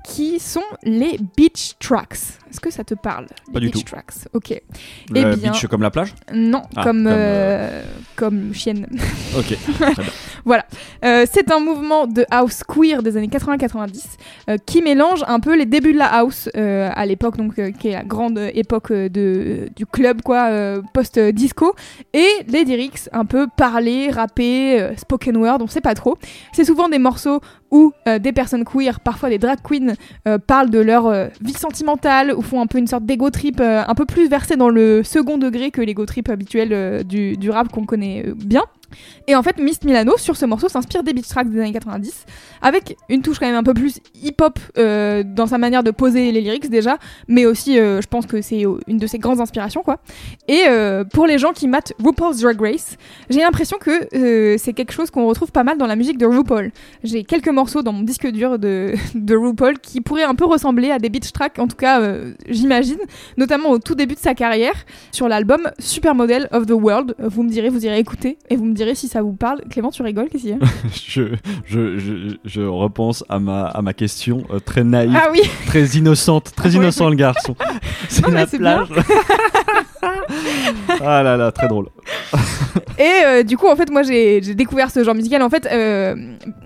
qui 0.05 0.39
sont 0.39 0.61
les 0.83 1.17
beach 1.37 1.75
tracks. 1.79 2.17
Est-ce 2.49 2.59
que 2.59 2.69
ça 2.71 2.83
te 2.83 2.93
parle 2.93 3.27
Pas 3.53 3.59
les 3.59 3.67
du 3.67 3.71
beach 3.71 3.85
tout. 3.85 3.91
tracks? 3.91 4.13
Ok. 4.33 4.51
Eh 4.51 4.61
Euh, 5.15 5.35
bien- 5.37 5.51
Beach 5.51 5.67
comme 5.67 5.81
la 5.81 5.91
plage? 5.91 6.13
Non, 6.33 6.63
Ah, 6.75 6.83
comme 6.83 7.03
comme, 7.03 7.07
euh, 7.11 7.81
comme 8.15 8.53
chienne. 8.53 8.87
Ok. 9.37 9.57
Euh, 11.03 11.25
c'est 11.31 11.51
un 11.51 11.59
mouvement 11.59 12.07
de 12.07 12.25
house 12.29 12.63
queer 12.67 13.01
des 13.01 13.17
années 13.17 13.27
80-90 13.27 14.03
euh, 14.49 14.57
qui 14.65 14.81
mélange 14.81 15.23
un 15.27 15.39
peu 15.39 15.55
les 15.55 15.65
débuts 15.65 15.93
de 15.93 15.97
la 15.97 16.07
house 16.07 16.49
à 16.55 17.05
l'époque 17.05 17.37
donc 17.37 17.55
qui 17.77 17.89
est 17.89 17.93
la 17.93 18.03
grande 18.03 18.39
époque 18.53 18.91
de 18.91 19.69
du 19.75 19.85
club 19.85 20.21
quoi 20.21 20.49
euh, 20.49 20.81
post 20.93 21.19
disco 21.19 21.75
et 22.13 22.27
les 22.47 22.63
lyrics 22.63 23.09
un 23.13 23.25
peu 23.25 23.47
parlés, 23.55 24.09
rappés, 24.09 24.89
spoken 24.97 25.37
word, 25.37 25.59
on 25.61 25.67
sait 25.67 25.81
pas 25.81 25.93
trop. 25.93 26.17
C'est 26.51 26.65
souvent 26.65 26.89
des 26.89 26.99
morceaux 26.99 27.39
où 27.71 27.93
euh, 28.07 28.19
des 28.19 28.33
personnes 28.33 28.65
queer, 28.65 28.99
parfois 28.99 29.29
des 29.29 29.37
drag 29.37 29.59
queens, 29.63 29.95
euh, 30.27 30.37
parlent 30.37 30.69
de 30.69 30.79
leur 30.79 31.07
euh, 31.07 31.27
vie 31.41 31.53
sentimentale 31.53 32.33
ou 32.35 32.41
font 32.41 32.61
un 32.61 32.67
peu 32.67 32.77
une 32.77 32.87
sorte 32.87 33.05
d'ego 33.05 33.29
trip 33.29 33.61
un 33.61 33.95
peu 33.95 34.05
plus 34.05 34.27
versé 34.27 34.55
dans 34.55 34.69
le 34.69 35.03
second 35.03 35.37
degré 35.37 35.71
que 35.71 35.81
l'ego 35.81 36.05
trip 36.05 36.29
habituel 36.29 37.03
du, 37.05 37.37
du 37.37 37.49
rap 37.49 37.69
qu'on 37.71 37.85
connaît 37.85 38.25
bien. 38.35 38.63
Et 39.27 39.35
en 39.35 39.43
fait, 39.43 39.57
Miss 39.57 39.83
Milano, 39.83 40.17
sur 40.17 40.35
ce 40.35 40.45
morceau, 40.45 40.69
s'inspire 40.69 41.03
des 41.03 41.13
beat 41.13 41.27
tracks 41.27 41.49
des 41.49 41.59
années 41.59 41.71
90, 41.71 42.25
avec 42.61 42.97
une 43.09 43.21
touche 43.21 43.39
quand 43.39 43.45
même 43.45 43.55
un 43.55 43.63
peu 43.63 43.73
plus 43.73 43.99
hip-hop 44.21 44.59
euh, 44.77 45.23
dans 45.25 45.47
sa 45.47 45.57
manière 45.57 45.83
de 45.83 45.91
poser 45.91 46.31
les 46.31 46.41
lyrics 46.41 46.69
déjà, 46.69 46.97
mais 47.27 47.45
aussi, 47.45 47.79
euh, 47.79 48.01
je 48.01 48.07
pense 48.07 48.25
que 48.25 48.41
c'est 48.41 48.65
euh, 48.65 48.79
une 48.87 48.97
de 48.97 49.07
ses 49.07 49.19
grandes 49.19 49.39
inspirations, 49.39 49.83
quoi. 49.83 49.99
Et 50.47 50.65
pour 51.13 51.27
les 51.27 51.37
gens 51.37 51.53
qui 51.53 51.67
matent 51.67 51.93
RuPaul's 52.03 52.41
Drag 52.41 52.59
Race, 52.59 52.97
j'ai 53.29 53.39
l'impression 53.39 53.77
que 53.79 54.57
c'est 54.57 54.73
quelque 54.73 54.91
chose 54.91 55.09
qu'on 55.11 55.25
retrouve 55.27 55.51
pas 55.51 55.63
mal 55.63 55.77
dans 55.77 55.87
la 55.87 55.95
musique 55.95 56.17
de 56.17 56.25
RuPaul. 56.25 56.71
J'ai 57.03 57.23
quelques 57.23 57.49
morceaux 57.49 57.81
dans 57.81 57.93
mon 57.93 58.03
disque 58.03 58.27
dur 58.27 58.59
de, 58.59 58.93
RuPaul 59.29 59.79
qui 59.79 60.01
pourraient 60.01 60.23
un 60.23 60.35
peu 60.35 60.45
ressembler 60.45 60.91
à 60.91 60.99
des 60.99 61.09
beat 61.09 61.31
tracks, 61.31 61.59
en 61.59 61.67
tout 61.67 61.75
cas, 61.75 62.01
j'imagine, 62.47 62.99
notamment 63.37 63.69
au 63.69 63.79
tout 63.79 63.95
début 63.95 64.15
de 64.15 64.19
sa 64.19 64.33
carrière, 64.33 64.75
sur 65.11 65.27
l'album 65.27 65.69
Supermodel 65.79 66.47
of 66.51 66.65
the 66.65 66.71
World. 66.71 67.15
Vous 67.19 67.43
me 67.43 67.49
direz, 67.49 67.69
vous 67.69 67.85
irez 67.85 67.99
écouter, 67.99 68.37
et 68.49 68.55
vous 68.55 68.65
me 68.65 68.73
direz 68.73 68.80
si 68.95 69.07
ça 69.07 69.21
vous 69.21 69.33
parle. 69.33 69.61
Clément, 69.69 69.91
tu 69.91 70.01
rigoles, 70.01 70.29
qu'est-ce 70.29 70.43
qu'il 70.43 70.51
y 70.51 70.53
a 70.53 70.57
je, 71.07 71.35
je, 71.65 71.97
je, 71.97 72.35
je 72.43 72.61
repense 72.61 73.23
à 73.29 73.39
ma, 73.39 73.65
à 73.65 73.81
ma 73.81 73.93
question 73.93 74.43
euh, 74.51 74.59
très 74.59 74.83
naïve, 74.83 75.15
Ah 75.15 75.27
oui 75.31 75.41
très 75.67 75.85
innocente, 75.97 76.51
très 76.55 76.71
innocent 76.71 77.09
le 77.09 77.15
garçon. 77.15 77.55
C'est 78.09 78.27
la 78.29 78.45
plage. 78.45 78.87
ah 81.01 81.23
là 81.23 81.37
là, 81.37 81.51
très 81.51 81.67
drôle. 81.67 81.87
Et 82.97 83.25
euh, 83.25 83.43
du 83.43 83.57
coup, 83.57 83.67
en 83.67 83.75
fait, 83.75 83.89
moi, 83.89 84.03
j'ai 84.03 84.41
découvert 84.41 84.91
ce 84.91 85.03
genre 85.03 85.15
musical. 85.15 85.41
En 85.41 85.49
fait, 85.49 85.67
euh, 85.71 86.15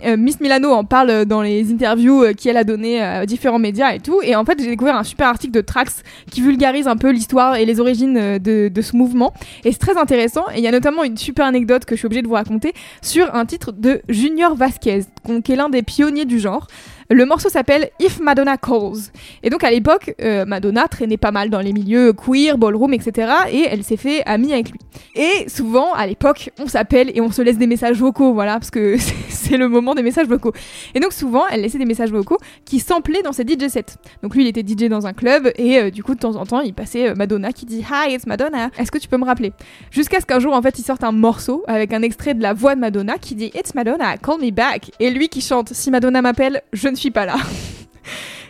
euh, 0.05 0.17
Miss 0.17 0.39
Milano 0.39 0.71
en 0.71 0.83
parle 0.83 1.25
dans 1.25 1.41
les 1.41 1.71
interviews 1.71 2.23
euh, 2.23 2.33
qu'elle 2.33 2.57
a 2.57 2.63
données 2.63 3.01
à 3.01 3.25
différents 3.25 3.59
médias 3.59 3.93
et 3.93 3.99
tout. 3.99 4.19
Et 4.23 4.35
en 4.35 4.43
fait, 4.45 4.59
j'ai 4.59 4.67
découvert 4.67 4.95
un 4.95 5.03
super 5.03 5.27
article 5.27 5.53
de 5.53 5.61
Trax 5.61 6.03
qui 6.29 6.41
vulgarise 6.41 6.87
un 6.87 6.97
peu 6.97 7.11
l'histoire 7.11 7.55
et 7.55 7.65
les 7.65 7.79
origines 7.79 8.17
euh, 8.17 8.39
de, 8.39 8.69
de 8.73 8.81
ce 8.81 8.95
mouvement. 8.95 9.33
Et 9.63 9.71
c'est 9.71 9.79
très 9.79 9.97
intéressant. 9.97 10.45
Et 10.53 10.57
il 10.57 10.63
y 10.63 10.67
a 10.67 10.71
notamment 10.71 11.03
une 11.03 11.17
super 11.17 11.45
anecdote 11.45 11.85
que 11.85 11.95
je 11.95 11.99
suis 11.99 12.05
obligée 12.05 12.21
de 12.21 12.27
vous 12.27 12.33
raconter 12.33 12.73
sur 13.01 13.33
un 13.33 13.45
titre 13.45 13.71
de 13.71 14.01
Junior 14.09 14.55
Vasquez, 14.55 15.01
qui 15.43 15.51
est 15.51 15.55
l'un 15.55 15.69
des 15.69 15.83
pionniers 15.83 16.25
du 16.25 16.39
genre. 16.39 16.67
Le 17.11 17.23
morceau 17.25 17.49
s'appelle 17.49 17.89
If 17.99 18.19
Madonna 18.19 18.57
Calls. 18.57 19.11
Et 19.43 19.51
donc 19.51 19.63
à 19.63 19.69
l'époque, 19.69 20.15
euh, 20.21 20.43
Madonna 20.45 20.87
traînait 20.87 21.17
pas 21.17 21.29
mal 21.31 21.51
dans 21.51 21.59
les 21.59 21.71
milieux 21.71 22.13
queer, 22.13 22.57
ballroom, 22.57 22.93
etc. 22.93 23.31
Et 23.51 23.67
elle 23.69 23.83
s'est 23.83 23.97
fait 23.97 24.23
amie 24.25 24.53
avec 24.53 24.71
lui. 24.71 24.79
Et 25.13 25.47
souvent, 25.47 25.93
à 25.93 26.07
l'époque, 26.07 26.49
on 26.59 26.67
s'appelle 26.67 27.11
et 27.13 27.21
on 27.21 27.31
se 27.31 27.43
laisse 27.43 27.57
des 27.59 27.67
messages 27.67 27.97
vocaux, 27.99 28.33
voilà, 28.33 28.53
parce 28.53 28.71
que 28.71 28.97
c'est- 29.29 29.55
le 29.55 29.69
moment 29.69 29.93
des 29.93 30.01
messages 30.01 30.27
vocaux. 30.27 30.51
Et 30.95 30.99
donc 30.99 31.13
souvent, 31.13 31.43
elle 31.51 31.61
laissait 31.61 31.77
des 31.77 31.85
messages 31.85 32.09
vocaux 32.11 32.39
qui 32.65 32.79
samplaient 32.79 33.21
dans 33.21 33.31
ses 33.31 33.43
DJ 33.43 33.67
sets. 33.69 33.85
Donc 34.23 34.33
lui, 34.35 34.41
il 34.43 34.47
était 34.47 34.63
DJ 34.67 34.89
dans 34.89 35.05
un 35.05 35.13
club 35.13 35.51
et 35.57 35.77
euh, 35.79 35.91
du 35.91 36.03
coup, 36.03 36.15
de 36.15 36.19
temps 36.19 36.35
en 36.35 36.45
temps, 36.45 36.61
il 36.61 36.73
passait 36.73 37.09
euh, 37.09 37.15
Madonna 37.15 37.53
qui 37.53 37.65
dit 37.67 37.79
Hi, 37.89 38.13
it's 38.15 38.25
Madonna. 38.25 38.71
Est-ce 38.79 38.91
que 38.91 38.97
tu 38.97 39.07
peux 39.07 39.17
me 39.17 39.23
rappeler? 39.25 39.53
Jusqu'à 39.91 40.19
ce 40.19 40.25
qu'un 40.25 40.39
jour, 40.39 40.53
en 40.53 40.61
fait, 40.63 40.79
il 40.79 40.83
sorte 40.83 41.03
un 41.03 41.11
morceau 41.11 41.63
avec 41.67 41.93
un 41.93 42.01
extrait 42.01 42.33
de 42.33 42.41
la 42.41 42.53
voix 42.53 42.73
de 42.75 42.79
Madonna 42.81 43.17
qui 43.19 43.35
dit 43.35 43.51
It's 43.55 43.75
Madonna, 43.75 44.17
call 44.17 44.39
me 44.41 44.49
back. 44.49 44.91
Et 44.99 45.11
lui 45.11 45.29
qui 45.29 45.41
chante 45.41 45.69
Si 45.73 45.91
Madonna 45.91 46.21
m'appelle, 46.23 46.63
je 46.73 46.89
ne 46.89 46.94
suis 46.95 47.11
pas 47.11 47.25
là. 47.25 47.35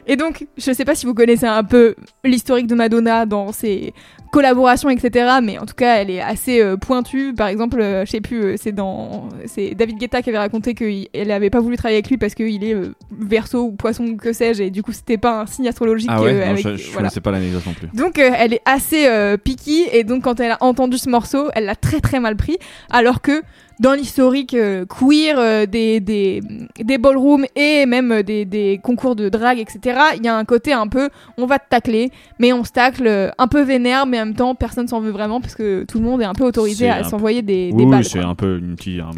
Et 0.07 0.17
donc, 0.17 0.45
je 0.55 0.71
sais 0.71 0.85
pas 0.85 0.93
si 0.93 1.07
vous 1.07 1.15
connaissez 1.15 1.47
un 1.47 1.63
peu 1.63 1.95
l'historique 2.23 2.67
de 2.67 2.75
Madonna 2.75 3.25
dans 3.25 3.51
ses 3.51 3.91
collaborations, 4.31 4.87
etc. 4.91 5.37
Mais 5.41 5.57
en 5.57 5.65
tout 5.65 5.73
cas, 5.73 5.95
elle 5.95 6.11
est 6.11 6.21
assez 6.21 6.61
euh, 6.61 6.77
pointue. 6.77 7.33
Par 7.33 7.47
exemple, 7.47 7.81
euh, 7.81 8.05
je 8.05 8.11
sais 8.11 8.21
plus, 8.21 8.43
euh, 8.43 8.55
c'est 8.55 8.71
dans, 8.71 9.29
c'est 9.47 9.73
David 9.73 9.97
Guetta 9.97 10.21
qui 10.21 10.29
avait 10.29 10.37
raconté 10.37 10.75
qu'elle 10.75 11.31
avait 11.31 11.49
pas 11.49 11.59
voulu 11.59 11.75
travailler 11.75 11.95
avec 11.97 12.09
lui 12.11 12.17
parce 12.17 12.35
qu'il 12.35 12.63
est 12.63 12.75
euh, 12.75 12.93
Verseau 13.19 13.63
ou 13.63 13.71
Poisson, 13.71 14.15
que 14.15 14.31
sais-je, 14.31 14.61
et 14.61 14.69
du 14.69 14.83
coup, 14.83 14.91
c'était 14.91 15.17
pas 15.17 15.41
un 15.41 15.45
signe 15.47 15.67
astrologique. 15.69 16.09
Ah 16.13 16.21
ouais, 16.21 16.33
non, 16.33 16.51
avec- 16.51 16.57
je, 16.67 16.75
je 16.75 16.83
voilà. 16.83 16.97
connaissais 16.97 17.21
pas 17.21 17.31
l'anecdote 17.31 17.65
non 17.65 17.73
plus. 17.73 17.87
Donc 17.95 18.19
elle 18.19 18.53
est 18.53 18.61
assez 18.65 19.07
picky 19.43 19.87
et 19.91 20.03
donc 20.03 20.23
quand 20.23 20.39
elle 20.39 20.51
a 20.51 20.57
entendu 20.61 20.99
ce 20.99 21.09
morceau, 21.09 21.49
elle 21.55 21.65
l'a 21.65 21.75
très 21.75 21.99
très 21.99 22.19
mal 22.19 22.35
pris. 22.35 22.57
Alors 22.91 23.21
que 23.21 23.41
dans 23.79 23.93
l'historique 23.93 24.53
euh, 24.53 24.85
queer 24.85 25.37
euh, 25.37 25.65
des, 25.65 25.99
des, 25.99 26.41
des 26.81 26.97
ballrooms 26.97 27.45
et 27.55 27.85
même 27.85 28.11
euh, 28.11 28.23
des, 28.23 28.45
des 28.45 28.79
concours 28.81 29.15
de 29.15 29.29
drague, 29.29 29.59
etc., 29.59 29.99
il 30.15 30.23
y 30.23 30.27
a 30.27 30.35
un 30.37 30.45
côté 30.45 30.71
un 30.73 30.87
peu 30.87 31.09
on 31.37 31.45
va 31.45 31.59
te 31.59 31.67
tacler, 31.69 32.11
mais 32.39 32.53
on 32.53 32.63
se 32.63 32.71
tacle 32.71 33.33
un 33.37 33.47
peu 33.47 33.61
vénère, 33.61 34.05
mais 34.05 34.19
en 34.21 34.25
même 34.25 34.35
temps 34.35 34.55
personne 34.55 34.87
s'en 34.87 34.99
veut 35.01 35.11
vraiment 35.11 35.41
parce 35.41 35.55
que 35.55 35.83
tout 35.83 35.99
le 35.99 36.05
monde 36.05 36.21
est 36.21 36.25
un 36.25 36.33
peu 36.33 36.43
autorisé 36.45 36.89
à 36.89 37.03
s'envoyer 37.03 37.41
des, 37.41 37.69
Oui, 37.71 37.77
des 37.79 37.83
oui, 37.85 37.91
balles. 37.91 38.05
c'est 38.05 38.19
un 38.19 38.35
peu 38.35 38.57
une 38.59 38.75
petite, 38.75 38.99
un, 39.01 39.11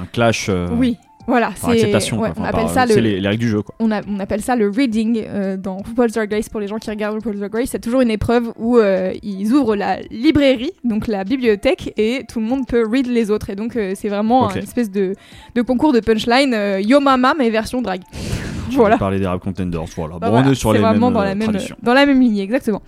un 0.00 0.06
clash 0.12 0.46
euh, 0.48 0.68
Oui, 0.72 0.96
voilà, 1.26 1.50
c'est 1.56 1.70
acceptation. 1.72 2.18
ouais, 2.20 2.30
quoi. 2.30 2.42
on 2.42 2.44
appelle 2.44 2.64
par- 2.64 2.70
ça 2.70 2.86
le, 2.86 2.94
les, 2.96 3.20
les 3.20 3.28
règles 3.28 3.40
du 3.42 3.48
jeu. 3.48 3.62
Quoi. 3.62 3.74
on, 3.80 3.90
a- 3.90 4.02
on 4.08 4.18
appelle 4.20 4.40
ça 4.42 4.56
le 4.56 4.68
reading 4.68 5.22
euh, 5.26 5.56
dans 5.56 5.78
RuPaul's 5.78 6.12
Drag 6.12 6.32
Race 6.32 6.48
pour 6.48 6.60
les 6.60 6.68
gens 6.68 6.78
qui 6.78 6.88
regardent 6.90 7.16
RuPaul's 7.16 7.38
Drag 7.38 7.54
Race. 7.54 7.68
C'est 7.70 7.80
toujours 7.80 8.00
une 8.00 8.10
épreuve 8.10 8.52
où 8.58 8.78
euh, 8.78 9.12
ils 9.22 9.52
ouvrent 9.52 9.76
la 9.76 10.00
librairie, 10.10 10.72
donc 10.84 11.06
la 11.08 11.24
bibliothèque, 11.24 11.92
et 11.96 12.22
tout 12.28 12.40
le 12.40 12.46
monde 12.46 12.66
peut 12.66 12.86
read 12.90 13.06
les 13.06 13.30
autres. 13.30 13.50
Et 13.50 13.56
donc 13.56 13.76
euh, 13.76 13.92
c'est 13.96 14.08
vraiment 14.08 14.50
une 14.50 14.62
espèce 14.62 14.90
de, 14.90 15.14
de 15.54 15.62
concours 15.62 15.92
de 15.92 16.00
punchline 16.00 16.54
euh, 16.54 16.80
Yo 16.80 17.00
Mama 17.00 17.34
mais 17.38 17.50
version 17.50 17.82
drag. 17.82 18.00
Voilà. 18.70 18.98
Parler 18.98 19.18
des 19.18 19.26
rap 19.26 19.40
contenders. 19.40 19.84
Voilà. 19.96 20.18
Bah 20.18 20.26
bon, 20.26 20.32
voilà, 20.32 20.48
on 20.48 20.52
est 20.52 20.54
sur 20.54 20.72
les 20.72 20.80
mêmes 20.80 20.98
dans 20.98 21.20
euh, 21.20 21.24
la 21.24 21.34
même 21.34 21.56
dans 21.82 21.94
la 21.94 22.06
même 22.06 22.20
lignée 22.20 22.42
exactement. 22.42 22.82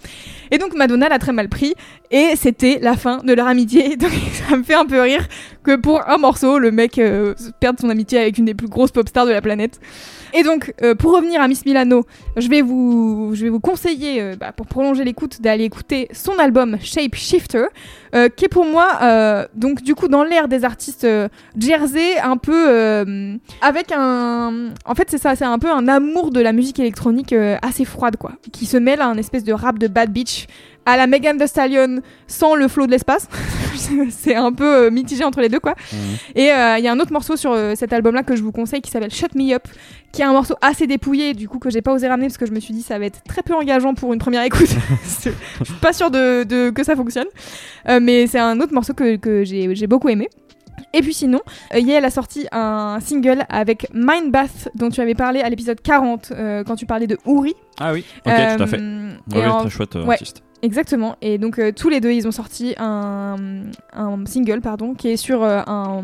Et 0.51 0.59
donc 0.59 0.75
Madonna 0.75 1.09
l'a 1.09 1.19
très 1.19 1.33
mal 1.33 1.49
pris 1.49 1.75
et 2.11 2.31
c'était 2.37 2.79
la 2.81 2.97
fin 2.97 3.19
de 3.19 3.33
leur 3.33 3.47
amitié. 3.47 3.97
Donc 3.99 4.11
ça 4.49 4.57
me 4.57 4.63
fait 4.63 4.75
un 4.75 4.87
peu 4.87 5.01
rire 5.01 5.27
que 5.63 5.77
pour 5.77 6.09
un 6.09 6.19
morceau 6.19 6.59
le 6.59 6.71
mec 6.71 6.99
euh, 6.99 7.35
perde 7.61 7.79
son 7.81 7.91
amitié 7.91 8.19
avec 8.19 8.39
une 8.39 8.45
des 8.45 8.55
plus 8.55 8.69
grosses 8.69 8.91
pop 8.93 9.09
stars 9.09 9.27
de 9.27 9.33
la 9.33 9.43
planète. 9.43 9.81
Et 10.35 10.43
donc 10.43 10.75
euh, 10.83 10.95
pour 10.95 11.15
revenir 11.15 11.41
à 11.41 11.49
Miss 11.49 11.65
Milano, 11.65 12.05
je 12.37 12.49
vais 12.49 12.63
vous 12.63 13.33
je 13.35 13.45
vais 13.45 13.51
vous 13.51 13.61
conseiller 13.61 14.21
euh, 14.21 14.37
bah, 14.37 14.53
pour 14.53 14.67
prolonger 14.67 15.05
l'écoute 15.05 15.41
d'aller 15.41 15.65
écouter 15.65 16.09
son 16.13 16.39
album 16.39 16.77
Shape 16.81 17.15
Shifter 17.15 17.67
euh, 18.15 18.29
qui 18.29 18.45
est 18.45 18.49
pour 18.49 18.65
moi 18.65 19.47
donc 19.55 19.83
du 19.83 19.95
coup 19.95 20.09
dans 20.09 20.25
l'ère 20.25 20.49
des 20.49 20.65
artistes 20.65 21.07
Jersey 21.59 22.19
un 22.19 22.37
peu 22.37 23.39
avec 23.61 23.93
un 23.93 24.71
en 24.85 24.95
fait 24.95 25.11
c'est 25.11 25.19
ça 25.19 25.37
c'est 25.37 25.45
un 25.45 25.59
peu 25.59 25.71
un 25.71 25.89
amour 25.89 26.31
de 26.31 26.41
la 26.41 26.53
musique 26.53 26.79
électronique 26.79 27.35
assez 27.63 27.85
froide 27.85 28.17
quoi 28.17 28.33
qui 28.53 28.67
se 28.67 28.77
mêle 28.77 29.01
à 29.01 29.07
un 29.07 29.17
espèce 29.17 29.45
de 29.45 29.53
rap 29.53 29.79
de 29.79 29.89
bad 29.89 30.13
bitch 30.13 30.47
à 30.91 30.97
la 30.97 31.07
Megan 31.07 31.37
Thee 31.39 31.47
Stallion 31.49 32.01
sans 32.27 32.55
le 32.55 32.67
flow 32.69 32.87
de 32.87 32.91
l'espace 32.93 33.29
c'est 34.11 34.35
un 34.35 34.53
peu 34.53 34.87
euh, 34.87 34.91
mitigé 34.91 35.23
entre 35.25 35.41
les 35.41 35.49
deux 35.49 35.61
quoi 35.61 35.75
Mhm. 35.93 35.99
et 36.35 36.51
euh, 36.53 36.79
il 36.79 36.85
y 36.85 36.89
a 36.89 36.93
un 36.93 36.99
autre 37.01 37.13
morceau 37.13 37.37
sur 37.37 37.53
euh, 37.53 37.75
cet 37.77 37.93
album 37.93 38.15
là 38.15 38.23
que 38.23 38.35
je 38.37 38.43
vous 38.43 38.53
conseille 38.53 38.81
qui 38.81 38.91
s'appelle 38.91 39.11
Shut 39.13 39.35
Me 39.35 39.53
Up 39.55 39.65
qui 40.13 40.23
est 40.23 40.25
un 40.25 40.33
morceau 40.33 40.55
assez 40.63 40.87
dépouillé 40.87 41.35
du 41.35 41.49
coup 41.49 41.59
que 41.59 41.71
j'ai 41.71 41.83
pas 41.83 41.93
osé 41.93 42.09
ramener 42.09 42.27
parce 42.29 42.39
que 42.39 42.47
je 42.47 42.53
me 42.53 42.61
suis 42.61 42.73
dit 42.75 42.83
ça 42.83 42.99
va 42.99 43.05
être 43.07 43.23
très 43.25 43.43
peu 43.43 43.55
engageant 43.55 43.95
pour 43.95 44.13
une 44.13 44.19
première 44.19 44.43
écoute 44.43 44.69
je 45.23 45.65
suis 45.65 45.75
pas 45.81 45.93
sûre 45.93 46.11
de, 46.11 46.45
de- 46.45 46.71
que 46.71 46.83
ça 46.85 46.97
fonctionne 46.97 47.29
mais 48.01 48.27
c'est 48.27 48.39
un 48.41 48.59
autre 48.61 48.73
morceau 48.75 48.95
que, 48.95 49.17
que 49.17 49.45
j'ai 49.45 49.87
beaucoup 49.87 50.09
aimé 50.09 50.29
et 50.95 51.03
puis 51.03 51.13
sinon, 51.13 51.41
elle 51.71 52.05
a 52.05 52.11
sorti 52.11 52.47
un 52.53 52.99
single 53.01 53.45
avec 53.51 53.89
Mindbath 53.93 54.69
dont 54.77 54.89
tu 54.91 55.01
avais 55.01 55.15
parlé 55.15 55.41
à 55.41 55.49
l'épisode 55.51 55.81
40 55.83 56.31
euh, 56.31 56.65
quand 56.65 56.77
tu 56.77 56.87
parlais 56.87 57.07
de 57.09 57.19
Uri. 57.27 57.55
Ah 57.81 57.93
oui, 57.93 58.05
ok, 58.25 58.33
tout 58.57 58.63
à 58.63 58.67
fait. 58.67 58.79
Ouais, 59.35 59.47
en- 59.47 59.61
très 59.63 59.71
chouette 59.71 59.97
ouais. 59.97 60.17
Exactement. 60.63 61.17
Et 61.23 61.39
donc 61.39 61.59
euh, 61.59 61.71
tous 61.73 61.89
les 61.89 62.01
deux, 62.01 62.11
ils 62.13 62.27
ont 62.27 62.33
sorti 62.33 62.75
un, 62.79 63.37
single, 64.27 64.61
pardon, 64.61 64.95
qui 64.95 65.09
est 65.09 65.17
sur 65.17 65.43
euh, 65.45 65.61
un, 65.67 66.03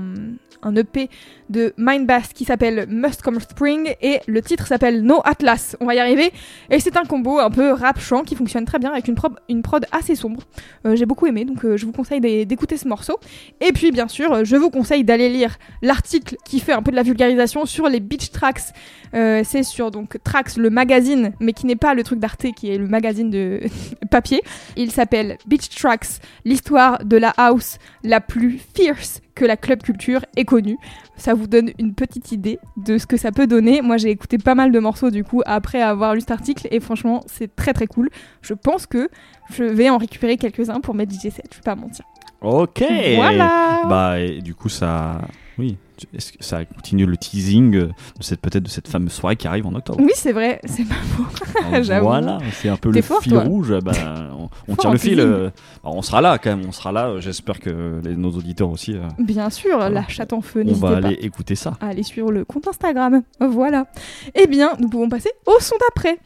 EP 0.76 1.10
de 1.50 1.74
Mindbath 1.76 2.32
qui 2.32 2.46
s'appelle 2.46 2.86
Must 2.88 3.20
Come 3.20 3.38
Spring 3.38 3.94
et 4.00 4.20
le 4.26 4.40
titre 4.40 4.66
s'appelle 4.66 5.02
No 5.02 5.20
Atlas. 5.24 5.76
On 5.80 5.84
va 5.86 5.94
y 5.94 5.98
arriver. 5.98 6.32
Et 6.70 6.80
c'est 6.80 6.96
un 6.96 7.02
combo 7.04 7.38
un 7.38 7.50
peu 7.50 7.72
rap-chant 7.72 8.22
qui 8.22 8.34
fonctionne 8.34 8.64
très 8.64 8.78
bien 8.78 8.90
avec 8.92 9.06
une, 9.08 9.14
prod- 9.14 9.86
assez 9.92 10.14
sombre. 10.14 10.40
Euh, 10.86 10.96
J'ai 10.96 11.04
beaucoup 11.04 11.26
aimé, 11.26 11.44
donc 11.44 11.66
je 11.76 11.84
vous 11.84 11.92
conseille 11.92 12.20
d'é- 12.22 12.46
d'écouter 12.46 12.78
ce 12.78 12.88
morceau. 12.88 13.18
Et 13.60 13.72
puis 13.72 13.90
bien 13.90 14.08
sûr, 14.08 14.44
je 14.46 14.56
vous 14.56 14.70
conseille 14.70 15.04
d'aller 15.04 15.28
lire 15.28 15.58
l'article 15.82 16.36
qui 16.46 16.60
fait 16.60 16.72
un 16.72 16.80
peu 16.82 16.92
de 16.92 16.96
la 16.96 17.02
vulgarisation 17.02 17.66
sur 17.66 17.88
les 17.88 18.00
beach 18.00 18.30
tracks. 18.30 18.72
C'est 19.12 19.62
sur 19.62 19.90
donc 19.92 20.16
Trax, 20.24 20.56
le 20.56 20.70
magazine, 20.70 21.32
mais 21.40 21.52
qui 21.52 21.66
n'est 21.66 21.76
pas 21.76 21.94
le 21.94 22.02
truc 22.02 22.18
d'Arte, 22.18 22.46
qui 22.56 22.70
est 22.72 22.78
le 22.78 22.88
magazine 22.88 23.30
de 23.30 23.60
papier. 24.10 24.42
Il 24.76 24.90
s'appelle 24.90 25.38
Beach 25.46 25.68
Tracks, 25.68 26.20
l'histoire 26.44 27.04
de 27.04 27.16
la 27.16 27.30
house 27.36 27.78
la 28.02 28.20
plus 28.20 28.60
fierce 28.74 29.20
que 29.34 29.44
la 29.44 29.56
club 29.56 29.82
culture 29.82 30.24
ait 30.36 30.44
connue. 30.44 30.78
Ça 31.16 31.34
vous 31.34 31.46
donne 31.46 31.70
une 31.78 31.94
petite 31.94 32.32
idée 32.32 32.58
de 32.76 32.98
ce 32.98 33.06
que 33.06 33.16
ça 33.16 33.32
peut 33.32 33.46
donner. 33.46 33.82
Moi, 33.82 33.96
j'ai 33.96 34.10
écouté 34.10 34.38
pas 34.38 34.54
mal 34.54 34.72
de 34.72 34.78
morceaux 34.78 35.10
du 35.10 35.24
coup 35.24 35.42
après 35.46 35.82
avoir 35.82 36.14
lu 36.14 36.20
cet 36.20 36.30
article 36.30 36.68
et 36.70 36.80
franchement, 36.80 37.22
c'est 37.26 37.54
très 37.54 37.72
très 37.72 37.86
cool. 37.86 38.10
Je 38.42 38.54
pense 38.54 38.86
que 38.86 39.08
je 39.50 39.64
vais 39.64 39.90
en 39.90 39.98
récupérer 39.98 40.36
quelques-uns 40.36 40.80
pour 40.80 40.94
mettre 40.94 41.12
DJ7, 41.12 41.40
je 41.50 41.56
vais 41.56 41.62
pas 41.64 41.76
mentir. 41.76 42.04
Ok. 42.40 42.84
Voilà. 43.16 43.82
Bah, 43.88 44.20
et 44.20 44.40
du 44.40 44.54
coup, 44.54 44.68
ça. 44.68 45.22
Oui. 45.58 45.76
Tu- 45.96 46.06
Est-ce 46.14 46.32
que 46.32 46.42
ça 46.44 46.64
continue 46.64 47.06
le 47.06 47.16
teasing 47.16 47.74
euh, 47.76 47.86
de 48.18 48.22
cette 48.22 48.40
peut-être 48.40 48.62
de 48.64 48.68
cette 48.68 48.88
fameuse 48.88 49.12
soirée 49.12 49.36
qui 49.36 49.46
arrive 49.46 49.66
en 49.66 49.74
octobre? 49.74 49.98
Oui, 50.02 50.12
c'est 50.14 50.32
vrai, 50.32 50.60
c'est 50.64 50.84
pas 50.88 50.94
faux. 50.94 51.24
j'avoue. 51.82 52.06
Voilà, 52.06 52.38
c'est 52.52 52.68
un 52.68 52.76
peu 52.76 52.90
le 52.90 53.02
fort, 53.02 53.20
fil 53.20 53.32
toi. 53.32 53.42
rouge. 53.44 53.72
Bah, 53.82 53.92
on 54.38 54.48
on 54.68 54.76
tire 54.76 54.90
le 54.92 54.98
fil. 54.98 55.20
euh, 55.20 55.50
on 55.82 56.02
sera 56.02 56.20
là 56.20 56.38
quand 56.38 56.56
même. 56.56 56.66
On 56.68 56.72
sera 56.72 56.92
là. 56.92 57.06
euh, 57.08 57.20
J'espère 57.20 57.60
que 57.60 58.00
les- 58.04 58.16
nos 58.16 58.30
auditeurs 58.30 58.70
aussi. 58.70 58.94
euh, 58.94 59.02
Bien 59.18 59.50
sûr, 59.50 59.78
la 59.78 60.06
chatte 60.08 60.32
en 60.32 60.40
feu, 60.40 60.64
on 60.66 60.72
va 60.72 60.90
pas. 60.92 60.96
aller 61.06 61.14
écouter 61.20 61.54
ça. 61.54 61.74
à 61.80 61.88
aller 61.88 62.02
sur 62.02 62.30
le 62.30 62.44
compte 62.44 62.66
Instagram. 62.68 63.22
Voilà. 63.40 63.86
Eh 64.34 64.46
bien, 64.46 64.72
nous 64.78 64.88
pouvons 64.88 65.08
passer 65.08 65.30
au 65.46 65.60
son 65.60 65.76
d'après. 65.80 66.18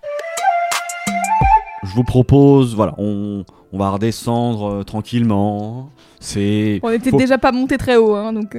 Je 1.84 1.94
vous 1.94 2.04
propose, 2.04 2.74
voilà, 2.74 2.94
on, 2.98 3.44
on 3.72 3.78
va 3.78 3.90
redescendre 3.90 4.66
euh, 4.70 4.82
tranquillement. 4.82 5.90
C'est. 6.20 6.80
On 6.82 6.90
était 6.90 7.10
Faut- 7.10 7.16
déjà 7.16 7.38
pas 7.38 7.52
monté 7.52 7.78
très 7.78 7.96
haut, 7.96 8.14
hein, 8.14 8.32
donc. 8.32 8.56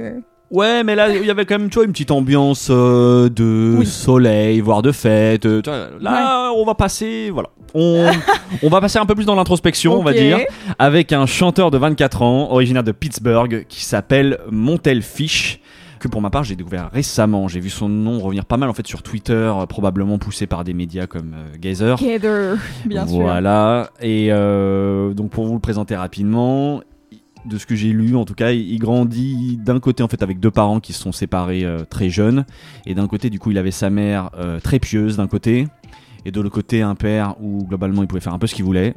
Ouais, 0.50 0.82
mais 0.82 0.96
là, 0.96 1.14
il 1.14 1.24
y 1.24 1.30
avait 1.30 1.44
quand 1.46 1.58
même, 1.58 1.70
tu 1.70 1.76
vois, 1.76 1.84
une 1.84 1.92
petite 1.92 2.10
ambiance 2.10 2.68
euh, 2.70 3.28
de 3.28 3.76
Oui. 3.78 3.86
soleil, 3.86 4.60
voire 4.60 4.82
de 4.82 4.90
fête. 4.90 5.46
euh, 5.46 5.62
tu 5.62 5.70
vois, 5.70 5.88
là, 6.00 6.50
on 6.56 6.64
va 6.64 6.74
passer, 6.74 7.30
voilà. 7.32 7.50
On, 7.72 8.10
on 8.64 8.68
va 8.68 8.80
passer 8.80 8.98
un 8.98 9.06
peu 9.06 9.14
plus 9.14 9.26
dans 9.26 9.36
l'introspection, 9.36 9.98
on 9.98 10.02
va 10.02 10.12
dire, 10.12 10.40
avec 10.80 11.12
un 11.12 11.26
chanteur 11.26 11.70
de 11.70 11.78
24 11.78 12.22
ans, 12.22 12.50
originaire 12.50 12.82
de 12.82 12.90
Pittsburgh, 12.92 13.64
qui 13.68 13.84
s'appelle 13.84 14.38
Montel 14.50 15.02
Fish. 15.02 15.60
Que 16.00 16.08
pour 16.08 16.22
ma 16.22 16.30
part, 16.30 16.44
j'ai 16.44 16.56
découvert 16.56 16.88
récemment. 16.90 17.46
J'ai 17.46 17.60
vu 17.60 17.68
son 17.68 17.86
nom 17.90 18.20
revenir 18.20 18.46
pas 18.46 18.56
mal 18.56 18.70
en 18.70 18.72
fait 18.72 18.86
sur 18.86 19.02
Twitter, 19.02 19.34
euh, 19.34 19.66
probablement 19.66 20.16
poussé 20.16 20.46
par 20.46 20.64
des 20.64 20.72
médias 20.72 21.06
comme 21.06 21.34
euh, 21.34 21.56
Gazer. 21.60 21.94
Gather, 21.96 22.54
bien 22.86 23.06
sûr. 23.06 23.20
Voilà. 23.20 23.90
Et 24.00 24.28
euh, 24.30 25.12
donc 25.12 25.28
pour 25.28 25.44
vous 25.44 25.52
le 25.52 25.60
présenter 25.60 25.94
rapidement, 25.94 26.80
de 27.44 27.58
ce 27.58 27.66
que 27.66 27.74
j'ai 27.74 27.92
lu, 27.92 28.16
en 28.16 28.24
tout 28.24 28.34
cas, 28.34 28.52
il 28.52 28.78
grandit 28.78 29.56
d'un 29.56 29.80
côté 29.80 30.02
en 30.02 30.08
fait 30.08 30.22
avec 30.22 30.40
deux 30.40 30.50
parents 30.50 30.80
qui 30.80 30.92
se 30.92 31.02
sont 31.02 31.12
séparés 31.12 31.64
euh, 31.64 31.84
très 31.88 32.10
jeunes, 32.10 32.44
et 32.86 32.94
d'un 32.94 33.06
côté 33.06 33.30
du 33.30 33.38
coup 33.38 33.50
il 33.50 33.58
avait 33.58 33.70
sa 33.70 33.90
mère 33.90 34.30
euh, 34.38 34.60
très 34.60 34.78
pieuse 34.78 35.16
d'un 35.16 35.26
côté, 35.26 35.66
et 36.24 36.30
de 36.30 36.40
l'autre 36.40 36.54
côté 36.54 36.82
un 36.82 36.94
père 36.94 37.36
où 37.40 37.64
globalement 37.64 38.02
il 38.02 38.08
pouvait 38.08 38.20
faire 38.20 38.34
un 38.34 38.38
peu 38.38 38.46
ce 38.46 38.54
qu'il 38.54 38.64
voulait. 38.64 38.94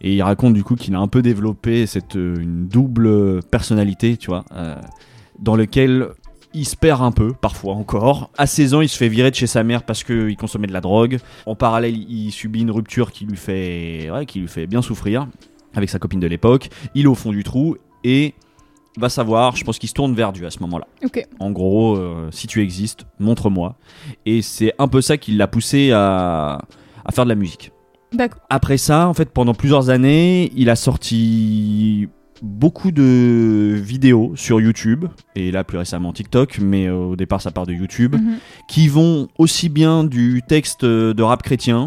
Et 0.00 0.14
il 0.14 0.22
raconte 0.22 0.54
du 0.54 0.64
coup 0.64 0.74
qu'il 0.74 0.94
a 0.94 0.98
un 0.98 1.08
peu 1.08 1.22
développé 1.22 1.86
cette 1.86 2.16
euh, 2.16 2.36
une 2.40 2.66
double 2.66 3.42
personnalité, 3.42 4.16
tu 4.16 4.28
vois, 4.28 4.44
dans 5.38 5.56
lequel 5.56 6.08
il 6.54 6.66
se 6.66 6.76
perd 6.76 7.02
un 7.02 7.12
peu, 7.12 7.32
parfois 7.32 7.74
encore. 7.74 8.30
À 8.36 8.46
16 8.46 8.74
ans, 8.74 8.80
il 8.82 8.88
se 8.88 8.96
fait 8.96 9.08
virer 9.08 9.30
de 9.30 9.34
chez 9.34 9.46
sa 9.46 9.62
mère 9.62 9.84
parce 9.84 10.04
qu'il 10.04 10.36
consommait 10.36 10.66
de 10.66 10.72
la 10.72 10.82
drogue. 10.82 11.18
En 11.46 11.54
parallèle, 11.54 11.96
il 11.96 12.30
subit 12.30 12.60
une 12.60 12.70
rupture 12.70 13.10
qui 13.10 13.24
lui 13.24 13.36
fait 13.36 14.10
bien 14.68 14.82
souffrir 14.82 15.26
avec 15.74 15.90
sa 15.90 15.98
copine 15.98 16.20
de 16.20 16.26
l'époque. 16.26 16.68
Il 16.94 17.04
est 17.04 17.08
au 17.08 17.14
fond 17.14 17.30
du 17.32 17.44
trou 17.44 17.76
et 18.04 18.34
va 18.98 19.08
savoir, 19.08 19.56
je 19.56 19.64
pense 19.64 19.78
qu'il 19.78 19.88
se 19.88 19.94
tourne 19.94 20.14
vers 20.14 20.32
Dieu 20.32 20.46
à 20.46 20.50
ce 20.50 20.58
moment-là. 20.60 20.86
Ok. 21.04 21.26
En 21.40 21.50
gros, 21.50 21.96
euh, 21.96 22.28
si 22.30 22.46
tu 22.46 22.60
existes, 22.62 23.06
montre-moi. 23.18 23.76
Et 24.26 24.42
c'est 24.42 24.74
un 24.78 24.88
peu 24.88 25.00
ça 25.00 25.16
qui 25.16 25.32
l'a 25.32 25.46
poussé 25.48 25.92
à, 25.92 26.60
à 27.04 27.12
faire 27.12 27.24
de 27.24 27.30
la 27.30 27.34
musique. 27.36 27.72
Après 28.50 28.76
ça, 28.76 29.08
en 29.08 29.14
fait, 29.14 29.30
pendant 29.30 29.54
plusieurs 29.54 29.88
années, 29.88 30.52
il 30.54 30.68
a 30.68 30.76
sorti 30.76 32.08
beaucoup 32.42 32.90
de 32.90 33.72
vidéos 33.82 34.32
sur 34.34 34.60
YouTube, 34.60 35.06
et 35.36 35.50
là 35.52 35.62
plus 35.64 35.78
récemment 35.78 36.12
TikTok, 36.12 36.58
mais 36.60 36.88
euh, 36.88 36.94
au 36.96 37.16
départ 37.16 37.40
ça 37.40 37.50
part 37.52 37.66
de 37.66 37.72
YouTube, 37.72 38.16
Mhm. 38.16 38.34
qui 38.68 38.88
vont 38.88 39.28
aussi 39.38 39.68
bien 39.68 40.02
du 40.04 40.42
texte 40.46 40.84
de 40.84 41.22
rap 41.22 41.42
chrétien 41.42 41.86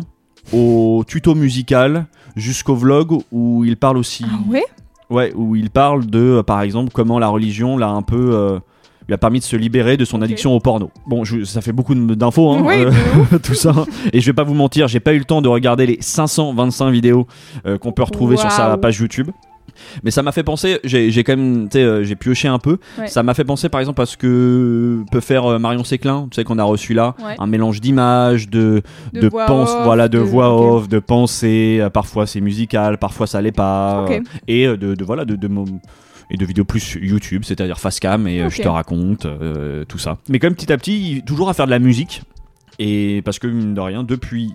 au 0.54 1.04
tuto 1.06 1.36
musical 1.36 2.08
jusqu'au 2.36 2.76
vlog 2.76 3.20
où 3.32 3.64
il 3.66 3.78
parle 3.78 3.98
aussi 3.98 4.26
Ah 4.30 4.38
ouais? 4.50 4.64
Ouais, 5.10 5.32
où 5.36 5.56
il 5.56 5.70
parle 5.70 6.06
de, 6.08 6.20
euh, 6.40 6.44
par 6.44 6.62
exemple, 6.62 6.92
comment 6.94 7.20
la 7.20 7.28
religion 7.28 7.78
l'a 7.78 7.90
un 7.90 8.02
peu. 8.02 8.32
euh, 8.34 8.60
lui 9.08 9.14
a 9.14 9.20
permis 9.20 9.38
de 9.38 9.44
se 9.44 9.56
libérer 9.56 9.98
de 9.98 10.06
son 10.06 10.24
addiction 10.24 10.56
au 10.56 10.60
porno. 10.60 10.90
Bon, 11.06 11.24
je- 11.24 11.44
ça 11.44 11.62
fait 11.62 11.72
beaucoup 11.72 11.94
d'infos, 11.94 12.54
hein, 12.54 12.64
Oui, 12.66 12.74
euh, 12.80 13.38
tout 13.44 13.54
ça. 13.54 13.72
Et 14.14 14.20
je 14.20 14.26
vais 14.26 14.34
pas 14.34 14.42
vous 14.44 14.56
mentir, 14.56 14.88
j'ai 14.88 15.00
pas 15.00 15.14
eu 15.14 15.20
le 15.20 15.26
temps 15.26 15.44
de 15.44 15.48
regarder 15.48 15.86
les 15.86 15.98
525 16.02 16.90
vidéos 16.90 17.28
euh, 17.68 17.78
qu'on 17.78 17.92
peut 17.92 18.02
retrouver 18.02 18.36
sur 18.36 18.50
sa 18.52 18.78
page 18.78 18.98
YouTube. 19.00 19.30
Mais 20.03 20.11
ça 20.11 20.24
m'a 20.24 20.32
fait 20.32 20.43
penser, 20.43 20.80
j'ai 20.84 21.24
quand 21.24 21.36
même, 21.36 21.68
euh, 21.76 22.03
j'ai 22.03 22.16
pioché 22.16 22.47
un 22.47 22.59
peu. 22.59 22.78
Ouais. 22.97 23.07
Ça 23.07 23.24
m'a 23.24 23.34
fait 23.34 23.43
penser 23.43 23.68
par 23.70 23.80
exemple 23.82 24.01
à 24.01 24.05
ce 24.05 24.16
que 24.18 25.03
peut 25.11 25.20
faire 25.20 25.45
euh, 25.45 25.59
Marion 25.59 25.84
Séclin, 25.84 26.28
tu 26.32 26.36
sais 26.36 26.43
qu'on 26.43 26.59
a 26.59 26.63
reçu 26.63 26.93
là, 26.93 27.16
Ouais. 27.26 27.36
un 27.39 27.47
mélange 27.47 27.82
d'images, 27.82 28.49
de, 28.49 28.82
De 29.13 29.22
de, 29.22 29.28
voix 29.28 29.45
pense- 29.45 29.70
off, 29.72 29.84
voilà, 29.84 30.07
de, 30.07 30.18
de- 30.18 30.24
voix 30.24 30.55
off, 30.55 30.88
de 30.88 30.99
pensée. 30.99 31.80
euh, 31.82 31.89
Parfois 31.89 32.26
c'est 32.28 32.41
musical, 32.41 32.97
parfois 32.97 33.28
ça 33.28 33.41
l'est 33.41 33.51
pas. 33.51 34.05
Et 34.47 34.66
de, 34.68 34.76
de- 34.95 35.03
voilà 35.03 35.26
de, 35.26 35.36
de 35.36 35.49
et 36.32 36.38
de 36.38 36.45
vidéos 36.45 36.66
plus 36.66 36.97
YouTube, 36.99 37.43
c'est-à-dire 37.45 37.80
face 37.80 37.99
cam 37.99 38.28
et 38.28 38.49
je 38.49 38.61
te 38.61 38.68
raconte 38.68 39.26
euh, 39.28 39.86
tout 39.86 39.99
ça. 39.99 40.18
Mais 40.30 40.39
quand 40.39 40.47
même 40.47 40.55
petit 40.55 40.72
à 40.74 40.78
petit, 40.78 41.22
toujours 41.26 41.49
à 41.49 41.53
faire 41.53 41.66
de 41.68 41.72
la 41.72 41.80
musique 41.80 42.24
et 42.80 43.22
parce 43.24 43.38
que 43.39 43.45
mine 43.47 43.74
de 43.76 43.82
rien, 43.82 44.03
depuis 44.03 44.53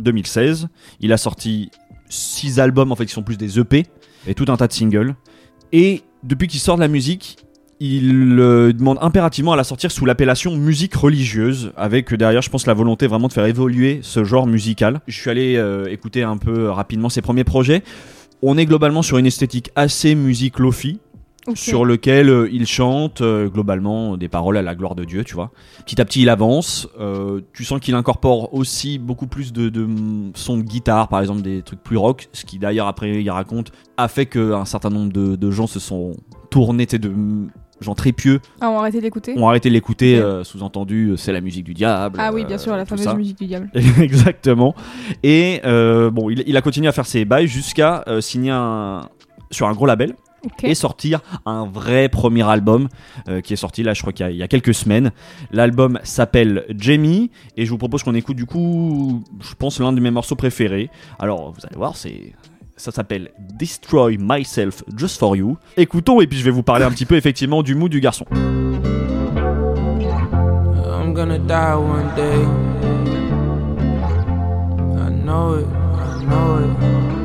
2016, 0.00 0.68
il 1.00 1.12
a 1.12 1.16
sorti 1.16 1.70
six 2.08 2.60
albums 2.60 2.92
en 2.92 2.96
fait 2.96 3.06
qui 3.06 3.12
sont 3.12 3.22
plus 3.22 3.36
des 3.38 3.58
EP 3.58 3.86
et 4.26 4.34
tout 4.34 4.46
un 4.48 4.56
tas 4.56 4.66
de 4.66 4.72
singles. 4.72 5.14
Et 5.72 6.02
depuis 6.22 6.48
qu'il 6.48 6.60
sort 6.60 6.76
de 6.76 6.80
la 6.80 6.88
musique, 6.88 7.36
il 7.80 8.38
euh, 8.38 8.72
demande 8.72 8.98
impérativement 9.00 9.52
à 9.52 9.56
la 9.56 9.64
sortir 9.64 9.90
sous 9.90 10.04
l'appellation 10.06 10.56
musique 10.56 10.94
religieuse, 10.94 11.72
avec 11.76 12.14
derrière, 12.14 12.40
je 12.40 12.48
pense, 12.48 12.66
la 12.66 12.74
volonté 12.74 13.08
vraiment 13.08 13.26
de 13.26 13.32
faire 13.32 13.46
évoluer 13.46 13.98
ce 14.02 14.22
genre 14.22 14.46
musical. 14.46 15.00
Je 15.08 15.18
suis 15.18 15.30
allé 15.30 15.56
euh, 15.56 15.86
écouter 15.90 16.22
un 16.22 16.36
peu 16.36 16.70
rapidement 16.70 17.08
ses 17.08 17.22
premiers 17.22 17.42
projets. 17.42 17.82
On 18.40 18.56
est 18.56 18.66
globalement 18.66 19.02
sur 19.02 19.18
une 19.18 19.26
esthétique 19.26 19.70
assez 19.74 20.14
musique 20.14 20.60
lofi, 20.60 21.00
Sur 21.54 21.84
lequel 21.84 22.28
euh, 22.28 22.48
il 22.52 22.66
chante 22.66 23.20
euh, 23.20 23.48
globalement 23.48 24.16
des 24.16 24.28
paroles 24.28 24.56
à 24.56 24.62
la 24.62 24.74
gloire 24.76 24.94
de 24.94 25.04
Dieu, 25.04 25.24
tu 25.24 25.34
vois. 25.34 25.50
Petit 25.84 26.00
à 26.00 26.04
petit, 26.04 26.22
il 26.22 26.28
avance. 26.28 26.88
euh, 27.00 27.40
tu 27.52 27.64
sens 27.64 27.80
qu'il 27.80 27.94
incorpore 27.96 28.54
aussi 28.54 28.98
beaucoup 28.98 29.26
plus 29.26 29.52
de, 29.52 29.68
de 29.68 29.88
sons 30.34 30.56
de 30.56 30.62
guitare, 30.62 31.08
par 31.08 31.20
exemple 31.20 31.42
des 31.42 31.62
trucs 31.62 31.82
plus 31.82 31.96
rock, 31.96 32.28
ce 32.32 32.44
qui 32.44 32.58
d'ailleurs 32.60 32.86
après 32.86 33.22
il 33.22 33.30
raconte 33.30 33.72
a 33.96 34.06
fait 34.08 34.26
qu'un 34.26 34.64
certain 34.64 34.90
nombre 34.90 35.12
de, 35.12 35.34
de 35.34 35.50
gens 35.50 35.66
se 35.66 35.80
sont 35.80 36.14
tournés, 36.50 36.86
de 36.86 37.08
mm, 37.08 37.50
gens 37.80 37.94
très 37.96 38.12
pieux, 38.12 38.38
Ah, 38.60 38.70
on 38.70 38.74
va 38.74 38.78
arrêter 38.80 39.00
d'écouter 39.00 39.34
ont 39.36 39.48
arrêté 39.48 39.68
de 39.68 39.74
l'écouter. 39.74 40.18
Euh, 40.18 40.44
Sous-entendu, 40.44 41.14
c'est 41.16 41.32
la 41.32 41.40
musique 41.40 41.64
du 41.64 41.74
diable. 41.74 42.18
Ah 42.20 42.32
oui, 42.32 42.44
bien 42.44 42.58
sûr, 42.58 42.76
la 42.76 42.84
fameuse 42.86 43.04
ça. 43.04 43.14
musique 43.14 43.38
du 43.38 43.46
diable. 43.46 43.68
Exactement. 44.00 44.76
Et 45.24 45.60
euh, 45.64 46.10
bon, 46.10 46.30
il, 46.30 46.44
il 46.46 46.56
a 46.56 46.62
continué 46.62 46.86
à 46.86 46.92
faire 46.92 47.06
ses 47.06 47.24
bails 47.24 47.48
jusqu'à 47.48 48.04
signer 48.20 48.52
un, 48.52 49.08
sur 49.50 49.66
un 49.66 49.72
gros 49.72 49.86
label 49.86 50.14
Et 50.64 50.74
sortir 50.74 51.20
un 51.46 51.66
vrai 51.66 52.08
premier 52.08 52.42
album 52.48 52.88
euh, 53.28 53.40
qui 53.40 53.52
est 53.52 53.56
sorti 53.56 53.82
là, 53.82 53.94
je 53.94 54.00
crois 54.00 54.12
qu'il 54.12 54.26
y, 54.26 54.28
a- 54.28 54.32
il 54.32 54.36
y 54.36 54.42
a 54.42 54.48
quelques 54.48 54.74
semaines. 54.74 55.12
L'album 55.52 55.98
s'appelle 56.02 56.64
Jamie 56.76 57.30
et 57.56 57.64
je 57.64 57.70
vous 57.70 57.78
propose 57.78 58.02
qu'on 58.02 58.14
écoute 58.14 58.36
du 58.36 58.46
coup, 58.46 59.22
je 59.40 59.54
pense 59.54 59.78
l'un 59.78 59.92
de 59.92 60.00
mes 60.00 60.10
morceaux 60.10 60.34
préférés. 60.36 60.90
Alors 61.18 61.52
vous 61.52 61.60
allez 61.64 61.76
voir, 61.76 61.96
c'est 61.96 62.32
ça 62.76 62.90
s'appelle 62.90 63.30
Destroy 63.38 64.16
Myself 64.18 64.82
Just 64.96 65.18
for 65.20 65.36
You. 65.36 65.56
Écoutons 65.76 66.20
et 66.20 66.26
puis 66.26 66.38
je 66.38 66.44
vais 66.44 66.50
vous 66.50 66.64
parler 66.64 66.84
un 66.84 66.90
petit 66.90 67.06
peu 67.06 67.14
effectivement 67.16 67.62
du 67.62 67.74
mood 67.76 67.90
du 67.92 68.00
garçon. 68.00 68.24
I'm 70.84 71.14
gonna 71.14 71.38
die 71.38 71.74
one 71.76 72.14
day. 72.16 72.42
I 74.98 75.10
know 75.24 75.58
it, 75.58 75.66
I 75.66 76.24
know 76.24 76.58
it. 76.64 77.21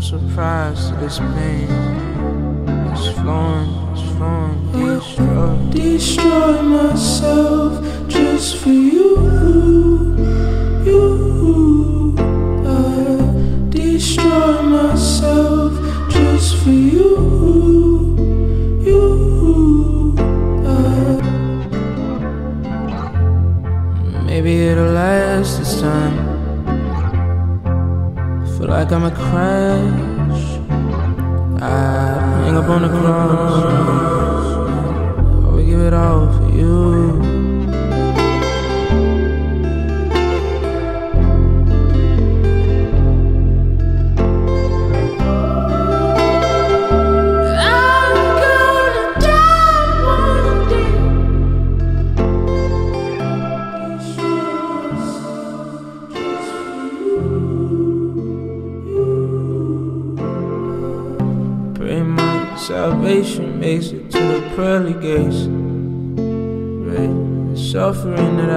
No 0.00 0.06
surprise 0.06 0.88
to 0.88 0.96
this 0.96 1.18
pain. 1.18 1.68
It's 2.90 3.08
flowing, 3.18 3.68
it's 3.92 4.02
flowing. 4.16 4.58
Destroy. 4.72 5.70
destroy 5.72 6.62
myself 6.62 8.08
just 8.08 8.56
for 8.56 8.70
you. 8.70 10.16
You. 10.86 12.14
I 12.66 13.68
destroy 13.68 14.62
myself 14.62 15.74
just 16.08 16.56
for 16.62 16.70
you. 16.70 17.10
You. 18.80 20.14
Maybe 24.24 24.62
it'll 24.62 24.92
last 24.94 25.58
this 25.58 25.78
time. 25.82 26.19
Like 28.80 28.92
I'm 28.92 29.04
a 29.04 29.10
crash. 29.10 30.42
I 31.60 31.64
hang 32.44 32.56
up 32.56 32.64
on 32.70 32.80
the 32.80 32.88
cross. 32.88 34.56
Would 35.52 35.66
give 35.66 35.80
it 35.80 35.92
all 35.92 36.39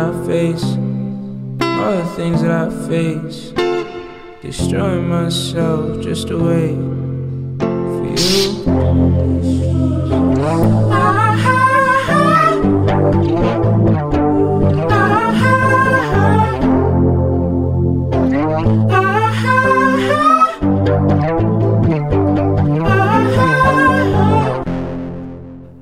I 0.03 0.11
face, 0.27 0.63
all 1.61 1.95
the 1.95 2.05
things 2.17 2.41
that 2.41 2.51
I 2.51 2.69
face, 2.89 3.53
destroying 4.41 5.07
myself 5.07 6.03
just 6.03 6.27
to 6.27 6.35
wait 6.43 6.75
for 7.95 8.05
you. 8.09 8.43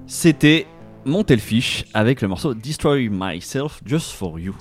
C'était 0.05 0.67
Montelfish 1.05 1.85
avec 1.93 2.21
le 2.21 2.27
morceau 2.27 2.53
Destroy 2.53 3.09
Myself 3.09 3.81
Just 3.85 4.11
for 4.13 4.39
You. 4.39 4.53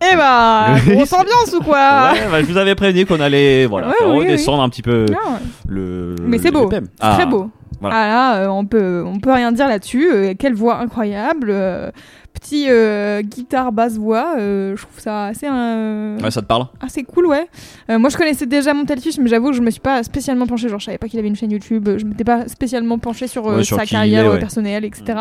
Eh 0.00 0.14
bah, 0.16 0.76
grosse 0.86 1.12
ambiance 1.12 1.52
ou 1.58 1.60
quoi 1.62 2.12
Ouais, 2.12 2.28
bah, 2.30 2.40
je 2.40 2.46
vous 2.46 2.56
avais 2.56 2.74
prévenu 2.76 3.04
qu'on 3.04 3.20
allait 3.20 3.66
voilà, 3.66 3.88
Ouais, 3.88 3.94
faire 3.98 4.08
oui, 4.10 4.18
redescendre 4.20 4.62
un 4.62 4.68
petit 4.68 4.82
peu 4.82 5.06
Non, 5.10 5.38
le. 5.68 6.14
Mais 6.20 6.38
c'est 6.38 6.52
beau, 6.52 6.70
Ah, 7.00 7.14
très 7.16 7.26
beau. 7.26 7.50
voilà. 7.80 7.96
Ah 7.96 8.06
là, 8.08 8.36
euh, 8.42 8.46
on 8.48 8.64
peut, 8.64 9.02
on 9.04 9.18
peut 9.18 9.32
rien 9.32 9.50
dire 9.50 9.66
là-dessus. 9.66 10.08
Euh, 10.12 10.34
quelle 10.38 10.54
voix 10.54 10.78
incroyable. 10.78 11.48
euh, 11.50 11.90
petit 12.38 12.66
euh, 12.68 13.22
guitare 13.22 13.72
basse 13.72 13.96
voix. 13.96 14.34
euh, 14.38 14.76
je 14.76 14.82
trouve 14.82 14.98
ça 15.00 15.26
assez, 15.26 15.46
euh, 15.50 16.18
Ouais, 16.20 16.30
ça 16.30 16.40
te 16.42 16.46
parle? 16.46 16.66
assez 16.80 17.02
cool, 17.04 17.26
ouais. 17.26 17.48
Euh, 17.90 17.98
moi, 17.98 18.10
je 18.10 18.16
connaissais 18.16 18.46
déjà 18.46 18.74
Montelfish, 18.74 19.18
mais 19.18 19.28
j'avoue 19.28 19.48
que 19.50 19.56
je 19.56 19.62
me 19.62 19.70
suis 19.70 19.80
pas 19.80 20.02
spécialement 20.02 20.46
penchée. 20.46 20.68
Genre, 20.68 20.78
je 20.80 20.84
savais 20.86 20.98
pas 20.98 21.08
qu'il 21.08 21.18
avait 21.18 21.28
une 21.28 21.36
chaîne 21.36 21.50
YouTube. 21.50 21.88
Je 21.98 22.04
m'étais 22.04 22.24
pas 22.24 22.48
spécialement 22.48 22.98
penchée 22.98 23.26
sur, 23.26 23.44
Ouais, 23.46 23.64
sur 23.64 23.76
sa 23.78 23.86
carrière 23.86 24.26
est, 24.26 24.28
ouais. 24.30 24.38
personnelle, 24.38 24.84
etc. 24.84 25.18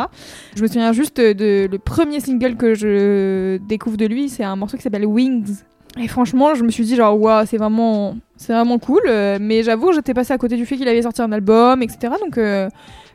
Je 0.55 0.61
me 0.61 0.67
souviens 0.67 0.91
juste 0.93 1.17
de 1.19 1.67
le 1.71 1.77
premier 1.79 2.19
single 2.19 2.55
que 2.55 2.73
je 2.75 3.57
découvre 3.67 3.97
de 3.97 4.05
lui. 4.05 4.29
C'est 4.29 4.43
un 4.43 4.55
morceau 4.55 4.77
qui 4.77 4.83
s'appelle 4.83 5.05
Wings. 5.05 5.57
Et 5.99 6.07
franchement, 6.07 6.53
je 6.53 6.63
me 6.63 6.69
suis 6.69 6.83
dit 6.83 6.95
genre 6.95 7.19
waouh, 7.19 7.45
c'est 7.47 7.57
vraiment 7.57 8.15
c'est 8.35 8.53
vraiment 8.53 8.77
cool, 8.77 9.01
mais 9.41 9.63
j'avoue, 9.63 9.93
j'étais 9.93 10.13
passée 10.13 10.31
à 10.31 10.37
côté 10.37 10.55
du 10.55 10.63
fait 10.65 10.75
qu'il 10.77 10.87
avait 10.87 11.01
sorti 11.01 11.23
un 11.23 11.31
album, 11.31 11.81
etc. 11.81 12.13
Donc 12.21 12.37
euh, 12.37 12.69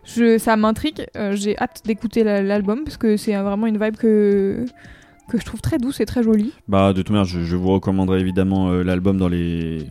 je, 0.04 0.38
ça 0.38 0.56
m'intrigue. 0.56 1.06
Euh, 1.16 1.34
J'ai 1.36 1.56
hâte 1.58 1.82
d'écouter 1.84 2.24
la- 2.24 2.42
l'album 2.42 2.84
parce 2.84 2.96
que 2.96 3.16
c'est 3.16 3.34
vraiment 3.36 3.66
une 3.66 3.82
vibe 3.82 3.96
que 3.96 4.64
que 5.28 5.38
je 5.38 5.44
trouve 5.44 5.60
très 5.62 5.78
douce 5.78 6.00
et 6.00 6.04
très 6.06 6.22
jolie. 6.22 6.52
Bah, 6.68 6.92
de 6.92 7.00
toute 7.00 7.10
manière, 7.10 7.24
je, 7.24 7.40
je 7.42 7.56
vous 7.56 7.70
recommanderai 7.72 8.20
évidemment 8.20 8.70
euh, 8.70 8.82
l'album 8.82 9.16
dans 9.18 9.28
les. 9.28 9.86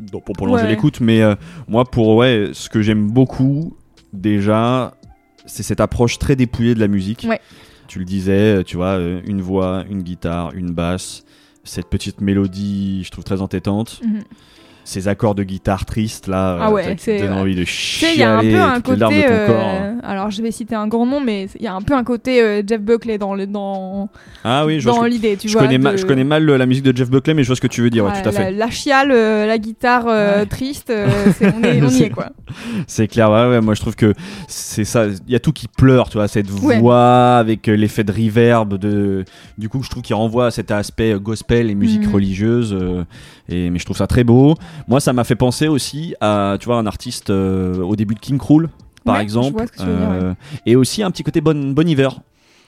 dans- 0.00 0.20
pour 0.20 0.34
prolonger 0.34 0.64
Ouais. 0.64 0.70
l'écoute, 0.70 1.00
mais 1.00 1.22
euh, 1.22 1.34
moi, 1.68 1.84
pour 1.84 2.16
ouais, 2.16 2.50
ce 2.54 2.68
que 2.70 2.82
j'aime 2.82 3.08
beaucoup, 3.10 3.76
déjà, 4.12 4.94
c'est 5.46 5.62
cette 5.62 5.80
approche 5.80 6.18
très 6.18 6.34
dépouillée 6.36 6.74
de 6.74 6.80
la 6.80 6.88
musique. 6.88 7.26
Ouais. 7.28 7.40
Tu 7.86 7.98
le 7.98 8.04
disais, 8.06 8.64
tu 8.64 8.76
vois, 8.76 8.98
une 9.26 9.42
voix, 9.42 9.84
une 9.90 10.02
guitare, 10.02 10.52
une 10.54 10.70
basse, 10.72 11.24
cette 11.62 11.88
petite 11.88 12.20
mélodie, 12.22 13.02
je 13.04 13.10
trouve 13.10 13.24
très 13.24 13.42
entêtante. 13.42 14.00
Mhm. 14.04 14.22
Ces 14.86 15.08
accords 15.08 15.34
de 15.34 15.42
guitare 15.44 15.86
tristes 15.86 16.26
là, 16.28 16.58
Ah 16.60 16.68
euh, 16.68 16.72
ouais, 16.72 16.94
c'est- 16.98 17.18
donnent 17.18 17.32
ouais. 17.32 17.40
envie 17.40 17.54
de 17.56 17.64
sais, 17.64 18.12
il 18.14 18.20
y 18.20 18.22
a 18.22 18.36
un 18.36 18.40
chialer 18.42 18.54
peu 18.54 18.60
un 18.62 18.80
côté. 18.80 18.98
ton 19.00 19.46
corps. 19.46 19.72
euh, 19.80 19.92
alors, 20.02 20.30
je 20.30 20.42
vais 20.42 20.50
citer 20.50 20.74
un 20.74 20.86
grand 20.88 21.06
nom, 21.06 21.20
mais 21.20 21.48
il 21.58 21.62
y 21.64 21.66
a 21.66 21.74
un 21.74 21.80
peu 21.80 21.94
un 21.94 22.04
côté 22.04 22.42
euh, 22.42 22.62
Jeff 22.66 22.82
Buckley 22.82 23.16
dans 23.16 23.34
le 23.34 23.46
dans 23.46 24.10
Ah 24.44 24.66
oui, 24.66 24.80
je, 24.80 24.86
dans 24.86 25.02
l'idée, 25.04 25.36
tu 25.38 25.48
je 25.48 25.54
vois. 25.56 25.66
connais, 25.66 25.78
de- 25.78 25.96
je 25.96 26.04
connais 26.04 26.24
mal 26.24 26.48
euh, 26.50 26.58
la 26.58 26.66
musique 26.66 26.84
de 26.84 26.94
Jeff 26.94 27.08
Buckley, 27.10 27.32
mais 27.34 27.42
je 27.42 27.48
vois 27.48 27.56
ce 27.56 27.60
que 27.62 27.66
tu 27.66 27.80
veux 27.80 27.88
dire, 27.88 28.04
ouais, 28.04 28.10
Ouais, 28.12 28.22
tout 28.22 28.28
à 28.28 28.32
la, 28.32 28.38
fait. 28.40 28.50
la 28.52 28.70
chiale, 28.70 29.10
euh, 29.10 29.46
la 29.46 29.56
guitare 29.58 30.04
euh, 30.06 30.40
Ouais. 30.40 30.46
triste, 30.46 30.90
euh, 30.90 31.08
on, 31.40 31.62
est, 31.64 31.82
on 31.82 31.88
y 31.88 32.02
est 32.02 32.10
quoi. 32.10 32.30
C'est 32.86 33.08
clair, 33.08 33.30
ouais, 33.30 33.48
ouais, 33.48 33.60
moi 33.62 33.74
je 33.74 33.80
trouve 33.80 33.96
que 33.96 34.12
c'est 34.48 34.84
ça, 34.84 35.06
il 35.06 35.32
y 35.32 35.34
a 35.34 35.40
tout 35.40 35.52
qui 35.52 35.66
pleure, 35.66 36.08
tu 36.10 36.18
vois, 36.18 36.28
cette 36.28 36.48
voix 36.50 37.36
avec 37.38 37.68
euh, 37.68 37.74
l'effet 37.74 38.04
de 38.04 38.12
reverb, 38.12 38.74
de, 38.76 39.24
du 39.56 39.68
coup 39.70 39.82
je 39.82 39.88
trouve 39.88 40.02
qu'il 40.02 40.14
renvoie 40.14 40.46
à 40.46 40.50
cet 40.50 40.70
aspect 40.70 41.12
euh, 41.14 41.18
gospel 41.18 41.70
et 41.70 41.74
musique 41.74 42.06
Mhm. 42.06 42.12
religieuse, 42.14 42.76
euh, 42.78 43.04
et, 43.48 43.70
mais 43.70 43.78
je 43.78 43.84
trouve 43.86 43.96
ça 43.96 44.06
très 44.06 44.24
beau. 44.24 44.54
Moi 44.88 45.00
ça 45.00 45.12
m'a 45.12 45.24
fait 45.24 45.36
penser 45.36 45.68
aussi 45.68 46.14
à, 46.20 46.56
tu 46.60 46.66
vois, 46.66 46.76
un 46.76 46.86
artiste 46.86 47.30
euh, 47.30 47.76
au 47.82 47.96
début 47.96 48.14
de 48.14 48.20
King 48.20 48.38
Krul, 48.38 48.68
par 49.04 49.16
Ouais, 49.16 49.22
exemple, 49.22 49.64
dire, 49.76 49.86
ouais. 49.86 49.92
euh, 50.22 50.34
et 50.66 50.76
aussi 50.76 51.02
un 51.02 51.10
petit 51.10 51.22
côté 51.22 51.40
bon, 51.40 51.72
bon 51.72 51.86
hiver. 51.88 52.20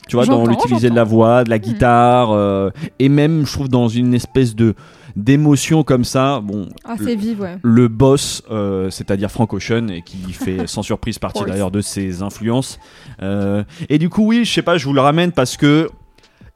Tu 0.09 0.15
vois, 0.15 0.25
dans 0.25 0.47
l'utiliser 0.47 0.89
de 0.89 0.95
la 0.95 1.03
voix, 1.03 1.43
de 1.43 1.51
la 1.51 1.57
Mhm. 1.57 1.63
guitare, 1.63 2.31
euh, 2.31 2.71
et 3.01 3.09
même, 3.09 3.45
je 3.45 3.53
trouve, 3.53 3.69
dans 3.69 3.89
une 3.89 4.15
espèce 4.15 4.55
de 4.55 4.75
d'émotion 5.17 5.83
comme 5.83 6.05
ça. 6.05 6.41
Bon, 6.45 6.69
Assez 6.85 7.17
vive, 7.17 7.41
ouais. 7.41 7.57
le 7.63 7.89
boss, 7.89 8.43
euh, 8.51 8.91
c'est-à-dire 8.91 9.31
Frank 9.31 9.53
Ocean, 9.55 9.89
et 9.89 10.03
qui 10.03 10.33
fait 10.33 10.67
sans 10.69 10.83
surprise 10.83 11.19
partie 11.19 11.43
d'ailleurs 11.45 11.71
de 11.71 11.81
ses 11.81 12.23
influences. 12.23 12.79
Euh, 13.23 13.65
et 13.89 13.99
du 13.99 14.09
coup, 14.11 14.27
oui, 14.29 14.45
je 14.45 14.53
sais 14.53 14.63
pas, 14.63 14.77
je 14.79 14.85
vous 14.85 14.93
le 14.93 15.01
ramène 15.01 15.33
parce 15.33 15.57
que 15.57 15.89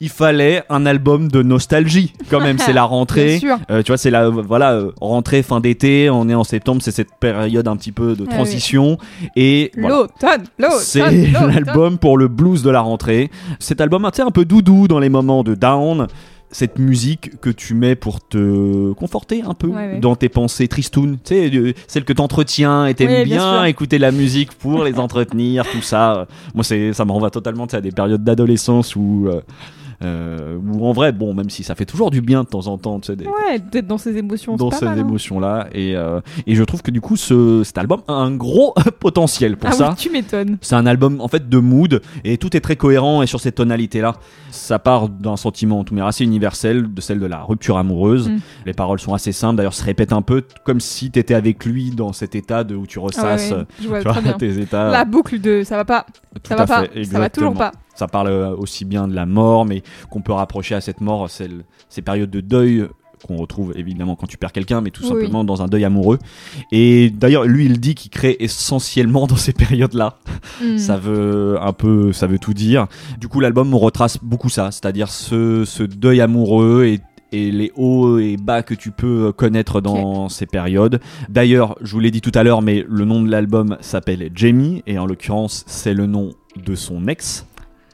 il 0.03 0.09
fallait 0.09 0.62
un 0.70 0.86
album 0.86 1.28
de 1.28 1.42
nostalgie 1.42 2.14
quand 2.30 2.40
même. 2.40 2.59
c'est 2.59 2.72
la 2.72 2.84
rentrée. 2.84 3.38
Euh, 3.70 3.82
tu 3.82 3.88
vois, 3.92 3.98
c'est 3.98 4.11
la 4.11 4.30
voilà 4.30 4.72
euh, 4.72 4.92
rentrée 5.01 5.42
fin 5.42 5.61
d'été. 5.61 6.09
On 6.09 6.28
est 6.28 6.34
en 6.34 6.44
septembre, 6.44 6.80
c'est 6.82 6.90
cette 6.90 7.14
période 7.20 7.68
un 7.68 7.76
petit 7.76 7.92
peu 7.92 8.16
de 8.16 8.22
oui. 8.22 8.28
transition. 8.28 8.96
Et 9.36 9.70
voilà. 9.76 10.07
C'est 10.80 11.30
l'album 11.32 11.98
pour 11.98 12.16
le 12.16 12.28
blues 12.28 12.62
de 12.62 12.70
la 12.70 12.80
rentrée. 12.80 13.30
Cet 13.59 13.80
album, 13.80 14.09
tu 14.11 14.16
sais, 14.16 14.22
un 14.22 14.30
peu 14.30 14.46
doudou 14.46 14.88
dans 14.88 14.98
les 14.98 15.11
moments 15.11 15.42
de 15.44 15.55
down. 15.55 16.07
Cette 16.53 16.80
musique 16.80 17.38
que 17.40 17.51
tu 17.51 17.74
mets 17.74 17.94
pour 17.94 18.26
te 18.26 18.92
conforter 18.94 19.42
un 19.46 19.55
peu 19.55 19.68
Ouais, 19.68 19.92
ouais. 19.92 19.98
dans 20.01 20.16
tes 20.16 20.28
pensées 20.28 20.66
tristounes, 20.66 21.18
tu 21.24 21.34
sais, 21.34 21.51
euh, 21.57 21.74
celle 21.86 22.03
que 22.05 22.12
t'entretiens 22.12 22.86
et 22.86 22.94
t'aimes 22.94 23.22
bien 23.22 23.64
écouter 23.66 23.98
la 23.98 24.11
musique 24.11 24.51
pour 24.55 24.82
les 24.82 24.98
entretenir, 24.98 25.64
tout 25.70 25.80
ça. 25.82 26.26
Moi, 26.57 26.64
c'est, 26.64 26.92
ça 26.92 27.05
me 27.05 27.12
renvoie 27.12 27.30
totalement 27.30 27.66
à 27.66 27.80
des 27.80 27.92
périodes 27.92 28.24
d'adolescence 28.24 28.96
où, 28.96 29.28
euh, 29.28 29.42
euh, 30.03 30.57
où 30.57 30.86
en 30.86 30.92
vrai, 30.92 31.12
bon, 31.12 31.34
même 31.34 31.51
si 31.51 31.62
ça 31.62 31.74
fait 31.74 31.84
toujours 31.84 32.11
du 32.11 32.20
bien 32.22 32.42
de 32.44 32.48
temps 32.48 32.66
en 32.68 32.78
temps, 32.78 33.01
tu 33.01 33.09
sais, 33.09 33.16
des- 33.16 33.26
Ouais, 33.26 33.59
d'être 33.59 33.86
dans 33.86 33.98
ces 33.98 34.16
émotions, 34.16 34.57
dans 34.57 34.70
ces 34.70 34.86
hein. 34.86 34.96
émotions-là. 34.96 35.68
Et, 35.72 35.94
euh, 35.96 36.20
et 36.46 36.55
je 36.55 36.64
trouve 36.64 36.80
que 36.82 36.90
du 36.90 37.01
coup, 37.01 37.16
ce, 37.16 37.62
cet 37.64 37.76
album 37.78 38.01
a 38.09 38.12
un 38.14 38.30
gros 38.34 38.74
potentiel 39.01 39.57
pour 39.57 39.68
Ah 39.70 39.72
ça. 39.72 39.88
oui, 39.90 39.96
tu 39.96 40.11
m'étonnes. 40.11 40.59
C'est 40.62 40.74
un 40.74 40.86
album 40.86 41.20
en 41.20 41.28
fait 41.28 41.48
de 41.48 41.59
mood 41.59 42.01
et 42.24 42.38
tout 42.38 42.57
est 42.57 42.61
très 42.61 42.76
cohérent 42.76 43.22
et 43.22 43.26
sur 43.26 43.40
ces 43.40 43.53
tonalités 43.53 44.01
là. 44.01 44.14
Ça 44.51 44.78
part 44.78 45.09
d'un 45.09 45.36
sentiment 45.36 45.84
tout 45.84 45.94
mais 45.94 46.01
assez 46.01 46.24
universel 46.24 46.92
de 46.92 47.01
celle 47.01 47.20
de 47.20 47.26
la 47.26 47.42
rupture 47.42 47.76
amoureuse. 47.76 48.28
Mm. 48.30 48.38
Les 48.66 48.72
paroles 48.72 49.01
sont 49.01 49.14
assez 49.14 49.32
simples 49.32 49.57
d'ailleurs 49.57 49.74
se 49.74 49.84
répètent 49.84 50.12
un 50.12 50.22
peu 50.22 50.44
comme 50.64 50.80
si 50.80 51.11
t'étais 51.11 51.34
avec 51.34 51.64
lui 51.64 51.90
dans 51.90 52.12
cet 52.12 52.34
état 52.34 52.64
de 52.64 52.74
où 52.74 52.86
tu 52.86 52.98
Ah 52.98 53.03
ouais, 53.03 53.07
ressasses 53.09 53.51
ouais, 53.53 53.64
je 53.82 53.88
vois 53.88 53.98
tu 54.03 54.09
vois, 54.09 54.32
tes 54.38 54.59
états. 54.59 54.90
La 54.90 55.05
boucle 55.05 55.40
de 55.40 55.62
ça 55.62 55.76
va 55.76 55.84
pas, 55.84 56.07
Tout 56.42 56.48
ça 56.48 56.57
va 56.57 56.66
pas, 56.66 56.84
ça 57.05 57.18
va 57.18 57.28
toujours 57.30 57.55
pas. 57.55 57.72
Ça 58.01 58.09
parle 58.09 58.28
euh, 58.28 58.57
aussi 58.57 58.86
bien 58.86 59.07
de 59.07 59.14
la 59.14 59.26
mort 59.26 59.66
mais 59.66 59.82
qu'on 60.09 60.22
peut 60.22 60.32
rapprocher 60.32 60.74
à 60.74 60.80
cette 60.80 61.03
mort 61.03 61.28
celle, 61.28 61.64
ces 61.90 62.01
périodes 62.01 62.30
de 62.30 62.40
deuil 62.40 62.88
qu'on 63.26 63.36
retrouve 63.36 63.74
évidemment 63.76 64.16
quand 64.16 64.26
tu 64.26 64.38
perds 64.38 64.53
quelqu'un, 64.53 64.80
mais 64.80 64.88
tout 64.88 65.03
Oui, 65.03 65.09
simplement 65.11 65.44
dans 65.44 65.61
un 65.61 65.66
deuil 65.66 65.84
amoureux. 65.84 66.18
Et 66.72 67.11
d'ailleurs, 67.11 67.44
lui, 67.44 67.66
il 67.66 67.78
dit 67.78 67.94
qu'il 67.94 68.11
crée 68.11 68.36
essentiellement 68.40 69.26
dans 69.26 69.36
ces 69.36 69.53
périodes-là. 69.53 70.18
Hmm. 70.64 70.78
Ça 70.78 70.96
veut 70.96 71.59
un 71.61 71.74
peu, 71.74 72.14
ça 72.14 72.26
veut 72.26 72.38
tout 72.38 72.55
dire. 72.55 72.86
Du 73.18 73.28
coup, 73.28 73.40
l'album 73.40 73.74
retrace 73.74 74.16
beaucoup 74.22 74.48
ça, 74.48 74.70
c'est-à-dire 74.70 75.11
ce, 75.11 75.66
ce 75.66 75.82
deuil 75.82 76.22
amoureux 76.22 76.86
et 76.86 77.01
et 77.32 77.51
les 77.51 77.70
hauts 77.76 78.18
et 78.18 78.36
bas 78.36 78.62
que 78.62 78.74
tu 78.74 78.90
peux 78.90 79.30
connaître 79.32 79.80
dans 79.80 80.28
ces 80.28 80.46
périodes. 80.46 81.01
D'ailleurs, 81.28 81.76
je 81.80 81.92
vous 81.92 82.01
l'ai 82.01 82.11
dit 82.11 82.20
tout 82.20 82.32
à 82.34 82.42
l'heure, 82.42 82.62
mais 82.62 82.84
le 82.88 83.05
nom 83.05 83.22
de 83.22 83.30
l'album 83.30 83.76
s'appelle 83.80 84.30
Jamie, 84.34 84.82
et 84.88 84.98
en 84.98 85.07
l'occurrence, 85.07 85.64
c'est 85.68 85.94
le 85.94 86.07
nom 86.07 86.32
de 86.57 86.74
son 86.74 87.07
ex. 87.07 87.46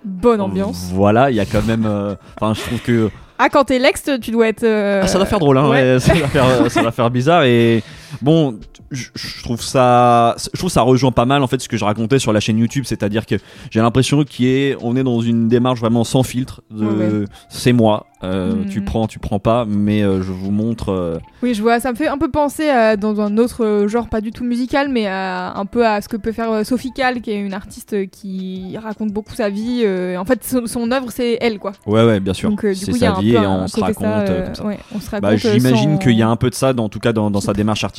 Bonne 0.07 0.41
ambiance. 0.41 0.91
Voilà, 0.95 1.31
il 1.31 1.37
y 1.37 1.41
a 1.41 1.45
quand 1.45 1.65
même. 1.67 1.85
euh, 1.85 2.15
Enfin, 2.41 2.55
je 2.55 2.61
trouve 2.65 2.81
que 2.81 3.11
Ah, 3.39 3.49
quand 3.51 3.65
t'es 3.65 3.79
l'ex, 3.81 4.03
tu 4.23 4.31
dois 4.31 4.47
être. 4.49 4.63
euh, 4.63 5.01
Ah, 5.03 5.07
ça 5.09 5.19
doit 5.19 5.27
faire 5.27 5.41
drôle, 5.41 5.59
hein, 5.59 5.69
ouais, 5.69 5.97
ça, 6.01 6.15
doit 6.15 6.29
faire, 6.29 6.71
ça 6.71 6.83
doit 6.83 6.93
faire 6.93 7.11
bizarre 7.11 7.43
et 7.43 7.83
bon, 8.23 8.59
je 8.91 9.09
trouve 9.43 9.61
ça, 9.63 10.37
je 10.53 10.59
trouve 10.59 10.71
ça 10.71 10.83
rejoint 10.83 11.13
pas 11.13 11.25
mal 11.25 11.43
en 11.43 11.47
fait 11.47 11.61
ce 11.61 11.69
que 11.69 11.77
je 11.77 11.85
racontais 11.85 12.19
sur 12.19 12.33
la 12.33 12.41
chaîne 12.41 12.59
YouTube, 12.59 12.85
c'est-à-dire 12.87 13.27
que 13.27 13.37
j'ai 13.71 13.81
l'impression 13.81 14.25
qu'on 14.25 14.45
est, 14.45 14.77
on 14.81 14.97
est 14.97 15.03
dans 15.05 15.21
une 15.21 15.49
démarche 15.49 15.81
vraiment 15.81 16.05
sans 16.05 16.23
filtre. 16.23 16.63
De, 16.71 16.87
Ouais, 16.87 17.25
C'est 17.49 17.73
moi, 17.73 18.07
euh, 18.23 18.55
Mhm. 18.57 18.67
tu 18.67 18.81
prends, 18.83 19.07
tu 19.07 19.19
prends 19.19 19.39
pas, 19.39 19.65
mais 19.67 20.03
euh, 20.03 20.23
je 20.23 20.33
vous 20.33 20.51
montre. 20.51 20.91
euh, 20.91 21.19
Oui, 21.43 21.55
je 21.55 21.63
vois. 21.63 21.81
Ça 21.81 21.91
me 21.93 21.97
fait 21.97 22.09
un 22.09 22.19
peu 22.19 22.31
penser 22.31 22.69
dans 22.99 23.21
un 23.21 23.39
autre 23.39 23.87
genre, 23.89 24.09
pas 24.09 24.21
du 24.21 24.31
tout 24.31 24.45
musical, 24.45 24.89
mais 24.89 25.07
un 25.07 25.67
peu 25.67 25.87
à 25.87 26.01
ce 26.01 26.09
que 26.09 26.17
peut 26.17 26.33
faire 26.33 26.65
Sophie 26.65 26.93
Calle, 26.93 27.21
qui 27.21 27.31
est 27.31 27.41
une 27.41 27.55
artiste 27.55 28.09
qui 28.11 28.77
raconte 28.83 29.13
beaucoup 29.13 29.35
sa 29.35 29.49
vie. 29.51 29.85
en 30.19 30.25
fait, 30.25 30.45
son, 30.45 30.67
son 30.67 30.91
œuvre, 30.93 31.11
c'est 31.11 31.39
elle, 31.41 31.59
quoi. 31.59 31.73
Ouais, 31.87 32.05
ouais, 32.05 32.21
bien 32.21 32.35
sûr. 32.35 32.51
C'est 32.61 32.93
sa 32.93 33.13
vie 33.21 33.35
et 33.35 33.39
on 33.39 33.67
se 33.69 33.81
raconte. 33.81 35.37
j'imagine 35.37 35.99
qu'il 35.99 36.13
y 36.17 36.23
a 36.23 36.29
un 36.29 36.37
peu 36.37 36.51
de 36.51 36.55
ça, 36.55 36.73
dans, 36.73 36.85
en 36.85 36.89
tout 36.89 37.01
cas 37.01 37.13
dans, 37.13 37.31
dans 37.31 37.41
sa 37.41 37.53
démarche 37.53 37.85
artistique, 37.85 37.96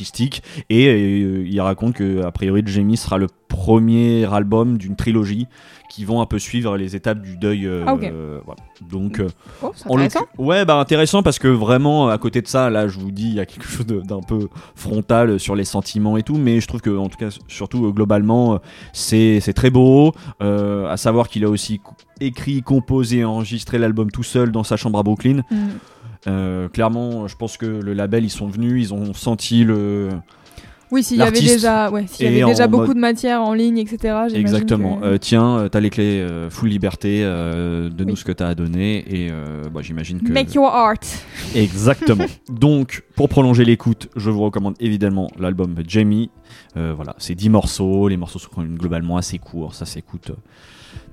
et 0.70 0.86
euh, 0.88 1.44
il 1.46 1.60
raconte 1.60 1.94
que 1.94 2.22
a 2.24 2.30
priori 2.30 2.62
Jamie 2.66 2.96
sera 2.96 3.18
le 3.18 3.26
premier 3.48 4.32
album 4.32 4.78
d'une 4.78 4.94
trilogie 4.96 5.46
qui 5.90 6.04
vont 6.04 6.20
un 6.20 6.26
peu 6.26 6.38
suivre 6.38 6.76
les 6.76 6.94
étapes 6.94 7.22
du 7.22 7.36
deuil. 7.38 7.66
euh, 7.66 7.82
Ah, 7.86 7.94
voilà. 7.94 8.60
Donc, 8.90 9.20
euh, 9.20 9.28
Oh, 9.62 9.72
intéressant. 9.86 10.26
ouais, 10.36 10.64
bah 10.66 10.76
intéressant 10.76 11.22
parce 11.22 11.38
que 11.38 11.48
vraiment 11.48 12.08
à 12.08 12.18
côté 12.18 12.42
de 12.42 12.46
ça, 12.46 12.68
là, 12.68 12.88
je 12.88 12.98
vous 12.98 13.10
dis, 13.10 13.28
il 13.28 13.34
y 13.34 13.40
a 13.40 13.46
quelque 13.46 13.66
chose 13.66 13.86
d'un 13.86 14.20
peu 14.20 14.48
frontal 14.74 15.40
sur 15.40 15.54
les 15.56 15.64
sentiments 15.64 16.16
et 16.18 16.22
tout, 16.22 16.36
mais 16.36 16.60
je 16.60 16.68
trouve 16.68 16.82
que 16.82 16.94
en 16.96 17.08
tout 17.08 17.16
cas, 17.16 17.30
surtout 17.48 17.86
euh, 17.86 17.90
globalement, 17.90 18.60
c'est 18.92 19.40
c'est 19.40 19.54
très 19.54 19.70
beau. 19.70 20.12
À 20.40 20.96
savoir 20.96 21.28
qu'il 21.28 21.44
a 21.44 21.48
aussi 21.48 21.80
écrit, 22.20 22.62
composé, 22.62 23.18
et 23.18 23.24
enregistré 23.24 23.78
l'album 23.78 24.10
tout 24.10 24.22
seul 24.22 24.52
dans 24.52 24.64
sa 24.64 24.76
chambre 24.76 24.98
à 24.98 25.02
Brooklyn. 25.02 25.42
Mm. 25.50 25.56
Euh, 26.26 26.68
clairement, 26.68 27.28
je 27.28 27.36
pense 27.36 27.56
que 27.56 27.66
le 27.66 27.92
label, 27.92 28.24
ils 28.24 28.30
sont 28.30 28.48
venus, 28.48 28.88
ils 28.88 28.94
ont 28.94 29.14
senti 29.14 29.64
le. 29.64 30.08
Oui, 30.90 31.02
s'il 31.02 31.18
y 31.18 31.22
avait 31.22 31.38
déjà, 31.38 31.90
ouais, 31.90 32.06
y 32.18 32.24
avait 32.26 32.44
déjà 32.46 32.66
beaucoup 32.66 32.86
mode- 32.86 32.96
de 32.96 33.00
matière 33.00 33.42
en 33.42 33.52
ligne, 33.52 33.76
etc. 33.76 34.20
Exactement. 34.32 34.96
que- 34.96 35.04
Euh, 35.04 35.18
tiens, 35.18 35.58
euh, 35.58 35.68
t'as 35.68 35.80
les 35.80 35.90
clés, 35.90 36.20
euh, 36.22 36.48
full 36.48 36.70
liberté, 36.70 37.20
euh, 37.24 37.90
donne-nous 37.90 38.14
Oui. 38.14 38.18
ce 38.18 38.24
que 38.24 38.32
t'as 38.32 38.48
à 38.48 38.54
donner, 38.54 39.04
et 39.06 39.30
bah, 39.72 39.80
j'imagine 39.82 40.20
que. 40.22 40.32
Make 40.32 40.54
your 40.54 40.66
art. 40.74 40.94
Exactement. 41.54 42.24
Donc, 42.48 43.04
pour 43.16 43.28
prolonger 43.28 43.66
l'écoute, 43.66 44.08
je 44.16 44.30
vous 44.30 44.40
recommande 44.40 44.76
évidemment 44.80 45.28
l'album 45.38 45.74
Jamie. 45.86 46.30
Voilà, 46.74 47.14
c'est 47.18 47.34
10 47.34 47.50
morceaux. 47.50 48.08
Les 48.08 48.16
morceaux 48.16 48.38
sont 48.38 48.48
globalement 48.62 49.18
assez 49.18 49.38
courts. 49.38 49.74
Ça 49.74 49.84
s'écoute 49.84 50.32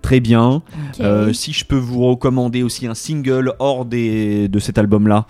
très 0.05 0.19
bien. 0.19 0.61
Euh, 0.99 1.33
si 1.33 1.51
je 1.51 1.65
peux 1.65 1.77
vous 1.77 2.05
recommander 2.05 2.61
aussi 2.61 2.85
un 2.85 2.93
single 2.93 3.53
hors 3.59 3.85
des, 3.85 4.47
de 4.47 4.59
cet 4.59 4.77
album-là, 4.77 5.25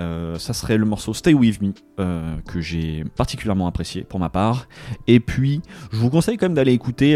euh, 0.00 0.38
ça 0.38 0.54
serait 0.54 0.78
le 0.78 0.86
morceau 0.86 1.12
Stay 1.12 1.34
With 1.34 1.60
Me, 1.60 1.72
euh, 2.00 2.34
que 2.46 2.60
j'ai 2.60 3.04
particulièrement 3.16 3.66
apprécié 3.66 4.02
pour 4.02 4.18
ma 4.18 4.30
part. 4.30 4.66
Et 5.06 5.20
puis, 5.20 5.60
je 5.92 5.98
vous 5.98 6.08
conseille 6.08 6.38
quand 6.38 6.46
même 6.46 6.54
d'aller 6.54 6.72
écouter 6.72 7.14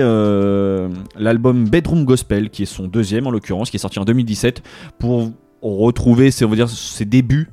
l'album 1.16 1.68
Bedroom 1.68 2.05
Gospel, 2.05 2.51
qui 2.51 2.64
est 2.64 2.66
son 2.66 2.87
deuxième 2.87 3.26
en 3.26 3.31
l'occurrence, 3.31 3.70
qui 3.70 3.76
est 3.76 3.81
sorti 3.81 3.99
en 3.99 4.05
2017, 4.05 4.62
pour 4.99 5.33
retrouver, 5.62 6.31
c'est 6.31 6.45
on 6.45 6.51
va 6.51 6.57
dire, 6.57 6.68
ses 6.68 7.05
débuts. 7.07 7.49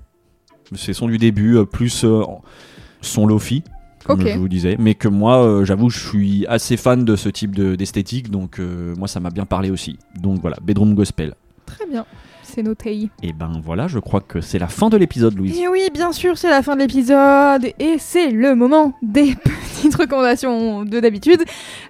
C'est 0.74 0.94
son 0.94 1.08
du 1.08 1.18
début, 1.18 1.64
plus 1.66 2.06
son 3.02 3.26
lofi. 3.26 3.64
Comme 4.06 4.22
je 4.34 4.38
vous 4.40 4.48
disais, 4.48 4.76
mais 4.80 4.94
que 4.96 5.08
moi, 5.08 5.44
euh, 5.44 5.66
j'avoue, 5.66 5.90
je 5.90 6.00
suis 6.00 6.46
assez 6.48 6.78
fan 6.78 7.04
de 7.06 7.16
ce 7.16 7.30
type 7.30 7.56
de- 7.56 7.76
d'esthétique, 7.76 8.30
donc 8.30 8.60
euh, 8.60 8.94
moi, 8.98 9.08
ça 9.08 9.20
m'a 9.20 9.30
bien 9.32 9.46
parlé 9.46 9.70
aussi. 9.72 9.98
Donc 10.20 10.42
voilà, 10.42 10.58
Bedroom 10.62 10.94
Gospel. 10.96 11.34
Très 11.66 11.86
bien. 11.88 12.06
C'est 12.56 12.64
noté. 12.64 13.10
Et 13.22 13.34
ben 13.34 13.52
voilà, 13.62 13.90
je 13.90 14.00
crois 14.00 14.22
que 14.22 14.40
c'est 14.40 14.60
la 14.60 14.70
fin 14.70 14.88
de 14.88 14.96
l'épisode, 14.96 15.36
Louise. 15.36 15.60
Et 15.60 15.68
oui, 15.68 15.90
bien 15.94 16.14
sûr, 16.14 16.38
c'est 16.38 16.50
la 16.50 16.62
fin 16.62 16.76
de 16.76 16.80
l'épisode 16.80 17.66
et 17.80 17.98
c'est 17.98 18.30
le 18.32 18.56
moment 18.56 18.94
des 19.02 19.36
petites 19.76 19.96
recommandations 19.96 20.86
de 20.86 21.02
d'habitude. 21.02 21.44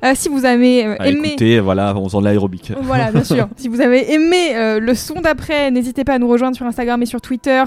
Euh, 0.04 0.14
si 0.16 0.28
vous 0.28 0.44
avez 0.44 0.84
euh, 0.84 0.96
À 0.98 1.08
aimé. 1.08 1.28
écouter, 1.28 1.60
voilà, 1.60 1.96
on 1.96 2.06
faisant 2.06 2.20
de 2.20 2.26
l'aérobic. 2.26 2.74
Voilà, 2.82 3.12
bien 3.12 3.24
sûr. 3.24 3.48
si 3.58 3.68
vous 3.68 3.80
avez 3.80 4.12
aimé 4.12 4.56
euh, 4.56 4.80
le 4.80 4.96
son 4.96 5.22
d'après, 5.22 5.70
n'hésitez 5.70 6.04
pas 6.04 6.14
à 6.16 6.18
nous 6.18 6.28
rejoindre 6.28 6.56
sur 6.56 6.66
Instagram 6.66 7.00
et 7.04 7.06
sur 7.06 7.22
Twitter. 7.22 7.64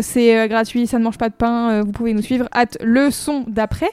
C'est 0.00 0.48
gratuit, 0.48 0.86
ça 0.86 0.98
ne 0.98 1.04
mange 1.04 1.16
pas 1.16 1.28
de 1.30 1.34
pain. 1.34 1.82
Vous 1.82 1.92
pouvez 1.92 2.12
nous 2.12 2.20
suivre 2.20 2.46
at 2.52 2.66
le 2.82 3.10
son 3.10 3.44
d'après. 3.46 3.88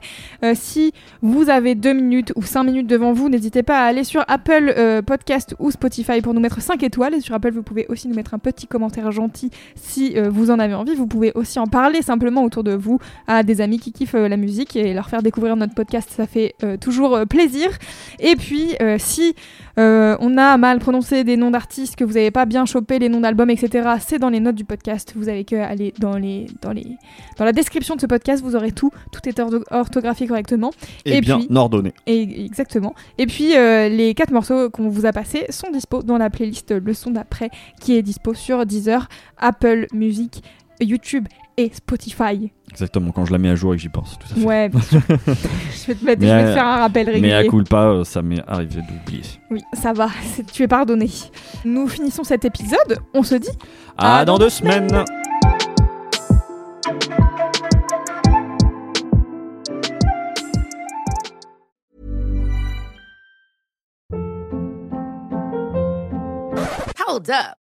Si 0.54 0.94
vous 1.22 1.50
avez 1.50 1.74
deux 1.74 1.94
minutes 1.94 2.34
ou 2.36 2.44
cinq 2.44 2.64
minutes 2.64 2.88
devant 2.88 3.14
vous, 3.14 3.30
n'hésitez 3.30 3.64
pas 3.64 3.80
à 3.80 3.84
aller 3.86 4.04
sur 4.04 4.24
Apple 4.28 5.02
Podcast 5.08 5.56
ou 5.58 5.72
Spotify 5.72 6.20
pour 6.22 6.34
nous 6.34 6.42
mettre 6.42 6.62
5 6.62 6.84
étoiles. 6.84 7.14
Et 7.14 7.22
sur 7.22 7.34
Apple, 7.34 7.52
vous 7.52 7.64
pouvez 7.64 7.86
aussi 7.88 8.10
nous 8.10 8.16
mettre 8.16 8.34
un 8.34 8.40
petit 8.46 8.68
commentaire 8.68 9.12
gentil 9.12 9.50
si 9.74 10.18
euh, 10.18 10.30
vous 10.30 10.52
en 10.52 10.60
avez 10.60 10.76
envie. 10.76 10.94
Vous 10.94 11.08
pouvez 11.08 11.32
aussi 11.34 11.58
en 11.58 11.66
parler 11.66 12.04
simplement 12.04 12.44
autour 12.44 12.64
de 12.64 12.76
vous 12.76 13.00
à 13.26 13.42
des 13.42 13.60
amis 13.60 13.80
qui 13.80 13.92
kiffent 13.92 14.14
euh, 14.14 14.28
la 14.28 14.38
musique 14.38 14.76
et 14.76 14.94
leur 14.94 15.10
faire 15.10 15.24
découvrir 15.24 15.56
notre 15.56 15.74
podcast. 15.74 16.12
Ça 16.16 16.28
fait 16.28 16.54
euh, 16.64 16.78
toujours 16.78 17.22
plaisir. 17.28 17.70
Et 18.20 18.36
puis, 18.36 18.76
si 18.98 19.36
euh, 19.78 20.16
on 20.20 20.38
a 20.38 20.58
mal 20.58 20.80
prononcé 20.80 21.24
des 21.24 21.38
noms 21.38 21.52
d'artistes, 21.52 21.96
que 21.96 22.04
vous 22.04 22.14
n'avez 22.14 22.32
pas 22.32 22.46
bien 22.46 22.66
chopé 22.66 22.98
les 23.00 23.10
noms 23.10 23.20
d'albums, 23.22 23.50
etc. 23.50 23.90
C'est 24.00 24.20
dans 24.20 24.30
les 24.30 24.40
notes 24.40 24.56
du 24.56 24.64
podcast. 24.66 25.14
Vous 25.16 25.28
avez 25.30 25.44
que 25.44 25.56
aller 25.56 25.94
dans 26.00 26.18
les, 26.18 26.48
dans 26.62 26.72
les, 26.72 26.86
dans 27.38 27.46
la 27.46 27.52
description 27.52 27.96
de 27.96 28.02
ce 28.02 28.06
podcast. 28.06 28.44
Vous 28.44 28.56
aurez 28.56 28.72
tout. 28.72 28.92
Tout 29.12 29.28
est 29.28 29.38
ortho- 29.40 29.64
orthographié 29.72 30.28
correctement. 30.28 30.72
Et, 31.06 31.18
et 31.18 31.22
bien 31.22 31.40
puis- 31.40 31.48
ordonné. 31.58 31.94
Et 32.08 32.46
exactement. 32.46 32.94
Et 33.18 33.28
puis 33.28 33.56
euh, 33.56 33.90
les 33.90 34.14
quatre 34.14 34.32
morceaux 34.32 34.70
qu'on 34.70 34.88
vous 34.90 35.06
a 35.06 35.12
passés 35.12 35.46
sont 35.50 35.72
dispo 35.72 36.04
dans 36.04 36.18
la 36.18 36.30
playlist 36.30 36.72
Le 36.72 36.94
son 36.94 37.12
d'après, 37.12 37.50
qui 37.82 37.96
est 37.98 38.02
dispo 38.02 38.34
sur 38.34 38.66
Deezer, 38.66 39.10
Apple 39.38 39.88
Music, 39.94 40.42
YouTube 40.80 41.28
et 41.58 41.70
Spotify. 41.74 42.52
Exactement, 42.76 43.12
quand 43.12 43.24
je 43.26 43.32
la 43.32 43.38
mets 43.38 43.50
à 43.50 43.56
jour 43.56 43.74
et 43.74 43.78
que 43.78 43.82
j'y 43.82 43.88
pense. 43.88 44.20
Tout 44.20 44.28
à 44.32 44.36
fait. 44.36 44.46
Ouais, 44.46 44.68
bien 44.68 44.82
sûr. 44.82 45.00
je 45.10 45.88
vais 45.88 45.96
te, 45.96 46.04
mettre- 46.06 46.22
je 46.22 46.28
vais 46.28 46.44
te 46.44 46.48
euh, 46.50 46.54
faire 46.54 46.66
un 46.68 46.78
rappel 46.80 47.06
régulier. 47.10 47.28
Mais 47.30 47.34
à 47.34 47.46
coup 47.46 47.64
pas, 47.64 48.04
ça 48.04 48.22
m'est 48.22 48.44
arrivé 48.46 48.82
d'oublier. 48.82 49.24
Oui, 49.50 49.62
ça 49.72 49.94
va, 49.94 50.10
tu 50.52 50.64
es 50.64 50.68
pardonné. 50.68 51.10
Nous 51.64 51.88
finissons 51.88 52.26
cet 52.26 52.44
épisode, 52.44 53.00
on 53.14 53.24
se 53.24 53.36
dit 53.36 53.48
À 53.98 54.18
À 54.20 54.26
dans 54.26 54.38
deux 54.38 54.46
deux 54.46 54.50
semaines. 54.50 55.06
Hold 67.08 67.30
up. 67.30 67.65